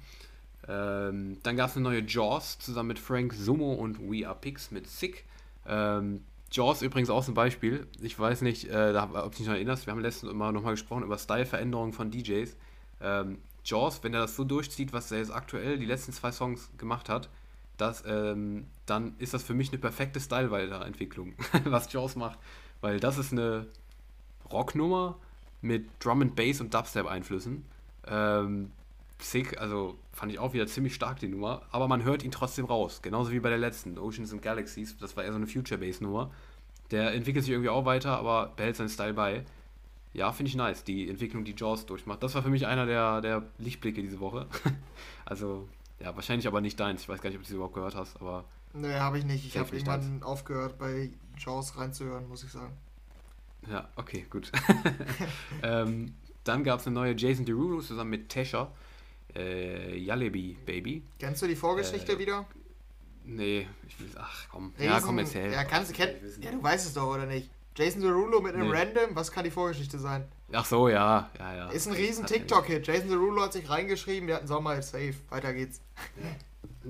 [0.68, 4.72] Ähm, dann gab es eine neue Jaws zusammen mit Frank Sumo und We Are Pigs
[4.72, 5.26] mit Sick.
[5.68, 6.22] Ähm,
[6.52, 7.88] Jaws übrigens auch so ein Beispiel.
[8.02, 11.04] Ich weiß nicht, äh, ob du dich noch erinnerst, wir haben letztens immer nochmal gesprochen
[11.04, 12.56] über Style-Veränderungen von DJs.
[13.02, 16.70] Ähm, Jaws, wenn er das so durchzieht, was er jetzt aktuell die letzten zwei Songs
[16.78, 17.30] gemacht hat,
[17.78, 21.34] das, ähm, dann ist das für mich eine perfekte Style-Weiterentwicklung,
[21.66, 22.40] was Jaws macht.
[22.82, 23.68] Weil das ist eine
[24.52, 25.18] Rocknummer
[25.62, 27.66] mit Drum and Bass und Dubstep-Einflüssen.
[28.08, 28.72] Ähm,
[29.20, 32.66] sick, also fand ich auch wieder ziemlich stark die Nummer, aber man hört ihn trotzdem
[32.66, 33.02] raus.
[33.02, 36.32] Genauso wie bei der letzten, Oceans and Galaxies, das war eher so eine Future-Bass-Nummer.
[36.92, 39.44] Der entwickelt sich irgendwie auch weiter, aber behält seinen Style bei.
[40.16, 42.24] Ja, finde ich nice, die Entwicklung, die Jaws durchmacht.
[42.24, 44.48] Das war für mich einer der, der Lichtblicke diese Woche.
[45.26, 45.68] also
[46.00, 47.02] ja, wahrscheinlich aber nicht deins.
[47.02, 48.46] Ich weiß gar nicht, ob du sie überhaupt gehört hast, aber.
[48.74, 49.46] Nee, habe ich nicht.
[49.46, 50.24] Ich habe irgendwann deins.
[50.24, 52.72] aufgehört, bei Jaws reinzuhören, muss ich sagen.
[53.70, 54.54] Ja, okay, gut.
[55.64, 56.14] ähm,
[56.46, 58.72] dann gab es eine neue Jason Derulo zusammen mit Tesha.
[59.36, 61.04] Äh, Yalebi Baby.
[61.20, 62.46] Kennst du die Vorgeschichte äh, wieder?
[63.26, 64.08] Nee, ich will.
[64.18, 64.72] Ach komm.
[64.78, 65.52] Riesen, ja, komm, erzähl.
[65.52, 67.50] Ja, kannst, kenn, ja, du weißt es doch, oder nicht?
[67.76, 68.78] Jason Derulo mit einem nee.
[68.78, 70.26] Random, was kann die Vorgeschichte sein?
[70.54, 71.70] Ach so, ja, ja, ja.
[71.70, 72.88] Ist ein riesen TikTok-Hit.
[72.88, 75.16] Jason Derulo hat sich reingeschrieben, wir hatten Sommer jetzt safe.
[75.30, 75.82] Weiter geht's.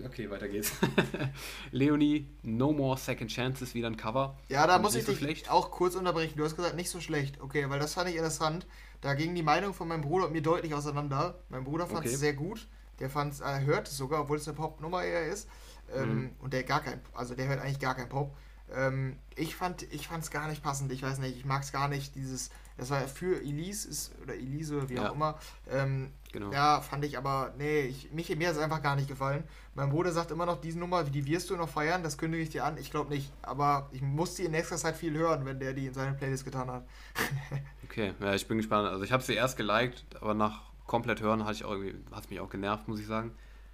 [0.06, 0.74] Okay, weiter geht's.
[1.72, 4.38] Leonie, No More Second Chances, wieder ein Cover.
[4.48, 5.50] Ja, da muss ich so dich schlecht.
[5.50, 6.38] auch kurz unterbrechen.
[6.38, 7.42] Du hast gesagt, nicht so schlecht.
[7.42, 8.68] Okay, weil das fand ich interessant.
[9.02, 11.40] Da ging die Meinung von meinem Bruder und mir deutlich auseinander.
[11.50, 12.20] Mein Bruder fand es okay.
[12.20, 12.68] sehr gut.
[13.00, 15.50] Der fand er hört es sogar, obwohl es eine Pop-Nummer eher ist.
[15.96, 16.30] Ähm, mhm.
[16.40, 18.36] Und der gar kein, also der hört eigentlich gar kein Pop.
[18.74, 20.92] Ähm, ich fand ich es gar nicht passend.
[20.92, 24.36] Ich weiß nicht, ich mag es gar nicht, dieses das war für Elise ist, oder
[24.36, 25.40] Elise, wie auch immer.
[25.70, 26.52] Ähm, genau.
[26.52, 29.46] Ja, fand ich aber, nee, ich, mich, mir hat es einfach gar nicht gefallen.
[29.76, 32.50] Mein Bruder sagt immer noch, diese Nummer, die wirst du noch feiern, das kündige ich
[32.50, 32.78] dir an.
[32.78, 35.88] Ich glaube nicht, aber ich muss die in nächster Zeit viel hören, wenn der die
[35.88, 36.86] in seine Playlist getan hat.
[37.86, 38.90] okay, ja, ich bin gespannt.
[38.90, 42.90] Also ich habe sie erst geliked, aber nach komplett hören hat es mich auch genervt,
[42.90, 43.32] muss ich sagen.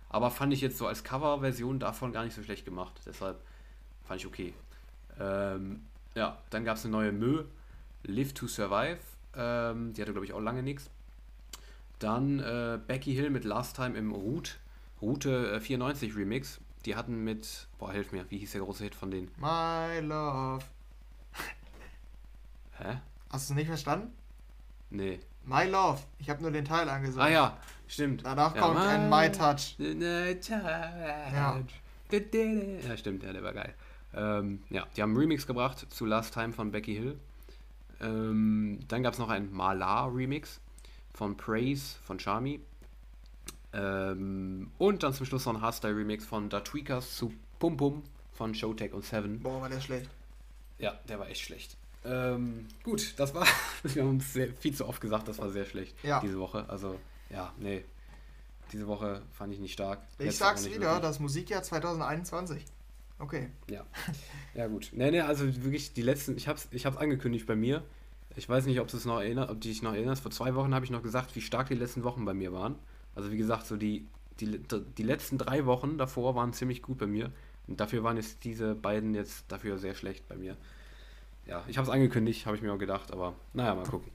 [0.09, 3.01] Aber fand ich jetzt so als Coverversion davon gar nicht so schlecht gemacht.
[3.05, 3.41] Deshalb
[4.03, 4.53] fand ich okay.
[5.21, 5.81] Ähm,
[6.15, 7.43] ja, dann gab es eine neue Mö
[8.03, 8.99] Live to Survive.
[9.35, 10.89] Ähm, die hatte, glaube ich, auch lange nichts.
[11.99, 14.53] Dann äh, Becky Hill mit Last Time im Route,
[15.01, 16.59] Route äh, 94 Remix.
[16.85, 19.29] Die hatten mit, boah, hilf mir, wie hieß der große Hit von denen?
[19.37, 20.65] My Love.
[22.79, 22.97] Hä?
[23.29, 24.11] Hast du es nicht verstanden?
[24.89, 25.19] Nee.
[25.45, 26.01] My Love.
[26.17, 27.27] Ich habe nur den Teil angesagt.
[27.27, 27.57] Ah ja,
[27.87, 28.25] stimmt.
[28.25, 29.75] Danach ja, kommt my, ein My Touch.
[29.77, 31.59] Ja.
[32.87, 33.75] ja, stimmt, ja, der war geil.
[34.13, 37.19] Ähm, ja, die haben einen Remix gebracht zu Last Time von Becky Hill.
[38.01, 40.59] Ähm, dann gab es noch einen Malar-Remix
[41.13, 42.59] von Praise von Charmy.
[43.73, 48.03] Ähm, und dann zum Schluss noch ein Hardstyle-Remix von Da Tweakers zu Pum Pum
[48.33, 49.39] von Showtech und Seven.
[49.41, 50.09] Boah, war der schlecht.
[50.79, 51.77] Ja, der war echt schlecht.
[52.03, 53.45] Ähm, gut, das war,
[53.83, 56.19] wir haben es viel zu oft gesagt, das war sehr schlecht ja.
[56.19, 56.65] diese Woche.
[56.67, 56.99] Also,
[57.29, 57.85] ja, nee.
[58.73, 60.01] Diese Woche fand ich nicht stark.
[60.17, 61.01] Ich Jetzt sag's wieder, wirklich.
[61.01, 62.65] das Musikjahr 2021.
[63.21, 63.49] Okay.
[63.69, 63.85] Ja.
[64.55, 64.89] Ja, gut.
[64.93, 67.83] Nee, nee, also wirklich die letzten, ich hab's, ich hab's angekündigt bei mir.
[68.35, 70.23] Ich weiß nicht, ob du es noch erinnerst, ob du dich noch erinnerst.
[70.23, 72.75] Vor zwei Wochen habe ich noch gesagt, wie stark die letzten Wochen bei mir waren.
[73.15, 74.07] Also wie gesagt, so die,
[74.39, 74.59] die,
[74.97, 77.31] die letzten drei Wochen davor waren ziemlich gut bei mir.
[77.67, 80.57] Und dafür waren jetzt diese beiden jetzt dafür sehr schlecht bei mir.
[81.45, 84.11] Ja, ich habe es angekündigt, habe ich mir auch gedacht, aber naja, mal gucken.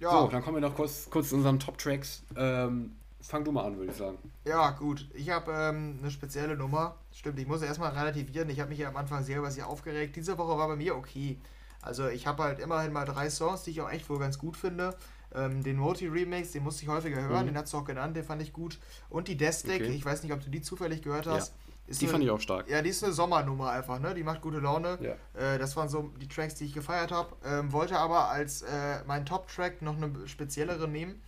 [0.00, 0.10] Ja.
[0.10, 2.22] So, dann kommen wir noch kurz, kurz zu unseren Top-Tracks.
[2.36, 2.92] Ähm,
[3.26, 4.18] fang du mal an, würde ich sagen.
[4.44, 5.08] Ja, gut.
[5.14, 6.96] Ich habe ähm, eine spezielle Nummer.
[7.12, 8.48] Stimmt, ich muss erstmal relativieren.
[8.50, 10.16] Ich habe mich ja am Anfang sehr über sie aufgeregt.
[10.16, 11.38] Diese Woche war bei mir okay.
[11.82, 14.56] Also ich habe halt immerhin mal drei Songs, die ich auch echt wohl ganz gut
[14.56, 14.94] finde.
[15.34, 17.48] Ähm, den Multi-Remix, den musste ich häufiger hören, mhm.
[17.48, 18.78] den hast du auch genannt, den fand ich gut.
[19.10, 19.90] Und die Destic, okay.
[19.90, 21.52] ich weiß nicht, ob du die zufällig gehört hast.
[21.88, 21.94] Ja.
[21.94, 22.70] die eine, fand ich auch stark.
[22.70, 24.14] Ja, die ist eine Sommernummer einfach, ne?
[24.14, 24.98] Die macht gute Laune.
[25.00, 25.54] Ja.
[25.54, 27.34] Äh, das waren so die Tracks, die ich gefeiert habe.
[27.44, 31.20] Ähm, wollte aber als äh, meinen Top-Track noch eine speziellere nehmen,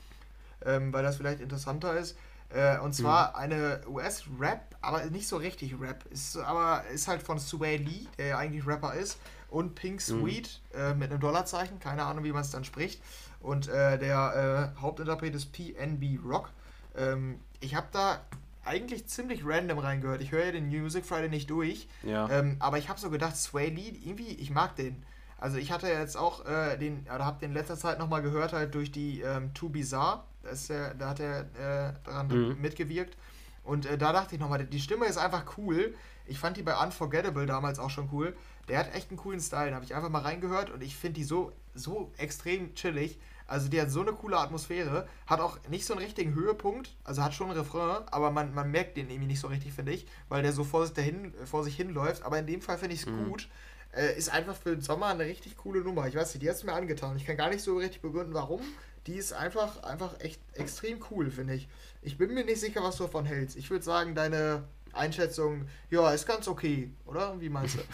[0.67, 2.17] ähm, weil das vielleicht interessanter ist.
[2.51, 3.37] Äh, und zwar mhm.
[3.37, 6.05] eine US-Rap, aber nicht so richtig Rap.
[6.11, 10.23] Ist, aber ist halt von Sway Lee, der ja eigentlich Rapper ist, und Pink mhm.
[10.23, 10.99] Sweet mhm.
[10.99, 13.01] mit einem Dollarzeichen, keine Ahnung, wie man es dann spricht.
[13.41, 16.51] Und äh, der äh, Hauptinterpret ist PNB Rock.
[16.97, 18.21] Ähm, ich habe da
[18.65, 20.21] eigentlich ziemlich random reingehört.
[20.21, 21.89] Ich höre ja den New Music Friday nicht durch.
[22.03, 22.29] Ja.
[22.31, 25.03] Ähm, aber ich habe so gedacht, Sway Lee, irgendwie, ich mag den.
[25.39, 28.53] Also ich hatte jetzt auch äh, den, oder habe den in letzter Zeit nochmal gehört,
[28.53, 30.25] halt durch die ähm, Too Bizarre.
[30.47, 32.61] Das der, da hat er äh, daran mhm.
[32.61, 33.17] mitgewirkt.
[33.65, 35.95] Und äh, da dachte ich nochmal, die Stimme ist einfach cool.
[36.27, 38.37] Ich fand die bei Unforgettable damals auch schon cool.
[38.69, 39.71] Der hat echt einen coolen Style.
[39.71, 43.19] Da habe ich einfach mal reingehört und ich finde die so, so extrem chillig.
[43.49, 47.23] Also die hat so eine coole Atmosphäre, hat auch nicht so einen richtigen Höhepunkt, also
[47.23, 50.05] hat schon einen Refrain, aber man, man merkt den irgendwie nicht so richtig, finde ich,
[50.29, 52.25] weil der so vor sich, dahin, vor sich hinläuft.
[52.25, 53.29] Aber in dem Fall finde ich es mhm.
[53.29, 53.49] gut.
[53.93, 56.09] Äh, ist einfach für den Sommer eine richtig coole Nummer.
[56.09, 57.17] Ich weiß nicht, die hat es mir angetan.
[57.17, 58.61] Ich kann gar nicht so richtig begründen, warum.
[59.07, 61.69] Die ist einfach, einfach echt extrem cool, finde ich.
[62.03, 63.57] Ich bin mir nicht sicher, was du davon hältst.
[63.57, 67.41] Ich würde sagen, deine Einschätzung, ja, ist ganz okay, oder?
[67.41, 67.81] Wie meinst du?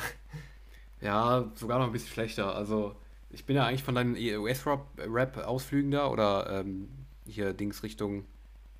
[1.00, 2.54] Ja, sogar noch ein bisschen schlechter.
[2.54, 2.94] Also,
[3.30, 6.88] ich bin ja eigentlich von deinen US-Rap-Ausflügen da oder ähm,
[7.26, 8.24] hier Dings Richtung,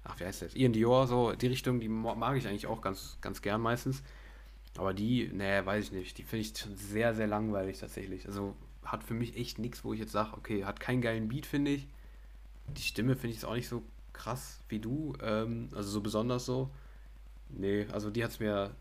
[0.04, 0.54] ach, wie heißt das?
[0.54, 4.04] Ian Dior, so die Richtung, die mag ich eigentlich auch ganz, ganz gern meistens.
[4.78, 6.18] Aber die, nee, weiß ich nicht.
[6.18, 8.26] Die finde ich sehr, sehr langweilig tatsächlich.
[8.26, 8.54] Also
[8.84, 11.72] hat für mich echt nichts, wo ich jetzt sage, okay, hat keinen geilen Beat, finde
[11.72, 11.86] ich.
[12.68, 13.82] Die Stimme finde ich auch nicht so
[14.12, 15.14] krass wie du.
[15.22, 16.70] Ähm, also so besonders so.
[17.48, 18.74] Nee, also die hat es mir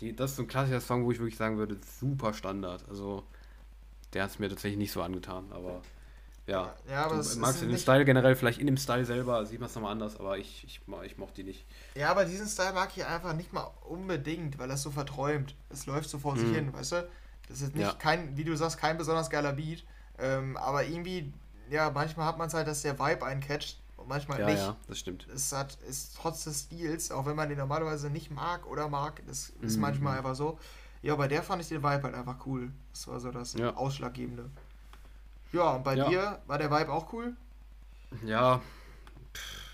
[0.00, 2.84] die, das ist so ein klassischer Song, wo ich wirklich sagen würde, super Standard.
[2.88, 3.24] Also,
[4.12, 5.82] der hat es mir tatsächlich nicht so angetan, aber
[6.46, 6.74] ja.
[6.88, 9.74] ja aber du magst den Style generell, vielleicht in dem Style selber sieht man es
[9.74, 11.64] nochmal anders, aber ich, ich, ich mochte die nicht.
[11.94, 15.54] Ja, aber diesen Style mag ich einfach nicht mal unbedingt, weil das so verträumt.
[15.70, 16.40] Es läuft so vor mhm.
[16.40, 17.08] sich hin, weißt du?
[17.48, 17.94] Das ist nicht ja.
[17.94, 19.84] kein, wie du sagst, kein besonders geiler Beat,
[20.18, 21.32] ähm, aber irgendwie,
[21.70, 24.58] ja, manchmal hat man es halt, dass der Vibe eincatcht und manchmal ja, nicht.
[24.58, 25.26] Ja, das stimmt.
[25.32, 29.22] Es hat, ist trotz des Stils, auch wenn man den normalerweise nicht mag oder mag,
[29.26, 29.82] das ist mhm.
[29.82, 30.58] manchmal einfach so.
[31.02, 32.70] Ja, bei der fand ich den Vibe halt einfach cool.
[32.92, 33.74] Das war so das ja.
[33.76, 34.50] Ausschlaggebende.
[35.52, 36.08] Ja, und bei ja.
[36.08, 37.36] dir war der Vibe auch cool?
[38.24, 38.60] Ja,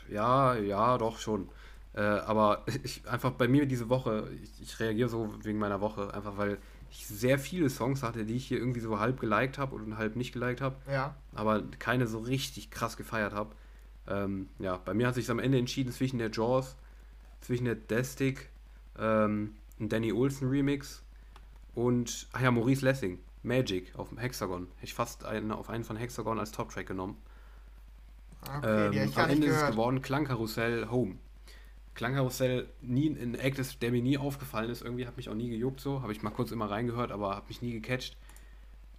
[0.09, 1.49] ja, ja, doch schon.
[1.95, 6.13] Äh, aber ich, einfach bei mir diese Woche, ich, ich reagiere so wegen meiner Woche,
[6.13, 6.59] einfach weil
[6.91, 10.17] ich sehr viele Songs hatte, die ich hier irgendwie so halb geliked habe und halb
[10.17, 10.77] nicht geliked habe.
[10.91, 11.15] Ja.
[11.35, 13.55] Aber keine so richtig krass gefeiert habe.
[14.09, 16.77] Ähm, ja, bei mir hat sich am Ende entschieden zwischen der Jaws,
[17.41, 18.49] zwischen der Destic,
[18.99, 21.03] ähm, ein Danny Olsen Remix
[21.75, 24.67] und, ach ja, Maurice Lessing, Magic auf dem Hexagon.
[24.77, 27.17] Hätte ich fast einen, auf einen von Hexagon als Top-Track genommen.
[28.43, 31.17] Okay, ähm, am Ende ist es geworden Klangkarussell Home.
[31.95, 34.83] Klangkarussell, nie ein Act, der mir nie aufgefallen ist.
[34.83, 36.03] Irgendwie hat mich auch nie gejuckt so.
[36.03, 38.17] Habe ich mal kurz immer reingehört, aber habe mich nie gecatcht.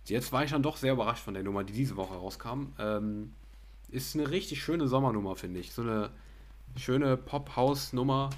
[0.06, 2.74] Jetzt war ich dann doch sehr überrascht von der Nummer, die diese Woche rauskam.
[2.80, 3.32] Ähm,
[3.90, 5.74] ist eine richtig schöne Sommernummer, finde ich.
[5.74, 6.12] So eine
[6.76, 8.30] schöne Pop-House-Nummer,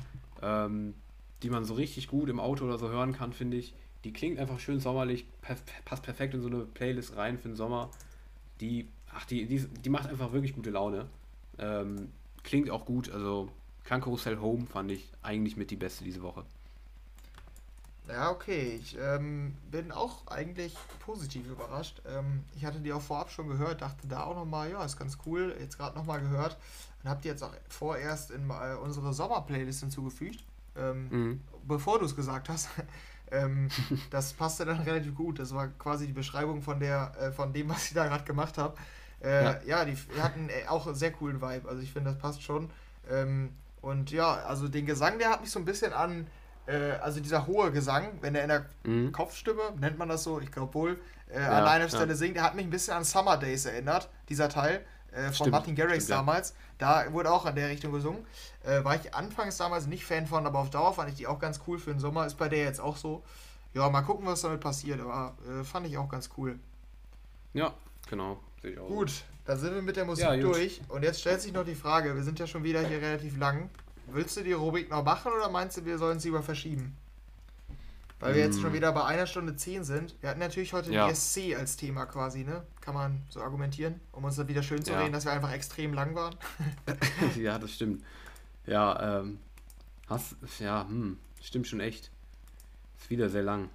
[0.41, 0.93] ähm,
[1.41, 3.73] die man so richtig gut im Auto oder so hören kann, finde ich.
[4.03, 7.55] Die klingt einfach schön sommerlich, perf passt perfekt in so eine Playlist rein für den
[7.55, 7.89] Sommer.
[8.59, 11.07] Die, ach, die, die, die macht einfach wirklich gute Laune.
[11.57, 12.09] Ähm,
[12.43, 13.49] klingt auch gut, also
[13.83, 16.45] Klangkarussell Home fand ich eigentlich mit die beste diese Woche.
[18.07, 18.79] Ja, okay.
[18.81, 22.01] Ich ähm, bin auch eigentlich positiv überrascht.
[22.05, 25.17] Ähm, ich hatte die auch vorab schon gehört, dachte da auch nochmal, ja, ist ganz
[25.25, 25.55] cool.
[25.59, 26.57] Jetzt gerade nochmal gehört
[27.01, 30.43] und habe die jetzt auch vorerst in äh, unsere Sommerplaylist hinzugefügt,
[30.75, 31.41] ähm, mhm.
[31.65, 32.69] bevor du es gesagt hast.
[33.31, 33.69] Ähm,
[34.11, 35.39] das passte dann relativ gut.
[35.39, 38.59] Das war quasi die Beschreibung von, der, äh, von dem, was ich da gerade gemacht
[38.59, 38.77] habe.
[39.23, 39.61] Äh, ja.
[39.65, 39.85] ja.
[39.85, 41.67] die hatten äh, auch einen sehr coolen Vibe.
[41.67, 42.69] Also ich finde, das passt schon.
[43.09, 43.49] Ähm,
[43.83, 46.25] und ja, also den Gesang, der hat mich so ein bisschen an
[46.65, 49.11] äh, also dieser hohe Gesang, wenn er in der mhm.
[49.11, 50.99] Kopfstimme, nennt man das so, ich glaube wohl,
[51.29, 52.15] äh, ja, an einer Stelle ja.
[52.15, 54.85] singt, der hat mich ein bisschen an Summer Days erinnert, dieser Teil.
[55.11, 56.55] Äh, von stimmt, Martin Garrix stimmt, damals.
[56.79, 57.03] Ja.
[57.05, 58.25] Da wurde auch an der Richtung gesungen.
[58.63, 61.39] Äh, war ich anfangs damals nicht Fan von, aber auf Dauer fand ich die auch
[61.39, 62.25] ganz cool für den Sommer.
[62.25, 63.23] Ist bei der jetzt auch so.
[63.73, 64.99] Ja, mal gucken, was damit passiert.
[65.01, 66.57] Aber äh, fand ich auch ganz cool.
[67.53, 67.73] Ja,
[68.09, 68.39] genau.
[68.87, 70.81] Gut, dann sind wir mit der Musik ja, durch.
[70.87, 73.69] Und jetzt stellt sich noch die Frage: Wir sind ja schon wieder hier relativ lang.
[74.07, 76.95] Willst du die Rubrik noch machen oder meinst du, wir sollen sie über verschieben?
[78.19, 78.73] Weil wir jetzt schon hm.
[78.73, 80.15] wieder bei einer Stunde zehn sind.
[80.21, 81.09] Wir hatten natürlich heute ja.
[81.09, 82.63] ESC als Thema quasi, ne?
[82.79, 85.01] Kann man so argumentieren, um uns dann wieder schön zu ja.
[85.01, 86.35] reden, dass wir einfach extrem lang waren.
[87.35, 88.01] ja, das stimmt.
[88.65, 89.39] Ja, ähm,
[90.07, 92.11] hast, ja, hm, stimmt schon echt.
[92.97, 93.69] Ist wieder sehr lang.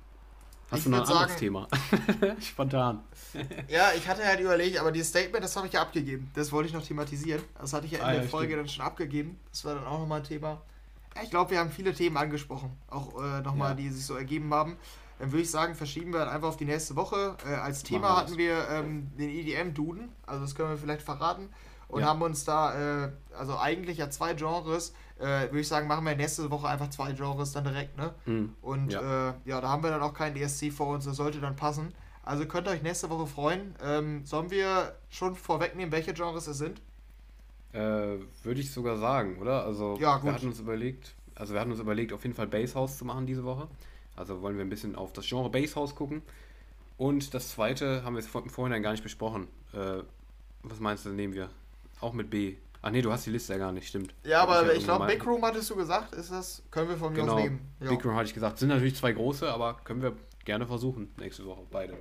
[0.71, 1.69] Hast Ich du noch ein würd anderes sagen- Thema?
[2.41, 3.01] Spontan.
[3.69, 6.31] Ja, ich hatte halt überlegt, aber dieses Statement, das habe ich ja abgegeben.
[6.35, 7.43] Das wollte ich noch thematisieren.
[7.59, 8.61] Das hatte ich ja in Ah, der ja, Folge stimmt.
[8.61, 9.39] dann schon abgegeben.
[9.51, 10.61] Das war dann auch nochmal ein Thema.
[11.17, 12.71] Ja, ich glaube, wir haben viele Themen angesprochen.
[12.91, 13.75] Auch äh, nochmal, Ja.
[13.77, 14.77] die sich so ergeben haben.
[15.19, 17.37] Dann würde ich sagen, verschieben wir dann einfach auf die nächste Woche.
[17.47, 20.11] Äh, als Thema wir hatten wir ähm, den EDM-Duden.
[20.27, 21.49] Also das können wir vielleicht verraten.
[21.89, 22.09] Und Ja.
[22.09, 24.93] haben uns da, äh, also eigentlich ja zwei Genres.
[25.19, 28.15] Äh, würde ich sagen, machen wir nächste Woche einfach zwei Genres dann direkt, ne?
[28.25, 28.55] Hm.
[28.63, 29.31] Und ja.
[29.31, 31.93] Äh, ja, da haben wir dann auch keinen ESC vor uns, das sollte dann passen.
[32.23, 33.75] Also könnt ihr euch nächste Woche freuen.
[33.83, 36.81] Ähm, sollen wir schon vorwegnehmen, welche Genres es sind?
[37.73, 39.65] Äh, würde ich sogar sagen, oder?
[39.65, 40.25] Also, Ja, gut.
[40.27, 43.27] wir hatten uns überlegt, also wir hatten uns überlegt, auf jeden Fall Basshouse zu machen
[43.27, 43.67] diese Woche.
[44.17, 46.23] Also wollen wir ein bisschen auf das Genre Basshouse gucken.
[46.97, 49.47] Und das zweite haben wir jetzt vor- im Vorhinein gar nicht besprochen.
[49.73, 50.03] Äh,
[50.63, 51.49] was meinst du, nehmen wir?
[52.01, 52.57] Auch mit B.
[52.81, 54.15] Ach nee, du hast die Liste ja gar nicht, stimmt.
[54.25, 56.63] Ja, Hab aber ja ich glaube, Big Room hattest du gesagt, ist das?
[56.71, 57.61] Können wir von mir Genau, aus nehmen.
[57.81, 57.91] Ja.
[57.91, 58.59] Big Room hatte ich gesagt.
[58.59, 60.13] Sind natürlich zwei große, aber können wir
[60.45, 61.97] gerne versuchen nächste Woche, beide.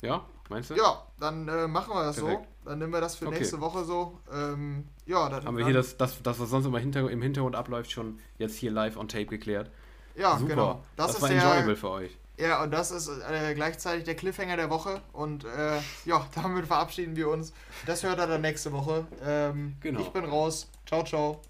[0.00, 0.74] Ja, meinst du?
[0.76, 2.46] ja, dann äh, machen wir das Perfekt.
[2.64, 2.68] so.
[2.70, 3.38] Dann nehmen wir das für Okay.
[3.38, 4.18] nächste Woche so.
[4.32, 7.56] Ähm, ja, dann Haben wir hier das, das, das was sonst immer hinter, im Hintergrund
[7.56, 9.70] abläuft, schon jetzt hier live on tape geklärt.
[10.14, 10.50] Ja, Super.
[10.50, 10.84] genau.
[10.96, 12.18] Das, Das, ist war enjoyable für euch.
[12.38, 15.00] Ja, und das ist äh, gleichzeitig der Cliffhanger der Woche.
[15.12, 17.52] Und äh, ja, damit verabschieden wir uns.
[17.86, 19.06] Das hört ihr dann nächste Woche.
[19.24, 20.00] Ähm, Genau.
[20.00, 20.68] Ich bin raus.
[20.86, 21.40] Ciao, ciao.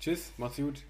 [0.00, 0.82] Tschüss, macht's gut.